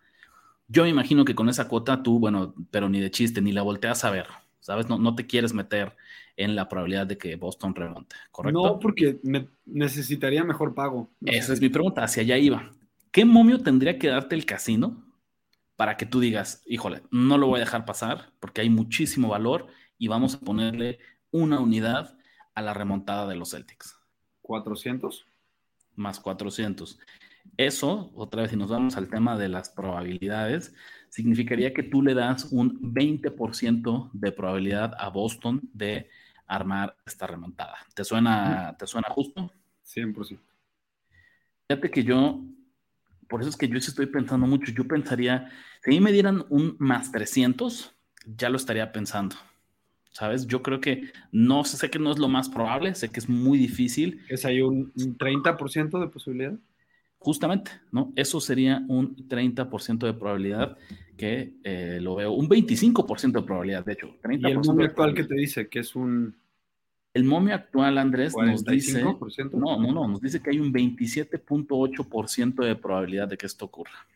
Yo 0.73 0.85
me 0.85 0.89
imagino 0.89 1.25
que 1.25 1.35
con 1.35 1.49
esa 1.49 1.67
cuota 1.67 2.01
tú, 2.01 2.21
bueno, 2.21 2.55
pero 2.71 2.89
ni 2.89 3.01
de 3.01 3.11
chiste, 3.11 3.43
ni 3.43 3.51
la 3.51 3.63
volteas 3.63 4.05
a 4.05 4.11
ver, 4.11 4.29
¿sabes? 4.61 4.89
No, 4.89 4.99
no 4.99 5.17
te 5.17 5.27
quieres 5.27 5.53
meter 5.53 5.97
en 6.37 6.55
la 6.55 6.69
probabilidad 6.69 7.09
de 7.09 7.19
que 7.19 7.35
Boston 7.35 7.75
remonte, 7.75 8.15
¿correcto? 8.31 8.63
No, 8.63 8.79
porque 8.79 9.19
necesitaría 9.67 10.45
mejor 10.45 10.73
pago. 10.75 11.11
Esa 11.27 11.53
es 11.53 11.61
mi 11.61 11.71
pregunta, 11.71 12.05
hacia 12.05 12.23
allá 12.23 12.39
iba. 12.39 12.71
¿Qué 13.11 13.25
momio 13.25 13.59
tendría 13.59 13.99
que 13.99 14.07
darte 14.07 14.37
el 14.37 14.47
casino 14.47 15.05
para 15.75 15.97
que 15.97 16.07
tú 16.07 16.21
digas, 16.21 16.63
híjole, 16.67 17.03
no 17.11 17.37
lo 17.37 17.49
voy 17.49 17.57
a 17.57 17.65
dejar 17.65 17.85
pasar 17.85 18.31
porque 18.39 18.61
hay 18.61 18.71
muchísimo 18.71 19.29
valor 19.29 19.67
y 19.99 20.07
vamos 20.07 20.37
a 20.37 20.41
ponerle 20.41 21.01
una 21.33 21.59
unidad 21.59 22.17
a 22.55 22.63
la 22.63 22.75
remontada 22.75 23.27
de 23.27 23.35
los 23.35 23.51
Celtics? 23.51 23.99
400. 24.43 25.27
Más 25.97 26.21
400. 26.21 27.01
Eso, 27.57 28.11
otra 28.15 28.43
vez, 28.43 28.51
si 28.51 28.57
nos 28.57 28.71
vamos 28.71 28.97
al 28.97 29.09
tema 29.09 29.37
de 29.37 29.49
las 29.49 29.69
probabilidades, 29.69 30.75
significaría 31.09 31.75
que 31.75 31.83
tú 31.83 32.03
le 32.03 32.15
das 32.15 32.51
un 32.53 32.81
20% 32.81 34.11
de 34.13 34.33
probabilidad 34.33 34.95
a 34.99 35.09
Boston 35.11 35.61
de 35.73 36.09
armar 36.47 36.97
esta 37.07 37.27
remontada. 37.27 37.77
¿Te 37.95 38.05
suena, 38.05 38.75
¿te 38.79 38.87
suena 38.87 39.09
justo? 39.11 39.53
100%. 39.85 40.39
Fíjate 41.69 41.91
que 41.91 42.03
yo, 42.03 42.41
por 43.29 43.41
eso 43.41 43.51
es 43.51 43.57
que 43.57 43.69
yo 43.69 43.79
sí 43.81 43.91
estoy 43.91 44.07
pensando 44.07 44.47
mucho, 44.47 44.73
yo 44.73 44.89
pensaría, 44.89 45.51
si 45.83 45.91
a 45.91 45.95
mí 45.95 46.01
me 46.01 46.13
dieran 46.13 46.45
un 46.49 46.77
más 46.79 47.13
300, 47.13 47.95
ya 48.37 48.49
lo 48.49 48.57
estaría 48.57 48.91
pensando. 48.91 49.37
¿Sabes? 50.13 50.47
Yo 50.49 50.61
creo 50.61 50.81
que 50.81 51.13
no 51.31 51.63
sé 51.65 51.89
que 51.89 52.01
no 52.01 52.11
es 52.11 52.19
lo 52.19 52.27
más 52.27 52.49
probable, 52.49 52.97
sé 52.97 53.11
que 53.11 53.21
es 53.21 53.29
muy 53.29 53.59
difícil. 53.59 54.21
¿Es 54.29 54.45
ahí 54.45 54.61
un 54.61 54.93
30% 54.93 56.01
de 56.01 56.09
posibilidad? 56.09 56.55
Justamente, 57.23 57.71
¿no? 57.93 58.13
Eso 58.17 58.41
sería 58.41 58.83
un 58.89 59.15
30% 59.15 60.07
de 60.07 60.15
probabilidad 60.15 60.79
que 61.19 61.53
eh, 61.65 61.99
lo 62.01 62.15
veo, 62.15 62.33
un 62.33 62.49
25% 62.49 63.33
de 63.33 63.43
probabilidad, 63.43 63.85
de 63.85 63.93
hecho. 63.93 64.17
30 64.23 64.49
¿Y 64.49 64.53
el 64.53 64.59
momio 64.59 64.87
actual 64.87 65.13
que 65.13 65.25
te 65.25 65.35
dice 65.35 65.69
que 65.69 65.81
es 65.81 65.95
un... 65.95 66.35
El 67.13 67.25
momio 67.25 67.55
actual, 67.55 67.99
Andrés, 67.99 68.33
nos 68.35 68.65
dice... 68.65 69.03
No, 69.03 69.19
no, 69.79 69.93
no, 69.93 70.09
nos 70.09 70.21
dice 70.23 70.41
que 70.41 70.49
hay 70.49 70.61
un 70.61 70.73
27.8% 70.73 72.65
de 72.65 72.77
probabilidad 72.77 73.29
de 73.29 73.37
que 73.37 73.45
esto 73.45 73.67
ocurra. 73.67 74.07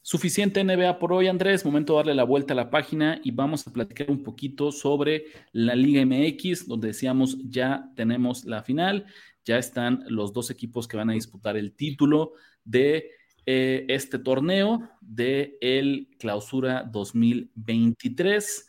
Suficiente 0.00 0.64
NBA 0.64 0.98
por 0.98 1.12
hoy, 1.12 1.26
Andrés. 1.26 1.62
Momento 1.66 1.92
de 1.92 1.96
darle 1.98 2.14
la 2.14 2.24
vuelta 2.24 2.54
a 2.54 2.56
la 2.56 2.70
página 2.70 3.20
y 3.22 3.32
vamos 3.32 3.66
a 3.66 3.72
platicar 3.72 4.10
un 4.10 4.22
poquito 4.22 4.72
sobre 4.72 5.24
la 5.52 5.74
Liga 5.74 6.06
MX, 6.06 6.68
donde 6.68 6.88
decíamos 6.88 7.36
ya 7.50 7.90
tenemos 7.96 8.46
la 8.46 8.62
final, 8.62 9.04
ya 9.46 9.56
están 9.56 10.04
los 10.08 10.34
dos 10.34 10.50
equipos 10.50 10.86
que 10.86 10.98
van 10.98 11.08
a 11.08 11.14
disputar 11.14 11.56
el 11.56 11.72
título 11.72 12.32
de 12.64 13.12
eh, 13.46 13.86
este 13.88 14.18
torneo 14.18 14.90
de 15.00 15.56
el 15.62 16.10
Clausura 16.18 16.82
2023. 16.82 18.68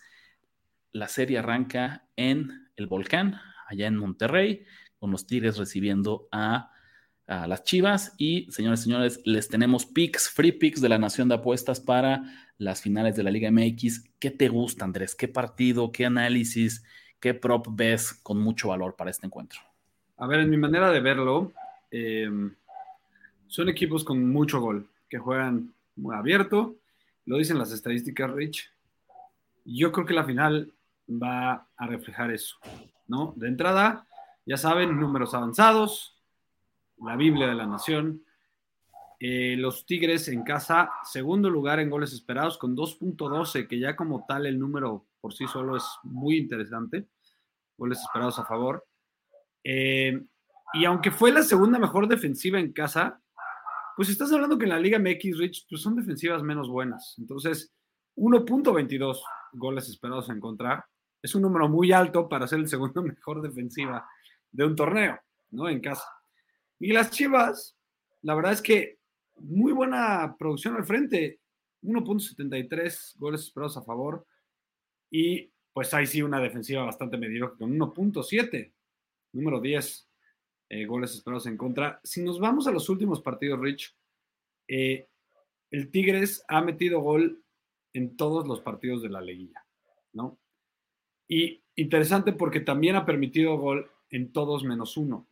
La 0.93 1.09
serie 1.09 1.39
arranca 1.39 2.07
en 2.15 2.69
el 2.77 2.87
Volcán, 2.87 3.41
allá 3.67 3.87
en 3.87 3.97
Monterrey, 3.97 4.63
con 4.99 5.11
los 5.11 5.27
Tigres 5.27 5.57
recibiendo 5.57 6.29
a 6.31 6.71
a 7.27 7.45
las 7.45 7.63
Chivas. 7.63 8.13
Y 8.17 8.49
señores, 8.51 8.81
señores, 8.81 9.21
les 9.25 9.49
tenemos 9.49 9.85
picks, 9.85 10.29
free 10.29 10.53
picks 10.53 10.81
de 10.81 10.89
la 10.89 10.97
Nación 10.97 11.27
de 11.27 11.35
Apuestas 11.35 11.79
para 11.79 12.23
las 12.57 12.81
finales 12.81 13.15
de 13.15 13.23
la 13.23 13.31
Liga 13.31 13.51
MX. 13.51 14.09
¿Qué 14.19 14.31
te 14.31 14.47
gusta, 14.47 14.85
Andrés? 14.85 15.13
¿Qué 15.13 15.27
partido, 15.27 15.91
qué 15.91 16.05
análisis, 16.05 16.83
qué 17.19 17.33
prop 17.33 17.67
ves 17.69 18.13
con 18.13 18.39
mucho 18.39 18.69
valor 18.69 18.95
para 18.95 19.11
este 19.11 19.27
encuentro? 19.27 19.59
A 20.17 20.25
ver, 20.25 20.39
en 20.39 20.49
mi 20.49 20.57
manera 20.57 20.89
de 20.89 20.99
verlo, 20.99 21.51
eh, 21.91 22.27
son 23.47 23.69
equipos 23.69 24.03
con 24.03 24.27
mucho 24.29 24.59
gol, 24.59 24.89
que 25.07 25.19
juegan 25.19 25.73
muy 25.95 26.15
abierto. 26.15 26.75
Lo 27.25 27.37
dicen 27.37 27.59
las 27.59 27.71
estadísticas, 27.71 28.31
Rich. 28.31 28.71
Yo 29.63 29.91
creo 29.91 30.07
que 30.07 30.15
la 30.15 30.23
final 30.23 30.73
va 31.07 31.67
a 31.77 31.87
reflejar 31.87 32.31
eso, 32.31 32.57
¿no? 33.07 33.33
De 33.35 33.47
entrada, 33.47 34.07
ya 34.45 34.57
saben, 34.57 34.99
números 34.99 35.35
avanzados, 35.35 36.17
la 36.97 37.15
Biblia 37.15 37.47
de 37.47 37.55
la 37.55 37.67
Nación. 37.67 38.23
Eh, 39.19 39.55
los 39.57 39.85
Tigres 39.85 40.27
en 40.29 40.43
casa, 40.43 40.91
segundo 41.03 41.49
lugar 41.49 41.79
en 41.79 41.91
goles 41.91 42.13
esperados 42.13 42.57
con 42.57 42.75
2.12, 42.75 43.67
que 43.67 43.77
ya 43.77 43.95
como 43.95 44.25
tal 44.27 44.47
el 44.47 44.57
número 44.57 45.05
por 45.21 45.33
sí 45.33 45.45
solo 45.47 45.77
es 45.77 45.85
muy 46.01 46.37
interesante. 46.37 47.07
Goles 47.77 47.99
esperados 47.99 48.39
a 48.39 48.45
favor. 48.45 48.86
Eh, 49.69 50.17
y 50.75 50.85
aunque 50.85 51.11
fue 51.11 51.29
la 51.29 51.43
segunda 51.43 51.77
mejor 51.77 52.07
defensiva 52.07 52.57
en 52.57 52.71
casa, 52.71 53.21
pues 53.97 54.07
estás 54.07 54.31
hablando 54.31 54.57
que 54.57 54.63
en 54.63 54.69
la 54.69 54.79
Liga 54.79 54.97
MX, 54.97 55.37
Rich, 55.37 55.65
pues 55.69 55.81
son 55.81 55.97
defensivas 55.97 56.41
menos 56.41 56.69
buenas. 56.69 57.15
Entonces, 57.17 57.73
1.22 58.15 59.19
goles 59.51 59.89
esperados 59.89 60.29
en 60.29 60.39
contra 60.39 60.87
es 61.21 61.35
un 61.35 61.41
número 61.41 61.67
muy 61.67 61.91
alto 61.91 62.29
para 62.29 62.47
ser 62.47 62.59
el 62.59 62.69
segundo 62.69 63.03
mejor 63.03 63.41
defensiva 63.41 64.07
de 64.53 64.63
un 64.63 64.73
torneo, 64.73 65.19
¿no? 65.51 65.67
En 65.67 65.81
casa. 65.81 66.07
Y 66.79 66.93
las 66.93 67.11
Chivas, 67.11 67.75
la 68.21 68.35
verdad 68.35 68.53
es 68.53 68.61
que 68.61 68.99
muy 69.35 69.73
buena 69.73 70.37
producción 70.39 70.77
al 70.77 70.85
frente, 70.85 71.41
1.73 71.83 73.17
goles 73.17 73.41
esperados 73.41 73.75
a 73.75 73.83
favor 73.83 74.25
y 75.11 75.51
pues 75.73 75.93
ahí 75.93 76.07
sí 76.07 76.21
una 76.21 76.39
defensiva 76.39 76.85
bastante 76.85 77.17
mediocre 77.17 77.57
con 77.57 77.77
1.7, 77.77 78.71
número 79.33 79.59
10 79.59 80.09
eh, 80.69 80.85
goles 80.85 81.13
esperados 81.13 81.45
en 81.47 81.57
contra. 81.57 81.99
Si 82.03 82.23
nos 82.23 82.39
vamos 82.39 82.67
a 82.67 82.71
los 82.71 82.89
últimos 82.89 83.21
partidos, 83.21 83.59
Rich, 83.59 83.95
eh, 84.67 85.07
el 85.71 85.91
Tigres 85.91 86.43
ha 86.47 86.61
metido 86.61 86.99
gol 87.01 87.43
en 87.93 88.15
todos 88.17 88.47
los 88.47 88.61
partidos 88.61 89.01
de 89.01 89.09
la 89.09 89.21
liguilla, 89.21 89.65
¿no? 90.13 90.37
Y 91.27 91.61
interesante 91.75 92.33
porque 92.33 92.61
también 92.61 92.95
ha 92.95 93.05
permitido 93.05 93.57
gol 93.57 93.89
en 94.09 94.31
todos 94.31 94.63
menos 94.63 94.97
uno 94.97 95.27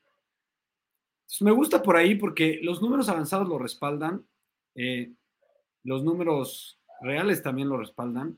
me 1.41 1.51
gusta 1.51 1.81
por 1.81 1.97
ahí 1.97 2.15
porque 2.15 2.59
los 2.61 2.81
números 2.81 3.09
avanzados 3.09 3.47
lo 3.47 3.57
respaldan, 3.57 4.25
eh, 4.75 5.13
los 5.83 6.03
números 6.03 6.79
reales 7.01 7.41
también 7.41 7.69
lo 7.69 7.77
respaldan. 7.77 8.37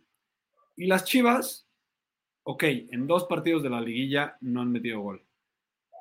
Y 0.76 0.88
las 0.88 1.06
Chivas, 1.06 1.68
ok, 2.44 2.64
en 2.64 3.08
dos 3.08 3.26
partidos 3.26 3.64
de 3.64 3.70
la 3.70 3.82
liguilla 3.82 4.38
no 4.42 4.62
han 4.62 4.72
metido 4.72 5.02
gol. 5.02 5.27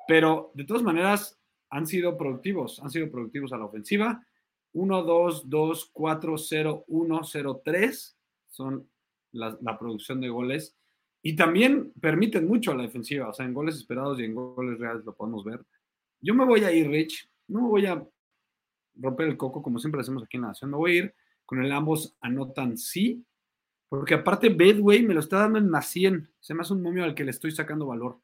Pero 0.07 0.51
de 0.53 0.63
todas 0.63 0.83
maneras 0.83 1.39
han 1.69 1.85
sido 1.85 2.17
productivos, 2.17 2.79
han 2.81 2.89
sido 2.89 3.11
productivos 3.11 3.51
a 3.53 3.57
la 3.57 3.65
ofensiva. 3.65 4.25
1, 4.73 5.03
2, 5.03 5.49
2, 5.49 5.89
4, 5.93 6.37
0, 6.37 6.85
1, 6.87 7.23
0, 7.23 7.61
3 7.63 8.17
son 8.47 8.89
la, 9.31 9.77
producción 9.79 10.21
de 10.21 10.29
goles. 10.29 10.75
Y 11.21 11.35
también 11.35 11.91
permiten 11.99 12.47
mucho 12.47 12.71
a 12.71 12.75
la 12.75 12.83
defensiva, 12.83 13.29
o 13.29 13.33
sea, 13.33 13.45
en 13.45 13.53
goles 13.53 13.75
esperados 13.75 14.19
y 14.19 14.23
en 14.23 14.35
goles 14.35 14.79
reales 14.79 15.03
lo 15.03 15.15
podemos 15.15 15.43
ver. 15.43 15.63
Yo 16.21 16.33
me 16.33 16.45
voy 16.45 16.63
a 16.63 16.71
ir, 16.71 16.89
Rich. 16.89 17.29
No 17.47 17.61
me 17.61 17.67
voy 17.67 17.85
a 17.85 18.05
romper 18.95 19.27
el 19.27 19.37
coco 19.37 19.61
como 19.61 19.79
siempre 19.79 20.01
hacemos 20.01 20.23
aquí 20.23 20.37
en 20.37 20.41
la 20.41 20.49
nación. 20.49 20.71
Me 20.71 20.77
voy 20.77 20.91
a 20.91 20.95
ir 20.95 21.15
con 21.45 21.63
el 21.63 21.71
ambos 21.71 22.15
anotan 22.21 22.77
sí. 22.77 23.25
Porque 23.89 24.15
aparte 24.15 24.49
Bedway 24.49 25.03
me 25.03 25.13
lo 25.13 25.21
está 25.21 25.39
dando 25.39 25.59
en 25.59 25.69
más 25.69 25.87
100. 25.87 26.29
Se 26.39 26.53
me 26.53 26.61
hace 26.61 26.73
un 26.73 26.81
momio 26.81 27.03
al 27.03 27.15
que 27.15 27.23
le 27.23 27.31
estoy 27.31 27.51
sacando 27.51 27.87
valor. 27.87 28.19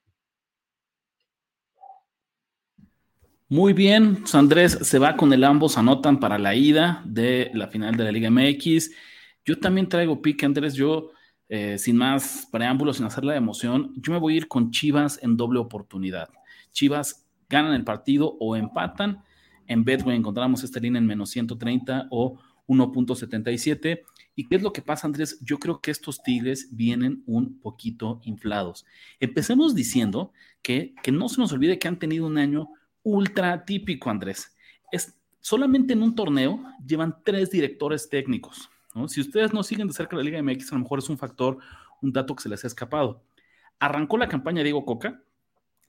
Muy 3.53 3.73
bien, 3.73 4.23
Andrés 4.33 4.79
se 4.81 4.97
va 4.97 5.15
con 5.15 5.31
el 5.31 5.43
ambos 5.43 5.77
anotan 5.77 6.19
para 6.19 6.39
la 6.39 6.55
ida 6.55 7.03
de 7.05 7.51
la 7.53 7.67
final 7.67 7.95
de 7.95 8.03
la 8.03 8.11
Liga 8.11 8.31
MX. 8.31 8.89
Yo 9.45 9.59
también 9.59 9.87
traigo 9.87 10.23
pique, 10.23 10.43
Andrés. 10.43 10.73
Yo, 10.73 11.11
eh, 11.49 11.77
sin 11.77 11.95
más 11.95 12.47
preámbulos, 12.51 12.97
sin 12.97 13.05
hacer 13.05 13.23
la 13.23 13.35
emoción, 13.35 13.93
yo 13.95 14.11
me 14.11 14.17
voy 14.17 14.33
a 14.33 14.37
ir 14.37 14.47
con 14.47 14.71
Chivas 14.71 15.19
en 15.21 15.37
doble 15.37 15.59
oportunidad. 15.59 16.29
Chivas 16.71 17.27
ganan 17.47 17.75
el 17.75 17.83
partido 17.83 18.37
o 18.39 18.55
empatan. 18.55 19.21
En 19.67 19.83
Betway 19.83 20.17
encontramos 20.17 20.63
esta 20.63 20.79
línea 20.79 20.97
en 20.97 21.05
menos 21.05 21.29
130 21.29 22.07
o 22.09 22.39
1.77. 22.65 24.01
¿Y 24.35 24.47
qué 24.47 24.55
es 24.55 24.63
lo 24.63 24.73
que 24.73 24.81
pasa, 24.81 25.05
Andrés? 25.05 25.37
Yo 25.43 25.59
creo 25.59 25.79
que 25.79 25.91
estos 25.91 26.23
Tigres 26.23 26.69
vienen 26.71 27.21
un 27.27 27.59
poquito 27.59 28.19
inflados. 28.23 28.83
Empecemos 29.19 29.75
diciendo 29.75 30.31
que, 30.63 30.95
que 31.03 31.11
no 31.11 31.29
se 31.29 31.39
nos 31.39 31.53
olvide 31.53 31.77
que 31.77 31.87
han 31.87 31.99
tenido 31.99 32.25
un 32.25 32.39
año 32.39 32.71
ultra 33.03 33.65
típico, 33.65 34.09
Andrés. 34.09 34.55
Es, 34.91 35.15
solamente 35.39 35.93
en 35.93 36.01
un 36.01 36.15
torneo 36.15 36.63
llevan 36.85 37.17
tres 37.23 37.51
directores 37.51 38.09
técnicos. 38.09 38.69
Si 39.07 39.21
ustedes 39.21 39.53
no 39.53 39.63
siguen 39.63 39.87
de 39.87 39.93
cerca 39.93 40.15
la 40.15 40.23
Liga 40.23 40.41
MX, 40.41 40.71
a 40.71 40.75
lo 40.75 40.81
mejor 40.81 40.99
es 40.99 41.09
un 41.09 41.17
factor, 41.17 41.57
un 42.01 42.13
dato 42.13 42.35
que 42.35 42.43
se 42.43 42.49
les 42.49 42.63
ha 42.63 42.67
escapado. 42.67 43.23
Arrancó 43.79 44.17
la 44.17 44.29
campaña 44.29 44.63
Diego 44.63 44.85
Coca, 44.85 45.23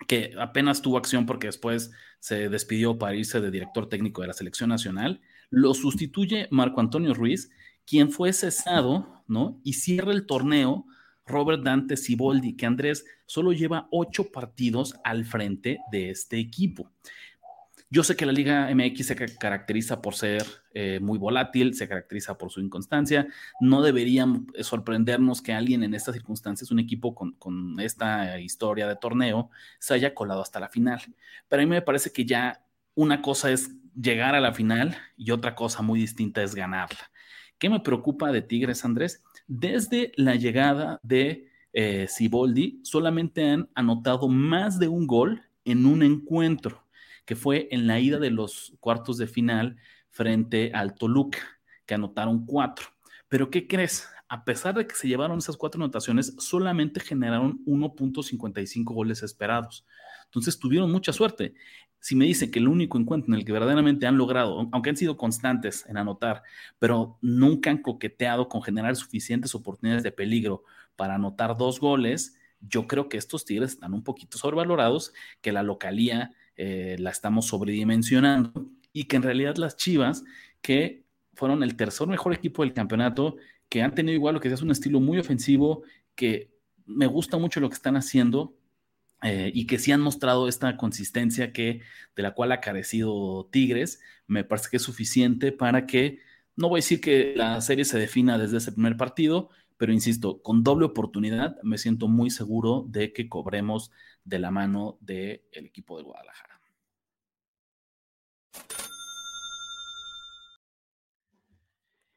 que 0.08 0.34
apenas 0.38 0.82
tuvo 0.82 0.96
acción 0.96 1.26
porque 1.26 1.48
después 1.48 1.92
se 2.18 2.48
despidió 2.48 2.98
para 2.98 3.14
irse 3.14 3.40
de 3.40 3.50
director 3.50 3.88
técnico 3.88 4.22
de 4.22 4.28
la 4.28 4.32
selección 4.32 4.70
nacional, 4.70 5.20
lo 5.50 5.74
sustituye 5.74 6.48
Marco 6.50 6.80
Antonio 6.80 7.14
Ruiz, 7.14 7.50
quien 7.86 8.10
fue 8.10 8.32
cesado, 8.32 9.22
¿no? 9.28 9.60
Y 9.62 9.74
cierra 9.74 10.12
el 10.12 10.26
torneo 10.26 10.86
Robert 11.26 11.62
Dante 11.62 11.96
Siboldi, 11.96 12.56
que 12.56 12.66
Andrés 12.66 13.04
solo 13.26 13.52
lleva 13.52 13.88
ocho 13.90 14.30
partidos 14.30 14.96
al 15.04 15.24
frente 15.24 15.78
de 15.90 16.10
este 16.10 16.38
equipo. 16.38 16.90
Yo 17.90 18.02
sé 18.02 18.16
que 18.16 18.26
la 18.26 18.32
Liga 18.32 18.74
MX 18.74 19.06
se 19.06 19.14
caracteriza 19.38 20.02
por 20.02 20.16
ser 20.16 20.44
eh, 20.72 20.98
muy 21.00 21.16
volátil, 21.16 21.74
se 21.74 21.86
caracteriza 21.86 22.36
por 22.36 22.50
su 22.50 22.60
inconstancia. 22.60 23.28
No 23.60 23.82
debería 23.82 24.26
sorprendernos 24.62 25.40
que 25.42 25.52
alguien 25.52 25.84
en 25.84 25.94
estas 25.94 26.14
circunstancias, 26.14 26.72
un 26.72 26.80
equipo 26.80 27.14
con, 27.14 27.32
con, 27.32 27.78
esta 27.78 28.40
historia 28.40 28.88
de 28.88 28.96
torneo, 28.96 29.48
se 29.78 29.94
haya 29.94 30.12
colado 30.12 30.42
hasta 30.42 30.58
la 30.58 30.70
final. 30.70 31.00
Pero 31.46 31.62
a 31.62 31.64
mí 31.64 31.70
me 31.70 31.82
parece 31.82 32.10
que 32.10 32.24
ya 32.24 32.64
una 32.96 33.22
cosa 33.22 33.52
es 33.52 33.70
llegar 33.94 34.34
a 34.34 34.40
la 34.40 34.52
final 34.52 34.96
y 35.16 35.30
otra 35.30 35.54
cosa 35.54 35.82
muy 35.82 36.00
distinta 36.00 36.42
es 36.42 36.54
ganarla. 36.54 37.10
¿Qué 37.64 37.70
me 37.70 37.80
preocupa 37.80 38.30
de 38.30 38.42
Tigres, 38.42 38.84
Andrés? 38.84 39.24
Desde 39.46 40.12
la 40.16 40.34
llegada 40.34 41.00
de 41.02 41.48
eh, 41.72 42.04
Siboldi, 42.10 42.80
solamente 42.82 43.42
han 43.42 43.70
anotado 43.74 44.28
más 44.28 44.78
de 44.78 44.88
un 44.88 45.06
gol 45.06 45.40
en 45.64 45.86
un 45.86 46.02
encuentro 46.02 46.86
que 47.24 47.36
fue 47.36 47.68
en 47.70 47.86
la 47.86 47.98
ida 48.00 48.18
de 48.18 48.30
los 48.30 48.74
cuartos 48.80 49.16
de 49.16 49.28
final 49.28 49.78
frente 50.10 50.72
al 50.74 50.94
Toluca, 50.94 51.38
que 51.86 51.94
anotaron 51.94 52.44
cuatro. 52.44 52.88
Pero 53.30 53.48
¿qué 53.48 53.66
crees? 53.66 54.10
A 54.28 54.44
pesar 54.44 54.74
de 54.74 54.86
que 54.86 54.94
se 54.94 55.08
llevaron 55.08 55.38
esas 55.38 55.56
cuatro 55.56 55.82
anotaciones, 55.82 56.34
solamente 56.36 57.00
generaron 57.00 57.64
1.55 57.64 58.92
goles 58.92 59.22
esperados. 59.22 59.86
Entonces 60.26 60.58
tuvieron 60.58 60.92
mucha 60.92 61.14
suerte. 61.14 61.54
Si 62.04 62.14
me 62.14 62.26
dicen 62.26 62.50
que 62.50 62.58
el 62.58 62.68
único 62.68 62.98
encuentro 62.98 63.32
en 63.32 63.38
el 63.38 63.46
que 63.46 63.52
verdaderamente 63.52 64.06
han 64.06 64.18
logrado, 64.18 64.68
aunque 64.72 64.90
han 64.90 64.96
sido 64.98 65.16
constantes 65.16 65.86
en 65.88 65.96
anotar, 65.96 66.42
pero 66.78 67.16
nunca 67.22 67.70
han 67.70 67.78
coqueteado 67.78 68.46
con 68.50 68.60
generar 68.60 68.94
suficientes 68.94 69.54
oportunidades 69.54 70.02
de 70.02 70.12
peligro 70.12 70.64
para 70.96 71.14
anotar 71.14 71.56
dos 71.56 71.80
goles, 71.80 72.36
yo 72.60 72.86
creo 72.86 73.08
que 73.08 73.16
estos 73.16 73.46
Tigres 73.46 73.70
están 73.70 73.94
un 73.94 74.04
poquito 74.04 74.36
sobrevalorados, 74.36 75.14
que 75.40 75.50
la 75.50 75.62
localía 75.62 76.32
eh, 76.56 76.96
la 76.98 77.08
estamos 77.08 77.46
sobredimensionando 77.46 78.52
y 78.92 79.04
que 79.04 79.16
en 79.16 79.22
realidad 79.22 79.56
las 79.56 79.78
Chivas, 79.78 80.24
que 80.60 81.06
fueron 81.32 81.62
el 81.62 81.74
tercer 81.74 82.06
mejor 82.06 82.34
equipo 82.34 82.64
del 82.64 82.74
campeonato, 82.74 83.36
que 83.70 83.80
han 83.80 83.94
tenido 83.94 84.14
igual 84.14 84.34
lo 84.34 84.42
que 84.42 84.48
es 84.48 84.60
un 84.60 84.70
estilo 84.70 85.00
muy 85.00 85.18
ofensivo, 85.18 85.84
que 86.14 86.52
me 86.84 87.06
gusta 87.06 87.38
mucho 87.38 87.60
lo 87.60 87.70
que 87.70 87.76
están 87.76 87.96
haciendo 87.96 88.54
eh, 89.24 89.50
y 89.54 89.66
que 89.66 89.78
sí 89.78 89.90
han 89.92 90.02
mostrado 90.02 90.48
esta 90.48 90.76
consistencia 90.76 91.52
que 91.52 91.80
de 92.14 92.22
la 92.22 92.34
cual 92.34 92.52
ha 92.52 92.60
carecido 92.60 93.48
Tigres, 93.50 94.00
me 94.26 94.44
parece 94.44 94.68
que 94.70 94.76
es 94.78 94.82
suficiente 94.82 95.52
para 95.52 95.86
que 95.86 96.20
No 96.56 96.68
voy 96.68 96.78
a 96.78 96.82
decir 96.82 97.00
que 97.00 97.34
la 97.36 97.60
serie 97.60 97.84
se 97.84 97.98
defina 97.98 98.38
desde 98.38 98.58
ese 98.58 98.72
primer 98.72 98.96
partido, 98.96 99.50
pero 99.76 99.92
insisto, 99.92 100.42
con 100.42 100.62
doble 100.62 100.86
oportunidad 100.86 101.56
me 101.62 101.78
siento 101.78 102.08
muy 102.08 102.30
seguro 102.30 102.84
de 102.88 103.12
que 103.12 103.28
cobremos 103.28 103.90
de 104.24 104.38
la 104.38 104.50
mano 104.50 104.98
del 105.00 105.40
equipo 105.52 105.96
de 105.98 106.04
Guadalajara. 106.04 106.53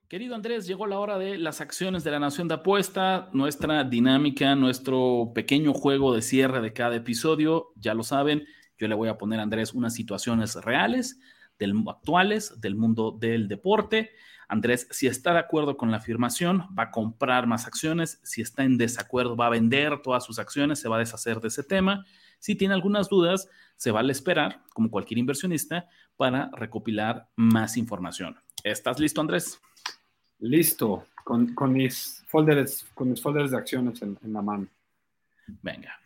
Querido 0.08 0.36
Andrés, 0.36 0.66
llegó 0.66 0.88
la 0.88 1.00
hora 1.00 1.18
de 1.18 1.38
las 1.38 1.60
acciones 1.60 2.06
de 2.06 2.12
la 2.12 2.20
Nación 2.20 2.48
de 2.48 2.54
Apuesta, 2.54 3.30
nuestra 3.34 3.84
dinámica, 3.84 4.56
nuestro 4.56 5.34
pequeño 5.36 5.74
juego 5.74 6.14
de 6.14 6.22
cierre 6.22 6.62
de 6.62 6.72
cada 6.72 6.96
episodio. 6.96 7.74
Ya 7.76 7.94
lo 7.94 8.04
saben, 8.04 8.46
yo 8.78 8.88
le 8.88 8.96
voy 8.96 9.10
a 9.10 9.18
poner 9.18 9.42
a 9.42 9.44
Andrés 9.44 9.74
unas 9.74 9.94
situaciones 9.94 10.56
reales, 10.56 11.20
del, 11.60 11.84
actuales, 11.90 12.62
del 12.62 12.78
mundo 12.78 13.18
del 13.20 13.50
deporte. 13.50 14.12
Andrés, 14.48 14.88
si 14.92 15.08
está 15.08 15.34
de 15.34 15.40
acuerdo 15.40 15.76
con 15.76 15.92
la 15.92 15.98
afirmación, 15.98 16.70
va 16.74 16.84
a 16.84 16.92
comprar 16.92 17.46
más 17.46 17.68
acciones. 17.68 18.22
Si 18.24 18.42
está 18.42 18.64
en 18.64 18.78
desacuerdo, 18.78 19.36
va 19.36 19.48
a 19.48 19.50
vender 19.50 20.02
todas 20.02 20.24
sus 20.24 20.40
acciones, 20.40 20.80
se 20.80 20.88
va 20.88 20.96
a 20.96 21.00
deshacer 21.00 21.42
de 21.42 21.50
ese 21.50 21.64
tema. 21.64 22.06
Si 22.40 22.56
tiene 22.56 22.76
algunas 22.76 23.10
dudas, 23.10 23.50
se 23.76 23.92
vale 23.92 24.14
esperar, 24.14 24.64
como 24.74 24.90
cualquier 24.90 25.18
inversionista, 25.18 25.90
para 26.16 26.50
recopilar 26.54 27.28
más 27.36 27.76
información. 27.76 28.38
¿Estás 28.72 29.00
listo, 29.00 29.22
Andrés? 29.22 29.62
Listo, 30.40 31.08
con, 31.24 31.56
mis, 31.72 32.24
folders, 32.28 32.86
con 32.94 33.10
mis 33.10 33.22
folders 33.22 33.52
de 33.52 33.58
acciones 33.58 34.02
en, 34.02 34.18
la 34.22 34.42
mano. 34.42 34.68
Venga. 35.62 35.98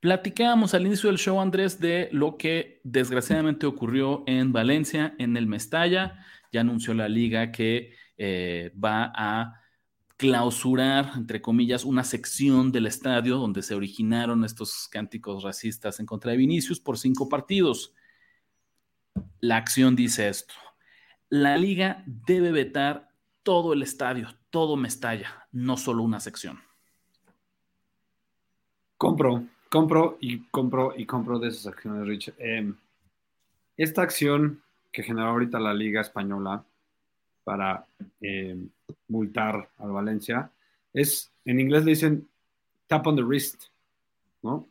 Platicábamos 0.00 0.74
al 0.74 0.86
inicio 0.86 1.08
del 1.08 1.18
show, 1.18 1.40
Andrés, 1.40 1.80
de 1.80 2.08
lo 2.12 2.36
que 2.36 2.80
desgraciadamente 2.84 3.66
ocurrió 3.66 4.22
en 4.26 4.52
Valencia, 4.52 5.14
en 5.18 5.36
el 5.36 5.46
Mestalla. 5.46 6.24
Ya 6.52 6.60
anunció 6.60 6.94
la 6.94 7.08
liga 7.08 7.50
que 7.50 7.94
eh, 8.16 8.72
va 8.72 9.12
a 9.14 9.60
clausurar, 10.18 11.12
entre 11.16 11.40
comillas, 11.40 11.84
una 11.84 12.04
sección 12.04 12.70
del 12.70 12.86
estadio 12.86 13.38
donde 13.38 13.62
se 13.62 13.74
originaron 13.74 14.44
estos 14.44 14.88
cánticos 14.88 15.42
racistas 15.42 16.00
en 16.00 16.06
contra 16.06 16.32
de 16.32 16.36
Vinicius 16.36 16.80
por 16.80 16.98
cinco 16.98 17.28
partidos. 17.28 17.94
La 19.40 19.56
acción 19.56 19.96
dice 19.96 20.28
esto. 20.28 20.54
La 21.30 21.56
liga 21.56 22.02
debe 22.06 22.52
vetar 22.52 23.10
todo 23.42 23.72
el 23.72 23.82
estadio, 23.82 24.28
todo 24.50 24.76
me 24.76 24.88
estalla, 24.88 25.46
no 25.52 25.76
solo 25.76 26.02
una 26.02 26.20
sección. 26.20 26.60
Compro, 28.96 29.44
compro 29.70 30.16
y 30.20 30.40
compro 30.50 30.94
y 30.96 31.06
compro 31.06 31.38
de 31.38 31.48
esas 31.48 31.66
acciones, 31.66 32.06
Rich. 32.06 32.32
Em, 32.38 32.74
esta 33.76 34.02
acción 34.02 34.62
que 34.90 35.02
generó 35.02 35.28
ahorita 35.28 35.60
la 35.60 35.74
Liga 35.74 36.00
Española 36.00 36.64
para 37.44 37.86
em, 38.20 38.68
multar 39.08 39.68
al 39.78 39.92
Valencia 39.92 40.50
es, 40.92 41.30
en 41.44 41.60
inglés 41.60 41.84
le 41.84 41.90
dicen 41.90 42.28
tap 42.86 43.06
on 43.06 43.16
the 43.16 43.22
wrist, 43.22 43.64
¿no? 44.42 44.66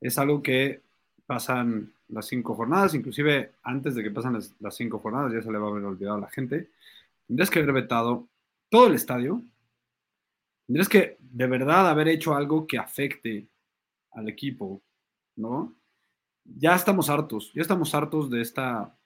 Es 0.00 0.18
algo 0.18 0.42
que 0.42 0.80
pasan 1.26 1.92
las 2.08 2.26
cinco 2.26 2.54
jornadas, 2.54 2.94
inclusive 2.94 3.54
antes 3.62 3.94
de 3.94 4.02
que 4.02 4.10
pasen 4.10 4.34
las, 4.34 4.76
cinco 4.76 4.98
jornadas, 4.98 5.32
ya 5.32 5.42
se 5.42 5.50
le 5.50 5.58
va 5.58 5.66
a 5.66 5.70
haber 5.70 5.84
olvidado 5.84 6.16
a 6.16 6.20
la 6.20 6.30
gente. 6.30 6.70
Tendrías 7.26 7.50
que 7.50 7.58
haber 7.58 7.72
vetado 7.72 8.28
todo 8.68 8.86
el 8.86 8.94
estadio, 8.94 9.42
tendrías 10.66 10.88
que 10.88 11.16
de 11.20 11.46
verdad 11.46 11.88
haber 11.88 12.08
hecho 12.08 12.34
algo 12.34 12.66
que 12.66 12.78
afecte 12.78 13.48
al 14.12 14.28
equipo, 14.28 14.82
¿no? 15.36 15.74
Ya 16.44 16.74
estamos 16.74 17.10
hartos, 17.10 17.52
ya 17.54 17.62
estamos 17.62 17.94
hartos 17.94 18.30
de 18.30 18.40
esta, 18.40 18.96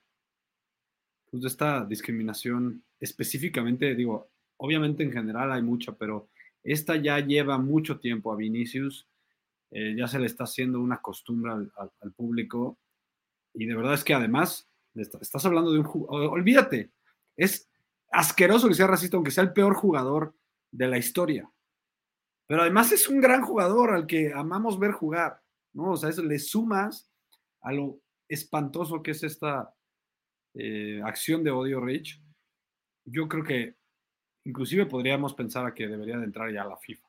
pues 1.29 1.41
de 1.41 1.47
esta 1.47 1.85
discriminación 1.85 2.83
específicamente, 2.99 3.95
digo, 3.95 4.29
obviamente 4.57 5.03
en 5.03 5.11
general 5.11 5.51
hay 5.51 5.63
mucha, 5.63 5.93
pero 5.93 6.29
esta 6.63 6.95
ya 6.95 7.19
lleva 7.19 7.57
mucho 7.57 7.99
tiempo 7.99 8.31
a 8.31 8.35
Vinicius, 8.35 9.07
eh, 9.71 9.95
ya 9.97 10.07
se 10.07 10.19
le 10.19 10.27
está 10.27 10.43
haciendo 10.43 10.79
una 10.79 11.01
costumbre 11.01 11.51
al, 11.51 12.11
público 12.11 12.77
y 13.53 13.65
de 13.65 13.75
verdad 13.75 13.93
es 13.93 14.03
que 14.03 14.13
además 14.13 14.69
estás 14.93 15.45
hablando 15.45 15.71
de 15.71 15.79
un 15.79 16.05
olvídate, 16.07 16.91
es 17.35 17.69
asqueroso 18.11 18.67
que 18.67 18.73
sea 18.73 18.87
racista, 18.87 19.17
aunque 19.17 19.31
sea 19.31 19.43
el 19.43 19.53
peor 19.53 19.73
jugador 19.73 20.35
de 20.71 20.87
la 20.87 20.97
historia. 20.97 21.49
Pero 22.47 22.63
además 22.63 22.91
es 22.91 23.07
un 23.07 23.21
gran 23.21 23.41
jugador 23.41 23.91
al 23.91 24.05
que 24.05 24.33
amamos 24.33 24.77
ver 24.77 24.91
jugar, 24.91 25.41
¿no? 25.73 25.91
O 25.91 25.97
sea, 25.97 26.09
eso 26.09 26.23
le 26.23 26.37
sumas 26.37 27.09
a 27.61 27.71
lo 27.71 28.01
espantoso 28.27 29.01
que 29.01 29.11
es 29.11 29.23
esta 29.23 29.73
eh, 30.53 31.01
acción 31.03 31.43
de 31.43 31.51
odio 31.51 31.79
Rich. 31.79 32.21
Yo 33.05 33.27
creo 33.27 33.43
que 33.43 33.75
inclusive 34.43 34.85
podríamos 34.85 35.33
pensar 35.33 35.65
a 35.65 35.73
que 35.73 35.87
debería 35.87 36.17
de 36.17 36.25
entrar 36.25 36.51
ya 36.51 36.63
a 36.63 36.67
la 36.67 36.77
FIFA, 36.77 37.07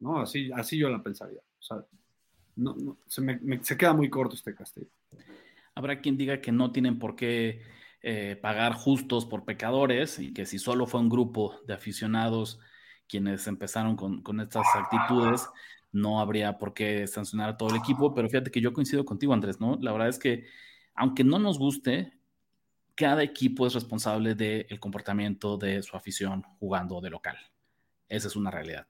¿no? 0.00 0.20
Así, 0.20 0.50
así 0.52 0.76
yo 0.76 0.90
la 0.90 1.02
pensaría. 1.02 1.40
O 1.40 1.62
sea, 1.62 1.84
se, 3.06 3.40
se 3.62 3.76
queda 3.76 3.94
muy 3.94 4.10
corto 4.10 4.34
este 4.34 4.54
castigo. 4.54 4.90
Habrá 5.74 6.00
quien 6.00 6.16
diga 6.16 6.40
que 6.40 6.52
no 6.52 6.72
tienen 6.72 6.98
por 6.98 7.16
qué 7.16 7.62
eh, 8.06 8.36
pagar 8.36 8.74
justos 8.74 9.24
por 9.24 9.46
pecadores 9.46 10.18
y 10.18 10.34
que 10.34 10.44
si 10.44 10.58
solo 10.58 10.86
fue 10.86 11.00
un 11.00 11.08
grupo 11.08 11.58
de 11.66 11.72
aficionados 11.72 12.60
quienes 13.08 13.46
empezaron 13.46 13.96
con, 13.96 14.40
estas 14.40 14.66
actitudes, 14.74 15.48
no 15.90 16.20
habría 16.20 16.58
por 16.58 16.74
qué 16.74 17.06
sancionar 17.06 17.50
a 17.50 17.56
todo 17.56 17.70
el 17.70 17.76
equipo, 17.76 18.14
pero 18.14 18.28
fíjate 18.28 18.50
que 18.50 18.60
yo 18.60 18.72
coincido 18.72 19.04
contigo, 19.04 19.32
Andrés, 19.32 19.58
¿no? 19.58 19.78
La 19.80 19.92
verdad 19.92 20.08
es 20.08 20.18
que, 20.18 20.46
aunque 20.94 21.24
no 21.24 21.38
nos 21.38 21.58
guste, 21.58 22.12
cada 22.94 23.22
equipo 23.22 23.66
es 23.66 23.74
responsable 23.74 24.34
del 24.34 24.78
comportamiento 24.80 25.56
de 25.56 25.82
su 25.82 25.96
afición 25.96 26.42
jugando 26.58 27.00
de 27.00 27.10
local. 27.10 27.38
Esa 28.08 28.28
es 28.28 28.36
una 28.36 28.50
realidad, 28.50 28.86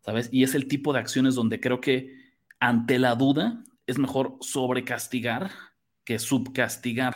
¿sabes? 0.00 0.28
Y 0.32 0.42
es 0.42 0.54
el 0.54 0.68
tipo 0.68 0.92
de 0.92 1.00
acciones 1.00 1.34
donde 1.34 1.60
creo 1.60 1.80
que 1.80 2.32
ante 2.60 2.98
la 2.98 3.14
duda 3.14 3.62
es 3.86 3.98
mejor 3.98 4.38
sobrecastigar 4.40 5.50
que 6.04 6.18
subcastigar 6.18 7.14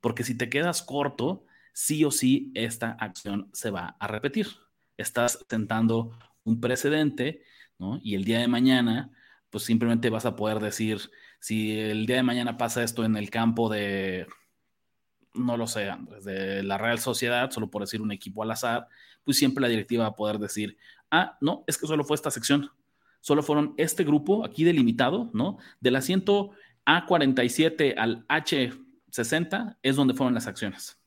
porque 0.00 0.24
si 0.24 0.36
te 0.36 0.48
quedas 0.48 0.82
corto, 0.82 1.44
sí 1.72 2.04
o 2.04 2.10
sí 2.10 2.52
esta 2.54 2.92
acción 2.92 3.50
se 3.52 3.70
va 3.70 3.96
a 3.98 4.06
repetir. 4.06 4.48
Estás 4.96 5.44
tentando 5.48 6.16
un 6.44 6.60
precedente, 6.60 7.42
¿no? 7.78 8.00
Y 8.02 8.14
el 8.14 8.24
día 8.24 8.38
de 8.40 8.48
mañana, 8.48 9.10
pues 9.50 9.64
simplemente 9.64 10.10
vas 10.10 10.26
a 10.26 10.36
poder 10.36 10.60
decir, 10.60 11.10
si 11.40 11.78
el 11.78 12.06
día 12.06 12.16
de 12.16 12.22
mañana 12.22 12.56
pasa 12.56 12.82
esto 12.82 13.04
en 13.04 13.16
el 13.16 13.30
campo 13.30 13.68
de, 13.68 14.26
no 15.34 15.56
lo 15.56 15.66
sé, 15.66 15.88
de 16.22 16.62
la 16.62 16.78
Real 16.78 16.98
Sociedad, 16.98 17.50
solo 17.50 17.70
por 17.70 17.82
decir 17.82 18.02
un 18.02 18.12
equipo 18.12 18.42
al 18.42 18.50
azar, 18.50 18.88
pues 19.24 19.36
siempre 19.36 19.62
la 19.62 19.68
directiva 19.68 20.04
va 20.04 20.10
a 20.10 20.16
poder 20.16 20.38
decir, 20.38 20.78
ah, 21.10 21.36
no, 21.40 21.64
es 21.66 21.78
que 21.78 21.86
solo 21.86 22.04
fue 22.04 22.16
esta 22.16 22.30
sección, 22.30 22.70
solo 23.20 23.42
fueron 23.42 23.74
este 23.76 24.04
grupo 24.04 24.44
aquí 24.44 24.64
delimitado, 24.64 25.30
¿no? 25.32 25.58
Del 25.80 25.96
asiento 25.96 26.52
A47 26.88 27.96
al 27.98 28.24
H 28.28 28.72
60 29.10 29.78
es 29.82 29.96
donde 29.96 30.14
fueron 30.14 30.32
las 30.32 30.46
acciones. 30.46 30.98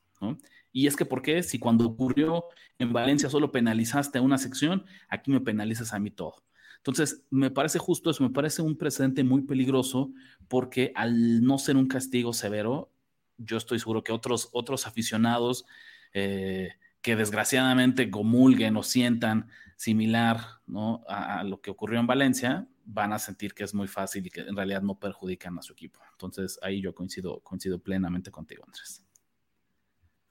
Y 0.71 0.85
es 0.85 0.95
que, 0.95 1.05
¿por 1.05 1.23
qué? 1.23 1.41
Si 1.41 1.57
cuando 1.57 1.87
ocurrió 1.87 2.45
en 2.77 2.93
Valencia 2.93 3.29
solo 3.31 3.51
penalizaste 3.51 4.19
a 4.19 4.21
una 4.21 4.37
sección, 4.37 4.85
aquí 5.09 5.31
me 5.31 5.41
penalizas 5.41 5.93
a 5.93 5.99
mí 5.99 6.11
todo. 6.11 6.43
Entonces, 6.77 7.25
me 7.31 7.49
parece 7.49 7.79
justo 7.79 8.11
eso, 8.11 8.23
me 8.23 8.29
parece 8.29 8.61
un 8.61 8.77
precedente 8.77 9.23
muy 9.23 9.41
peligroso 9.41 10.11
porque 10.47 10.91
al 10.95 11.43
no 11.43 11.57
ser 11.57 11.77
un 11.77 11.87
castigo 11.87 12.31
severo, 12.31 12.91
yo 13.37 13.57
estoy 13.57 13.79
seguro 13.79 14.03
que 14.03 14.11
otros, 14.11 14.49
otros 14.53 14.85
aficionados 14.85 15.65
eh, 16.13 16.73
que 17.01 17.15
desgraciadamente 17.15 18.11
comulguen 18.11 18.77
o 18.77 18.83
sientan 18.83 19.49
similar 19.77 20.39
¿no? 20.67 21.03
a, 21.07 21.43
lo 21.43 21.59
que 21.59 21.71
ocurrió 21.71 21.99
en 21.99 22.05
Valencia, 22.05 22.67
van 22.93 23.13
a 23.13 23.19
sentir 23.19 23.53
que 23.53 23.63
es 23.63 23.73
muy 23.73 23.87
fácil 23.87 24.25
y 24.27 24.29
que 24.29 24.41
en 24.41 24.55
realidad 24.55 24.81
no 24.81 24.99
perjudican 24.99 25.57
a 25.57 25.61
su 25.61 25.73
equipo. 25.73 26.01
Entonces 26.11 26.59
ahí 26.61 26.81
yo 26.81 26.93
coincido, 26.93 27.39
coincido 27.39 27.79
plenamente 27.79 28.31
contigo, 28.31 28.63
Andrés. 28.65 29.05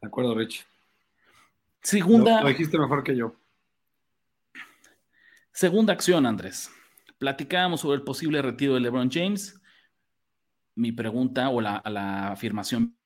De 0.00 0.08
acuerdo, 0.08 0.34
Rich. 0.34 0.66
Segunda. 1.82 2.42
Lo, 2.42 2.48
dijiste 2.48 2.78
mejor 2.78 3.02
que 3.02 3.16
yo. 3.16 3.34
Segunda 5.52 5.92
acción, 5.92 6.26
Andrés. 6.26 6.70
Platicábamos 7.18 7.80
sobre 7.80 7.96
el 7.96 8.02
posible 8.02 8.42
retiro 8.42 8.74
de 8.74 8.80
LeBron 8.80 9.10
James. 9.10 9.60
Mi 10.74 10.92
pregunta 10.92 11.48
o 11.48 11.60
la, 11.60 11.82
la 11.86 12.32
afirmación. 12.32 12.96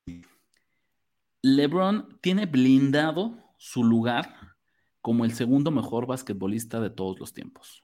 LeBron 1.42 2.18
tiene 2.20 2.46
blindado 2.46 3.38
su 3.58 3.84
lugar 3.84 4.56
como 5.00 5.24
el 5.24 5.32
segundo 5.32 5.70
mejor 5.70 6.06
basquetbolista 6.06 6.80
de 6.80 6.90
todos 6.90 7.20
los 7.20 7.32
tiempos. 7.32 7.83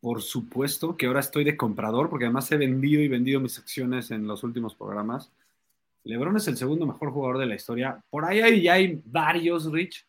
Por 0.00 0.22
supuesto 0.22 0.96
que 0.96 1.06
ahora 1.06 1.20
estoy 1.20 1.44
de 1.44 1.56
comprador, 1.56 2.08
porque 2.08 2.26
además 2.26 2.50
he 2.52 2.56
vendido 2.56 3.02
y 3.02 3.08
vendido 3.08 3.40
mis 3.40 3.58
acciones 3.58 4.10
en 4.10 4.26
los 4.26 4.44
últimos 4.44 4.74
programas. 4.74 5.32
LeBron 6.04 6.36
es 6.36 6.46
el 6.48 6.56
segundo 6.56 6.86
mejor 6.86 7.10
jugador 7.10 7.38
de 7.38 7.46
la 7.46 7.56
historia. 7.56 8.00
Por 8.10 8.24
ahí 8.24 8.40
hay, 8.40 8.68
hay 8.68 9.02
varios, 9.04 9.70
Rich, 9.72 10.06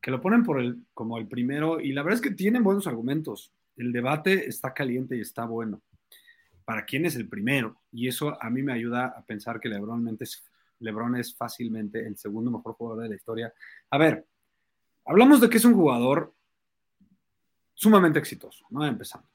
que 0.00 0.10
lo 0.10 0.20
ponen 0.20 0.42
por 0.42 0.60
el, 0.60 0.82
como 0.94 1.18
el 1.18 1.26
primero, 1.26 1.80
y 1.80 1.92
la 1.92 2.02
verdad 2.02 2.20
es 2.20 2.22
que 2.22 2.34
tienen 2.34 2.62
buenos 2.62 2.86
argumentos. 2.86 3.52
El 3.76 3.92
debate 3.92 4.48
está 4.48 4.72
caliente 4.72 5.16
y 5.16 5.20
está 5.20 5.44
bueno. 5.44 5.82
¿Para 6.64 6.84
quién 6.84 7.04
es 7.04 7.16
el 7.16 7.28
primero? 7.28 7.76
Y 7.92 8.08
eso 8.08 8.42
a 8.42 8.48
mí 8.48 8.62
me 8.62 8.72
ayuda 8.72 9.06
a 9.06 9.22
pensar 9.22 9.60
que 9.60 9.68
LeBron 9.68 10.16
es, 10.18 10.44
LeBron 10.78 11.16
es 11.16 11.34
fácilmente 11.34 12.06
el 12.06 12.16
segundo 12.16 12.50
mejor 12.50 12.74
jugador 12.74 13.02
de 13.02 13.08
la 13.10 13.16
historia. 13.16 13.52
A 13.90 13.98
ver, 13.98 14.24
hablamos 15.04 15.40
de 15.40 15.50
que 15.50 15.58
es 15.58 15.64
un 15.64 15.74
jugador 15.74 16.32
sumamente 17.74 18.18
exitoso, 18.18 18.66
¿no? 18.70 18.86
Empezando. 18.86 19.28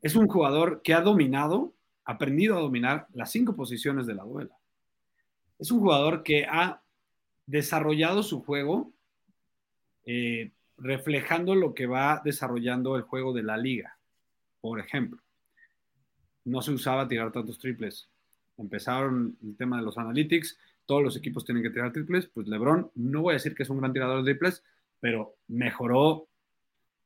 Es 0.00 0.16
un 0.16 0.26
jugador 0.26 0.82
que 0.82 0.94
ha 0.94 1.00
dominado, 1.00 1.74
aprendido 2.04 2.56
a 2.56 2.60
dominar 2.60 3.06
las 3.12 3.30
cinco 3.30 3.56
posiciones 3.56 4.06
de 4.06 4.14
la 4.14 4.24
duela. 4.24 4.56
Es 5.58 5.70
un 5.70 5.80
jugador 5.80 6.22
que 6.22 6.44
ha 6.44 6.82
desarrollado 7.46 8.22
su 8.22 8.42
juego 8.42 8.92
eh, 10.06 10.52
reflejando 10.76 11.54
lo 11.54 11.74
que 11.74 11.86
va 11.86 12.20
desarrollando 12.24 12.96
el 12.96 13.02
juego 13.02 13.32
de 13.32 13.42
la 13.42 13.56
liga. 13.56 13.98
Por 14.60 14.80
ejemplo, 14.80 15.20
no 16.44 16.62
se 16.62 16.72
usaba 16.72 17.08
tirar 17.08 17.32
tantos 17.32 17.58
triples. 17.58 18.08
Empezaron 18.56 19.36
el 19.42 19.56
tema 19.56 19.78
de 19.78 19.84
los 19.84 19.98
analytics, 19.98 20.58
todos 20.86 21.02
los 21.02 21.16
equipos 21.16 21.44
tienen 21.44 21.62
que 21.62 21.70
tirar 21.70 21.92
triples, 21.92 22.26
pues 22.26 22.46
LeBron, 22.46 22.90
no 22.94 23.22
voy 23.22 23.32
a 23.32 23.34
decir 23.34 23.54
que 23.54 23.62
es 23.62 23.70
un 23.70 23.78
gran 23.78 23.92
tirador 23.92 24.22
de 24.22 24.32
triples, 24.32 24.62
pero 25.00 25.36
mejoró 25.48 26.28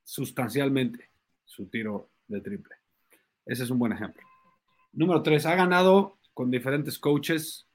sustancialmente 0.08 1.10
su 1.44 1.66
tiro 1.66 2.08
de 2.28 2.40
triple. 2.40 2.74
Ese 3.44 3.64
es 3.64 3.70
un 3.70 3.78
buen 3.78 3.92
ejemplo. 3.92 4.22
Número 4.94 5.22
tres, 5.22 5.44
ha 5.44 5.54
ganado 5.54 6.16
con 6.32 6.50
diferentes 6.50 6.98
coaches, 6.98 7.66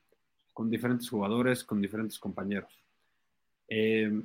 con 0.51 0.67
diferentes 0.67 1.07
jugadores, 1.07 1.63
con 1.63 1.79
diferentes 1.79 2.17
compañeros. 2.17 2.73
Eh, 3.67 4.23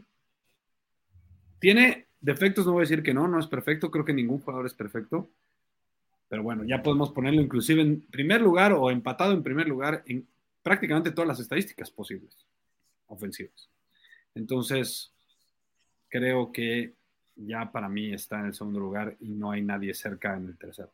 tiene 1.58 2.06
defectos, 2.18 2.64
no 2.64 2.72
voy 2.72 2.80
a 2.80 2.88
decir 2.88 3.02
que 3.02 3.12
no, 3.12 3.28
no 3.28 3.38
es 3.38 3.46
perfecto, 3.46 3.90
creo 3.90 4.06
que 4.06 4.14
ningún 4.14 4.40
jugador 4.40 4.64
es 4.64 4.72
perfecto, 4.72 5.28
pero 6.28 6.42
bueno, 6.42 6.64
ya 6.64 6.82
podemos 6.82 7.12
ponerlo 7.12 7.42
inclusive 7.42 7.82
en 7.82 8.00
primer 8.00 8.40
lugar 8.40 8.72
o 8.72 8.90
empatado 8.90 9.34
en 9.34 9.42
primer 9.42 9.68
lugar 9.68 10.02
en 10.06 10.26
prácticamente 10.62 11.10
todas 11.10 11.28
las 11.28 11.40
estadísticas 11.40 11.90
posibles 11.90 12.34
ofensivas. 13.06 13.68
Entonces, 14.34 15.12
creo 16.08 16.50
que 16.52 16.97
ya 17.38 17.70
para 17.70 17.88
mí 17.88 18.12
está 18.12 18.40
en 18.40 18.46
el 18.46 18.54
segundo 18.54 18.80
lugar 18.80 19.16
y 19.20 19.28
no 19.28 19.50
hay 19.50 19.62
nadie 19.62 19.94
cerca 19.94 20.36
en 20.36 20.46
el 20.46 20.58
tercero. 20.58 20.92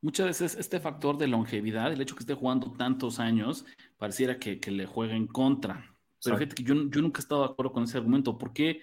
Muchas 0.00 0.26
veces 0.26 0.56
este 0.56 0.80
factor 0.80 1.16
de 1.16 1.28
longevidad, 1.28 1.92
el 1.92 2.00
hecho 2.00 2.14
que 2.14 2.24
esté 2.24 2.34
jugando 2.34 2.72
tantos 2.72 3.18
años, 3.20 3.64
pareciera 3.96 4.38
que, 4.38 4.58
le 4.70 4.86
juega 4.86 5.14
en 5.14 5.26
contra. 5.26 5.96
Pero 6.22 6.36
fíjate 6.36 6.56
que 6.56 6.62
yo, 6.62 6.74
yo, 6.90 7.00
nunca 7.00 7.20
he 7.20 7.22
estado 7.22 7.46
de 7.46 7.52
acuerdo 7.52 7.72
con 7.72 7.84
ese 7.84 7.96
argumento. 7.96 8.36
¿Por 8.36 8.52
qué, 8.52 8.82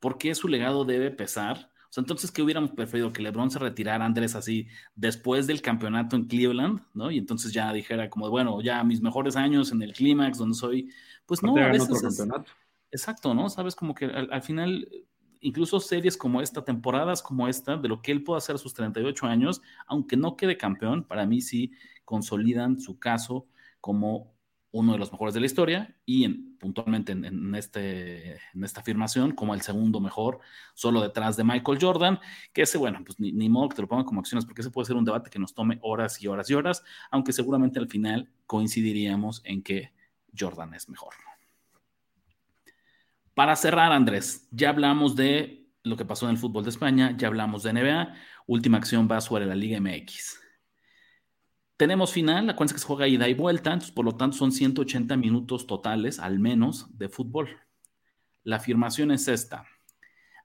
¿Por 0.00 0.16
qué 0.16 0.34
su 0.34 0.48
legado 0.48 0.84
debe 0.84 1.10
pesar? 1.10 1.70
O 1.88 1.92
sea, 1.92 2.00
entonces, 2.00 2.30
¿qué 2.30 2.42
hubiéramos 2.42 2.70
preferido? 2.72 3.12
Que 3.12 3.22
LeBron 3.22 3.50
se 3.50 3.58
retirara, 3.58 4.04
Andrés, 4.04 4.34
así, 4.34 4.66
después 4.94 5.46
del 5.46 5.62
campeonato 5.62 6.16
en 6.16 6.24
Cleveland, 6.24 6.80
¿no? 6.94 7.10
Y 7.10 7.18
entonces 7.18 7.52
ya 7.52 7.72
dijera 7.72 8.10
como, 8.10 8.28
bueno, 8.28 8.60
ya 8.60 8.82
mis 8.82 9.00
mejores 9.00 9.36
años 9.36 9.72
en 9.72 9.82
el 9.82 9.92
clímax, 9.92 10.38
donde 10.38 10.56
soy, 10.56 10.90
pues 11.26 11.42
no, 11.42 11.56
a 11.56 11.68
veces 11.68 11.88
Exacto, 12.90 13.34
¿no? 13.34 13.48
Sabes, 13.50 13.74
como 13.74 13.94
que 13.94 14.06
al, 14.06 14.42
final, 14.42 14.88
incluso 15.40 15.80
series 15.80 16.16
como 16.16 16.40
esta, 16.40 16.64
temporadas 16.64 17.22
como 17.22 17.48
esta, 17.48 17.76
de 17.76 17.88
lo 17.88 18.02
que 18.02 18.12
él 18.12 18.22
puede 18.22 18.38
hacer 18.38 18.54
a 18.54 18.58
sus 18.58 18.74
38 18.74 19.26
años, 19.26 19.62
aunque 19.86 20.16
no 20.16 20.36
quede 20.36 20.56
campeón, 20.56 21.04
para 21.04 21.26
mí 21.26 21.40
sí 21.40 21.72
consolidan 22.04 22.80
su 22.80 22.98
caso 22.98 23.46
como 23.80 24.36
uno 24.72 24.92
de 24.92 24.98
los 24.98 25.10
mejores 25.10 25.32
de 25.32 25.40
la 25.40 25.46
historia 25.46 25.96
y 26.04 26.24
en, 26.24 26.56
puntualmente 26.58 27.12
en, 27.12 27.54
este, 27.54 28.38
esta 28.62 28.80
afirmación 28.80 29.32
como 29.32 29.54
el 29.54 29.62
segundo 29.62 30.00
mejor, 30.00 30.40
solo 30.74 31.00
detrás 31.00 31.36
de 31.36 31.44
Michael 31.44 31.78
Jordan, 31.80 32.18
que 32.52 32.62
ese, 32.62 32.76
bueno, 32.76 33.00
pues 33.04 33.18
ni, 33.18 33.32
ni 33.32 33.48
modo 33.48 33.70
que 33.70 33.76
te 33.76 33.82
lo 33.82 33.88
pongan 33.88 34.04
como 34.04 34.20
acciones, 34.20 34.44
porque 34.44 34.60
ese 34.60 34.70
puede 34.70 34.86
ser 34.86 34.96
un 34.96 35.04
debate 35.04 35.30
que 35.30 35.38
nos 35.38 35.54
tome 35.54 35.78
horas 35.82 36.20
y 36.22 36.26
horas 36.26 36.50
y 36.50 36.54
horas, 36.54 36.84
aunque 37.10 37.32
seguramente 37.32 37.78
al 37.78 37.88
final 37.88 38.30
coincidiríamos 38.46 39.40
en 39.44 39.62
que 39.62 39.92
Jordan 40.38 40.74
es 40.74 40.88
mejor. 40.88 41.14
Para 43.36 43.54
cerrar, 43.54 43.92
Andrés, 43.92 44.48
ya 44.50 44.70
hablamos 44.70 45.14
de 45.14 45.68
lo 45.82 45.98
que 45.98 46.06
pasó 46.06 46.24
en 46.24 46.30
el 46.30 46.38
fútbol 46.38 46.64
de 46.64 46.70
España, 46.70 47.14
ya 47.18 47.28
hablamos 47.28 47.62
de 47.62 47.74
NBA, 47.74 48.14
última 48.46 48.78
acción 48.78 49.08
va 49.12 49.20
sobre 49.20 49.44
la 49.44 49.54
Liga 49.54 49.78
MX. 49.78 50.40
Tenemos 51.76 52.14
final, 52.14 52.48
acuérdense 52.48 52.76
que 52.76 52.80
se 52.80 52.86
juega 52.86 53.06
ida 53.06 53.28
y 53.28 53.34
vuelta, 53.34 53.74
entonces 53.74 53.94
por 53.94 54.06
lo 54.06 54.16
tanto 54.16 54.38
son 54.38 54.52
180 54.52 55.18
minutos 55.18 55.66
totales, 55.66 56.18
al 56.18 56.38
menos, 56.38 56.96
de 56.96 57.10
fútbol. 57.10 57.60
La 58.42 58.56
afirmación 58.56 59.10
es 59.10 59.28
esta. 59.28 59.66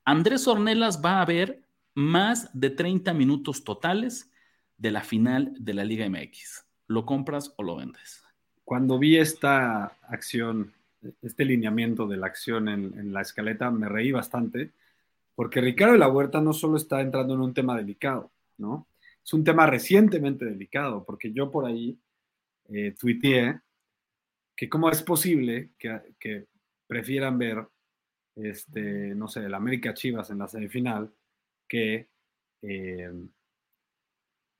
Andrés 0.03 0.45
Ornelas 0.45 1.01
va 1.01 1.21
a 1.21 1.25
ver 1.25 1.63
más 1.93 2.49
de 2.51 2.71
30 2.71 3.13
minutos 3.13 3.63
totales 3.63 4.33
de 4.75 4.91
la 4.91 5.01
final 5.01 5.53
de 5.57 5.75
la 5.75 5.85
Liga 5.85 6.09
MX. 6.09 6.65
¿Lo 6.87 7.05
compras 7.05 7.53
o 7.55 7.63
lo 7.63 7.77
vendes? 7.77 8.21
Cuando 8.65 8.99
vi 8.99 9.15
esta 9.15 9.97
acción 10.09 10.73
este 11.21 11.45
lineamiento 11.45 12.07
de 12.07 12.17
la 12.17 12.27
acción 12.27 12.69
en, 12.69 13.13
la 13.13 13.21
escaleta, 13.21 13.71
me 13.71 13.89
reí 13.89 14.11
bastante, 14.11 14.71
porque 15.35 15.61
Ricardo 15.61 15.93
de 15.93 15.99
la 15.99 16.09
Huerta 16.09 16.41
no 16.41 16.53
solo 16.53 16.77
está 16.77 17.01
entrando 17.01 17.33
en 17.33 17.41
un 17.41 17.53
tema 17.53 17.75
delicado, 17.75 18.31
¿no? 18.57 18.87
Es 19.23 19.33
un 19.33 19.43
tema 19.43 19.65
recientemente 19.67 20.45
delicado, 20.45 21.03
porque 21.03 21.31
yo 21.31 21.51
por 21.51 21.65
ahí 21.65 21.97
eh, 22.69 22.95
tuiteé 22.97 23.59
que 24.55 24.69
cómo 24.69 24.89
es 24.89 25.01
posible 25.03 25.71
que, 25.77 26.47
prefieran 26.87 27.37
ver, 27.37 27.65
este, 28.35 29.15
no 29.15 29.27
sé, 29.27 29.45
el 29.45 29.53
América 29.53 29.93
Chivas 29.93 30.29
en 30.29 30.39
la 30.39 30.47
semifinal 30.47 31.11
que, 31.67 32.09
eh, 32.61 33.11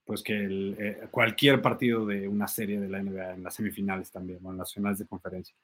pues 0.05 0.23
que 0.23 0.47
eh, 0.79 1.07
cualquier 1.11 1.61
partido 1.61 2.05
de 2.05 2.27
una 2.27 2.47
serie 2.47 2.79
de 2.79 2.87
la 2.87 3.03
NBA 3.03 3.33
en 3.33 3.43
las 3.43 3.55
semifinales 3.55 4.11
también, 4.11 4.39
o 4.45 4.51
en 4.51 4.57
las 4.57 4.73
finales 4.73 4.99
de 4.99 5.07
conferencia. 5.07 5.55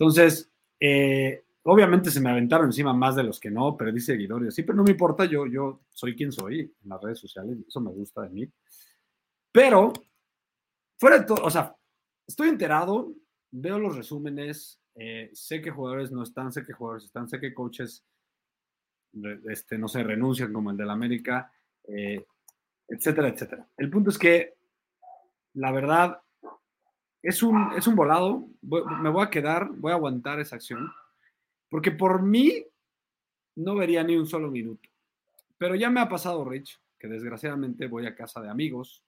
Entonces, 0.00 0.50
eh, 0.80 1.44
obviamente 1.64 2.10
se 2.10 2.22
me 2.22 2.30
aventaron 2.30 2.68
encima 2.68 2.94
más 2.94 3.16
de 3.16 3.22
los 3.22 3.38
que 3.38 3.50
no, 3.50 3.76
perdí 3.76 4.00
seguidores, 4.00 4.54
sí, 4.54 4.62
pero 4.62 4.76
no 4.76 4.82
me 4.82 4.92
importa, 4.92 5.26
yo, 5.26 5.46
yo 5.46 5.82
soy 5.90 6.16
quien 6.16 6.32
soy 6.32 6.60
en 6.60 6.88
las 6.88 7.02
redes 7.02 7.18
sociales, 7.18 7.58
eso 7.68 7.80
me 7.82 7.90
gusta 7.90 8.22
de 8.22 8.30
mí. 8.30 8.50
Pero, 9.52 9.92
fuera 10.98 11.18
de 11.18 11.26
todo, 11.26 11.44
o 11.44 11.50
sea, 11.50 11.76
estoy 12.26 12.48
enterado, 12.48 13.12
veo 13.50 13.78
los 13.78 13.94
resúmenes, 13.94 14.80
eh, 14.94 15.28
sé 15.34 15.60
que 15.60 15.70
jugadores 15.70 16.10
no 16.10 16.22
están, 16.22 16.50
sé 16.50 16.64
que 16.64 16.72
jugadores 16.72 17.04
están, 17.04 17.28
sé 17.28 17.38
que 17.38 17.52
coaches, 17.52 18.02
este, 19.50 19.76
no 19.76 19.86
se 19.86 20.02
renuncian 20.02 20.50
como 20.50 20.70
el 20.70 20.78
del 20.78 20.88
América, 20.88 21.52
eh, 21.86 22.24
etcétera, 22.88 23.28
etcétera. 23.28 23.68
El 23.76 23.90
punto 23.90 24.08
es 24.08 24.16
que, 24.16 24.54
la 25.52 25.72
verdad, 25.72 26.22
es 27.22 27.42
un, 27.42 27.72
es 27.76 27.86
un 27.86 27.96
volado. 27.96 28.48
me 28.62 29.10
voy 29.10 29.24
a 29.24 29.30
quedar, 29.30 29.70
voy 29.76 29.92
a 29.92 29.96
aguantar 29.96 30.40
esa 30.40 30.56
acción. 30.56 30.90
Porque 31.68 31.90
por 31.90 32.22
mí 32.22 32.64
no 33.56 33.74
vería 33.74 34.02
ni 34.02 34.16
un 34.16 34.26
solo 34.26 34.50
minuto. 34.50 34.88
Pero 35.58 35.74
ya 35.74 35.90
me 35.90 36.00
ha 36.00 36.08
pasado, 36.08 36.44
Rich, 36.44 36.80
que 36.98 37.08
desgraciadamente 37.08 37.86
voy 37.86 38.06
a 38.06 38.14
casa 38.14 38.40
de 38.40 38.48
amigos. 38.48 39.04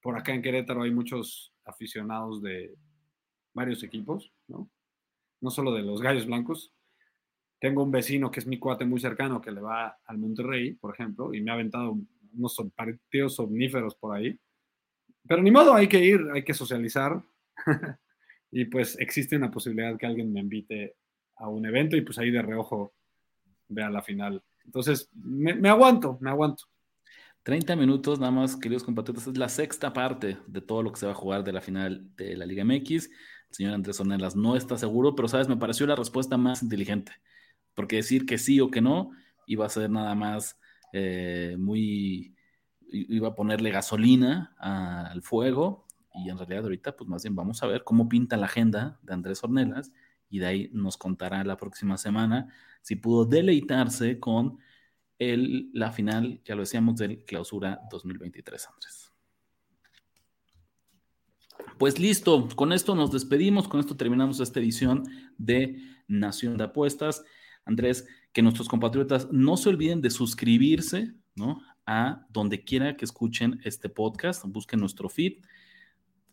Por 0.00 0.16
acá 0.16 0.34
en 0.34 0.42
Querétaro 0.42 0.82
hay 0.82 0.90
muchos 0.90 1.52
aficionados 1.64 2.42
de 2.42 2.74
varios 3.52 3.82
equipos, 3.82 4.32
¿no? 4.48 4.70
No 5.40 5.50
solo 5.50 5.72
de 5.72 5.82
los 5.82 6.00
gallos 6.00 6.26
blancos. 6.26 6.72
Tengo 7.58 7.82
un 7.82 7.90
vecino 7.90 8.30
que 8.30 8.40
es 8.40 8.46
mi 8.46 8.58
cuate 8.58 8.84
muy 8.84 9.00
cercano 9.00 9.40
que 9.40 9.50
le 9.50 9.60
va 9.60 9.98
al 10.04 10.18
Monterrey, 10.18 10.74
por 10.74 10.94
ejemplo, 10.94 11.34
y 11.34 11.40
me 11.40 11.50
ha 11.50 11.54
aventado 11.54 11.96
unos 12.34 12.62
partidos 12.74 13.38
omníferos 13.40 13.94
por 13.94 14.16
ahí. 14.16 14.38
Pero 15.26 15.42
ni 15.42 15.50
modo, 15.50 15.74
hay 15.74 15.88
que 15.88 16.04
ir, 16.04 16.20
hay 16.32 16.42
que 16.42 16.54
socializar. 16.54 17.22
y 18.50 18.64
pues 18.66 18.98
existe 18.98 19.36
una 19.36 19.50
posibilidad 19.50 19.96
que 19.96 20.06
alguien 20.06 20.32
me 20.32 20.40
invite 20.40 20.96
a 21.36 21.48
un 21.48 21.66
evento 21.66 21.96
y 21.96 22.02
pues 22.02 22.18
ahí 22.18 22.30
de 22.30 22.42
reojo 22.42 22.94
vea 23.68 23.90
la 23.90 24.02
final. 24.02 24.42
Entonces, 24.64 25.08
me, 25.14 25.68
aguanto, 25.68 26.18
me 26.20 26.30
aguanto. 26.30 26.64
30 27.42 27.76
minutos 27.76 28.18
nada 28.18 28.32
más, 28.32 28.56
queridos 28.56 28.82
compatriotas, 28.82 29.28
es 29.28 29.38
la 29.38 29.48
sexta 29.48 29.92
parte 29.92 30.36
de 30.46 30.60
todo 30.60 30.82
lo 30.82 30.92
que 30.92 30.98
se 30.98 31.06
va 31.06 31.12
a 31.12 31.16
jugar 31.16 31.44
de 31.44 31.52
la 31.52 31.60
final 31.60 32.04
de 32.16 32.36
la 32.36 32.46
Liga 32.46 32.64
MX. 32.64 32.90
El 32.90 33.54
señor 33.54 33.74
Andrés 33.74 34.00
Ornelas 34.00 34.34
no 34.34 34.56
está 34.56 34.76
seguro, 34.76 35.14
pero 35.14 35.28
sabes, 35.28 35.48
me 35.48 35.56
pareció 35.56 35.86
la 35.86 35.94
respuesta 35.94 36.36
más 36.36 36.62
inteligente, 36.62 37.12
porque 37.74 37.96
decir 37.96 38.26
que 38.26 38.38
sí 38.38 38.60
o 38.60 38.70
que 38.70 38.80
no 38.80 39.12
iba 39.46 39.64
a 39.64 39.68
ser 39.68 39.90
nada 39.90 40.16
más 40.16 40.58
eh, 40.92 41.56
muy 41.58 42.35
iba 42.90 43.28
a 43.28 43.34
ponerle 43.34 43.70
gasolina 43.70 44.54
al 44.58 45.22
fuego 45.22 45.86
y 46.14 46.30
en 46.30 46.38
realidad 46.38 46.64
ahorita 46.64 46.96
pues 46.96 47.08
más 47.08 47.22
bien 47.22 47.34
vamos 47.34 47.62
a 47.62 47.66
ver 47.66 47.84
cómo 47.84 48.08
pinta 48.08 48.36
la 48.36 48.46
agenda 48.46 48.98
de 49.02 49.12
Andrés 49.12 49.42
Ornelas 49.44 49.92
y 50.30 50.38
de 50.38 50.46
ahí 50.46 50.70
nos 50.72 50.96
contará 50.96 51.44
la 51.44 51.56
próxima 51.56 51.98
semana 51.98 52.48
si 52.82 52.96
pudo 52.96 53.24
deleitarse 53.24 54.18
con 54.18 54.58
el, 55.18 55.70
la 55.72 55.92
final, 55.92 56.40
ya 56.44 56.54
lo 56.54 56.62
decíamos, 56.62 56.96
del 56.96 57.24
clausura 57.24 57.80
2023, 57.90 58.68
Andrés. 58.68 59.12
Pues 61.78 61.98
listo, 61.98 62.48
con 62.54 62.72
esto 62.72 62.94
nos 62.94 63.12
despedimos, 63.12 63.66
con 63.66 63.80
esto 63.80 63.96
terminamos 63.96 64.40
esta 64.40 64.60
edición 64.60 65.04
de 65.38 65.78
Nación 66.06 66.56
de 66.56 66.64
Apuestas. 66.64 67.24
Andrés, 67.64 68.06
que 68.32 68.42
nuestros 68.42 68.68
compatriotas 68.68 69.32
no 69.32 69.56
se 69.56 69.70
olviden 69.70 70.00
de 70.00 70.10
suscribirse 70.10 71.14
¿no? 71.36 71.60
A 71.86 72.26
donde 72.30 72.64
quiera 72.64 72.96
que 72.96 73.04
escuchen 73.04 73.60
este 73.64 73.88
podcast, 73.88 74.44
busquen 74.46 74.80
nuestro 74.80 75.08
feed. 75.08 75.44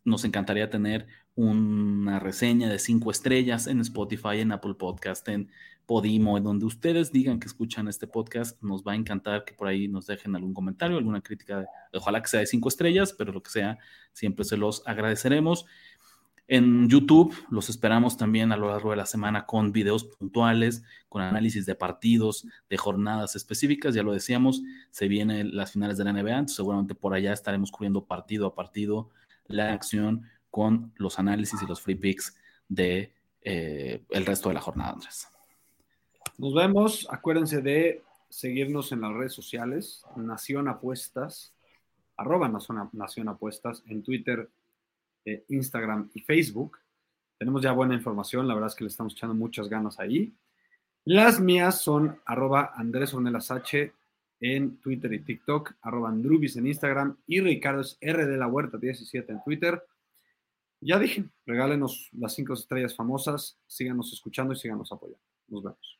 Nos 0.03 0.25
encantaría 0.25 0.69
tener 0.69 1.07
una 1.35 2.19
reseña 2.19 2.69
de 2.69 2.79
cinco 2.79 3.11
estrellas 3.11 3.67
en 3.67 3.79
Spotify, 3.79 4.39
en 4.39 4.51
Apple 4.51 4.75
Podcast, 4.75 5.27
en 5.29 5.49
Podimo, 5.85 6.37
en 6.37 6.43
donde 6.43 6.65
ustedes 6.65 7.11
digan 7.11 7.39
que 7.39 7.47
escuchan 7.47 7.87
este 7.87 8.07
podcast. 8.07 8.61
Nos 8.61 8.83
va 8.83 8.93
a 8.93 8.95
encantar 8.95 9.43
que 9.45 9.53
por 9.53 9.67
ahí 9.67 9.87
nos 9.87 10.07
dejen 10.07 10.35
algún 10.35 10.53
comentario, 10.53 10.97
alguna 10.97 11.21
crítica. 11.21 11.65
Ojalá 11.93 12.21
que 12.21 12.29
sea 12.29 12.39
de 12.39 12.47
cinco 12.47 12.69
estrellas, 12.69 13.13
pero 13.13 13.33
lo 13.33 13.43
que 13.43 13.51
sea, 13.51 13.77
siempre 14.13 14.45
se 14.45 14.57
los 14.57 14.81
agradeceremos. 14.85 15.65
En 16.47 16.89
YouTube 16.89 17.33
los 17.49 17.69
esperamos 17.69 18.17
también 18.17 18.51
a 18.51 18.57
lo 18.57 18.69
largo 18.69 18.91
de 18.91 18.97
la 18.97 19.05
semana 19.05 19.45
con 19.45 19.71
videos 19.71 20.03
puntuales, 20.03 20.83
con 21.07 21.21
análisis 21.21 21.65
de 21.65 21.75
partidos, 21.75 22.45
de 22.69 22.77
jornadas 22.77 23.35
específicas. 23.35 23.95
Ya 23.95 24.03
lo 24.03 24.11
decíamos, 24.11 24.61
se 24.91 25.07
vienen 25.07 25.55
las 25.55 25.71
finales 25.71 25.97
de 25.97 26.03
la 26.03 26.13
NBA, 26.13 26.49
seguramente 26.49 26.95
por 26.95 27.13
allá 27.13 27.31
estaremos 27.31 27.71
cubriendo 27.71 28.05
partido 28.05 28.47
a 28.47 28.55
partido 28.55 29.09
la 29.45 29.71
acción 29.71 30.23
con 30.49 30.93
los 30.97 31.17
análisis 31.17 31.61
y 31.61 31.65
los 31.65 31.81
free 31.81 31.95
picks 31.95 32.35
de 32.67 33.13
eh, 33.41 34.03
el 34.09 34.25
resto 34.25 34.49
de 34.49 34.55
la 34.55 34.61
jornada, 34.61 34.91
Andrés. 34.91 35.27
Nos 36.37 36.53
vemos. 36.53 37.07
Acuérdense 37.09 37.61
de 37.61 38.03
seguirnos 38.29 38.91
en 38.91 39.01
las 39.01 39.13
redes 39.13 39.33
sociales, 39.33 40.03
Nación 40.15 40.67
Apuestas, 40.67 41.53
arroba 42.17 42.49
Nación 42.91 43.29
Apuestas, 43.29 43.83
en 43.87 44.03
Twitter, 44.03 44.49
eh, 45.25 45.45
Instagram 45.49 46.09
y 46.13 46.21
Facebook. 46.21 46.79
Tenemos 47.37 47.61
ya 47.61 47.71
buena 47.71 47.93
información, 47.93 48.47
la 48.47 48.53
verdad 48.53 48.69
es 48.69 48.75
que 48.75 48.83
le 48.83 48.89
estamos 48.89 49.13
echando 49.13 49.35
muchas 49.35 49.67
ganas 49.67 49.99
ahí. 49.99 50.33
Las 51.05 51.39
mías 51.39 51.81
son 51.81 52.21
arroba 52.25 52.71
Andrés 52.75 53.13
H 53.13 53.93
en 54.39 54.77
Twitter 54.81 55.13
y 55.13 55.19
TikTok, 55.19 55.73
arroba 55.81 56.09
Andrubis 56.09 56.55
en 56.55 56.67
Instagram 56.67 57.17
y 57.27 57.41
Ricardo 57.41 57.81
es 57.81 57.97
R 57.99 58.25
de 58.25 58.37
la 58.37 58.47
Huerta 58.47 58.77
17 58.77 59.31
en 59.31 59.43
Twitter. 59.43 59.83
Ya 60.79 60.99
dije, 60.99 61.25
regálenos 61.45 62.09
las 62.13 62.33
cinco 62.33 62.53
estrellas 62.53 62.95
famosas, 62.95 63.57
síganos 63.67 64.11
escuchando 64.11 64.53
y 64.53 64.57
síganos 64.57 64.91
apoyando. 64.91 65.23
Nos 65.47 65.63
vemos. 65.63 65.99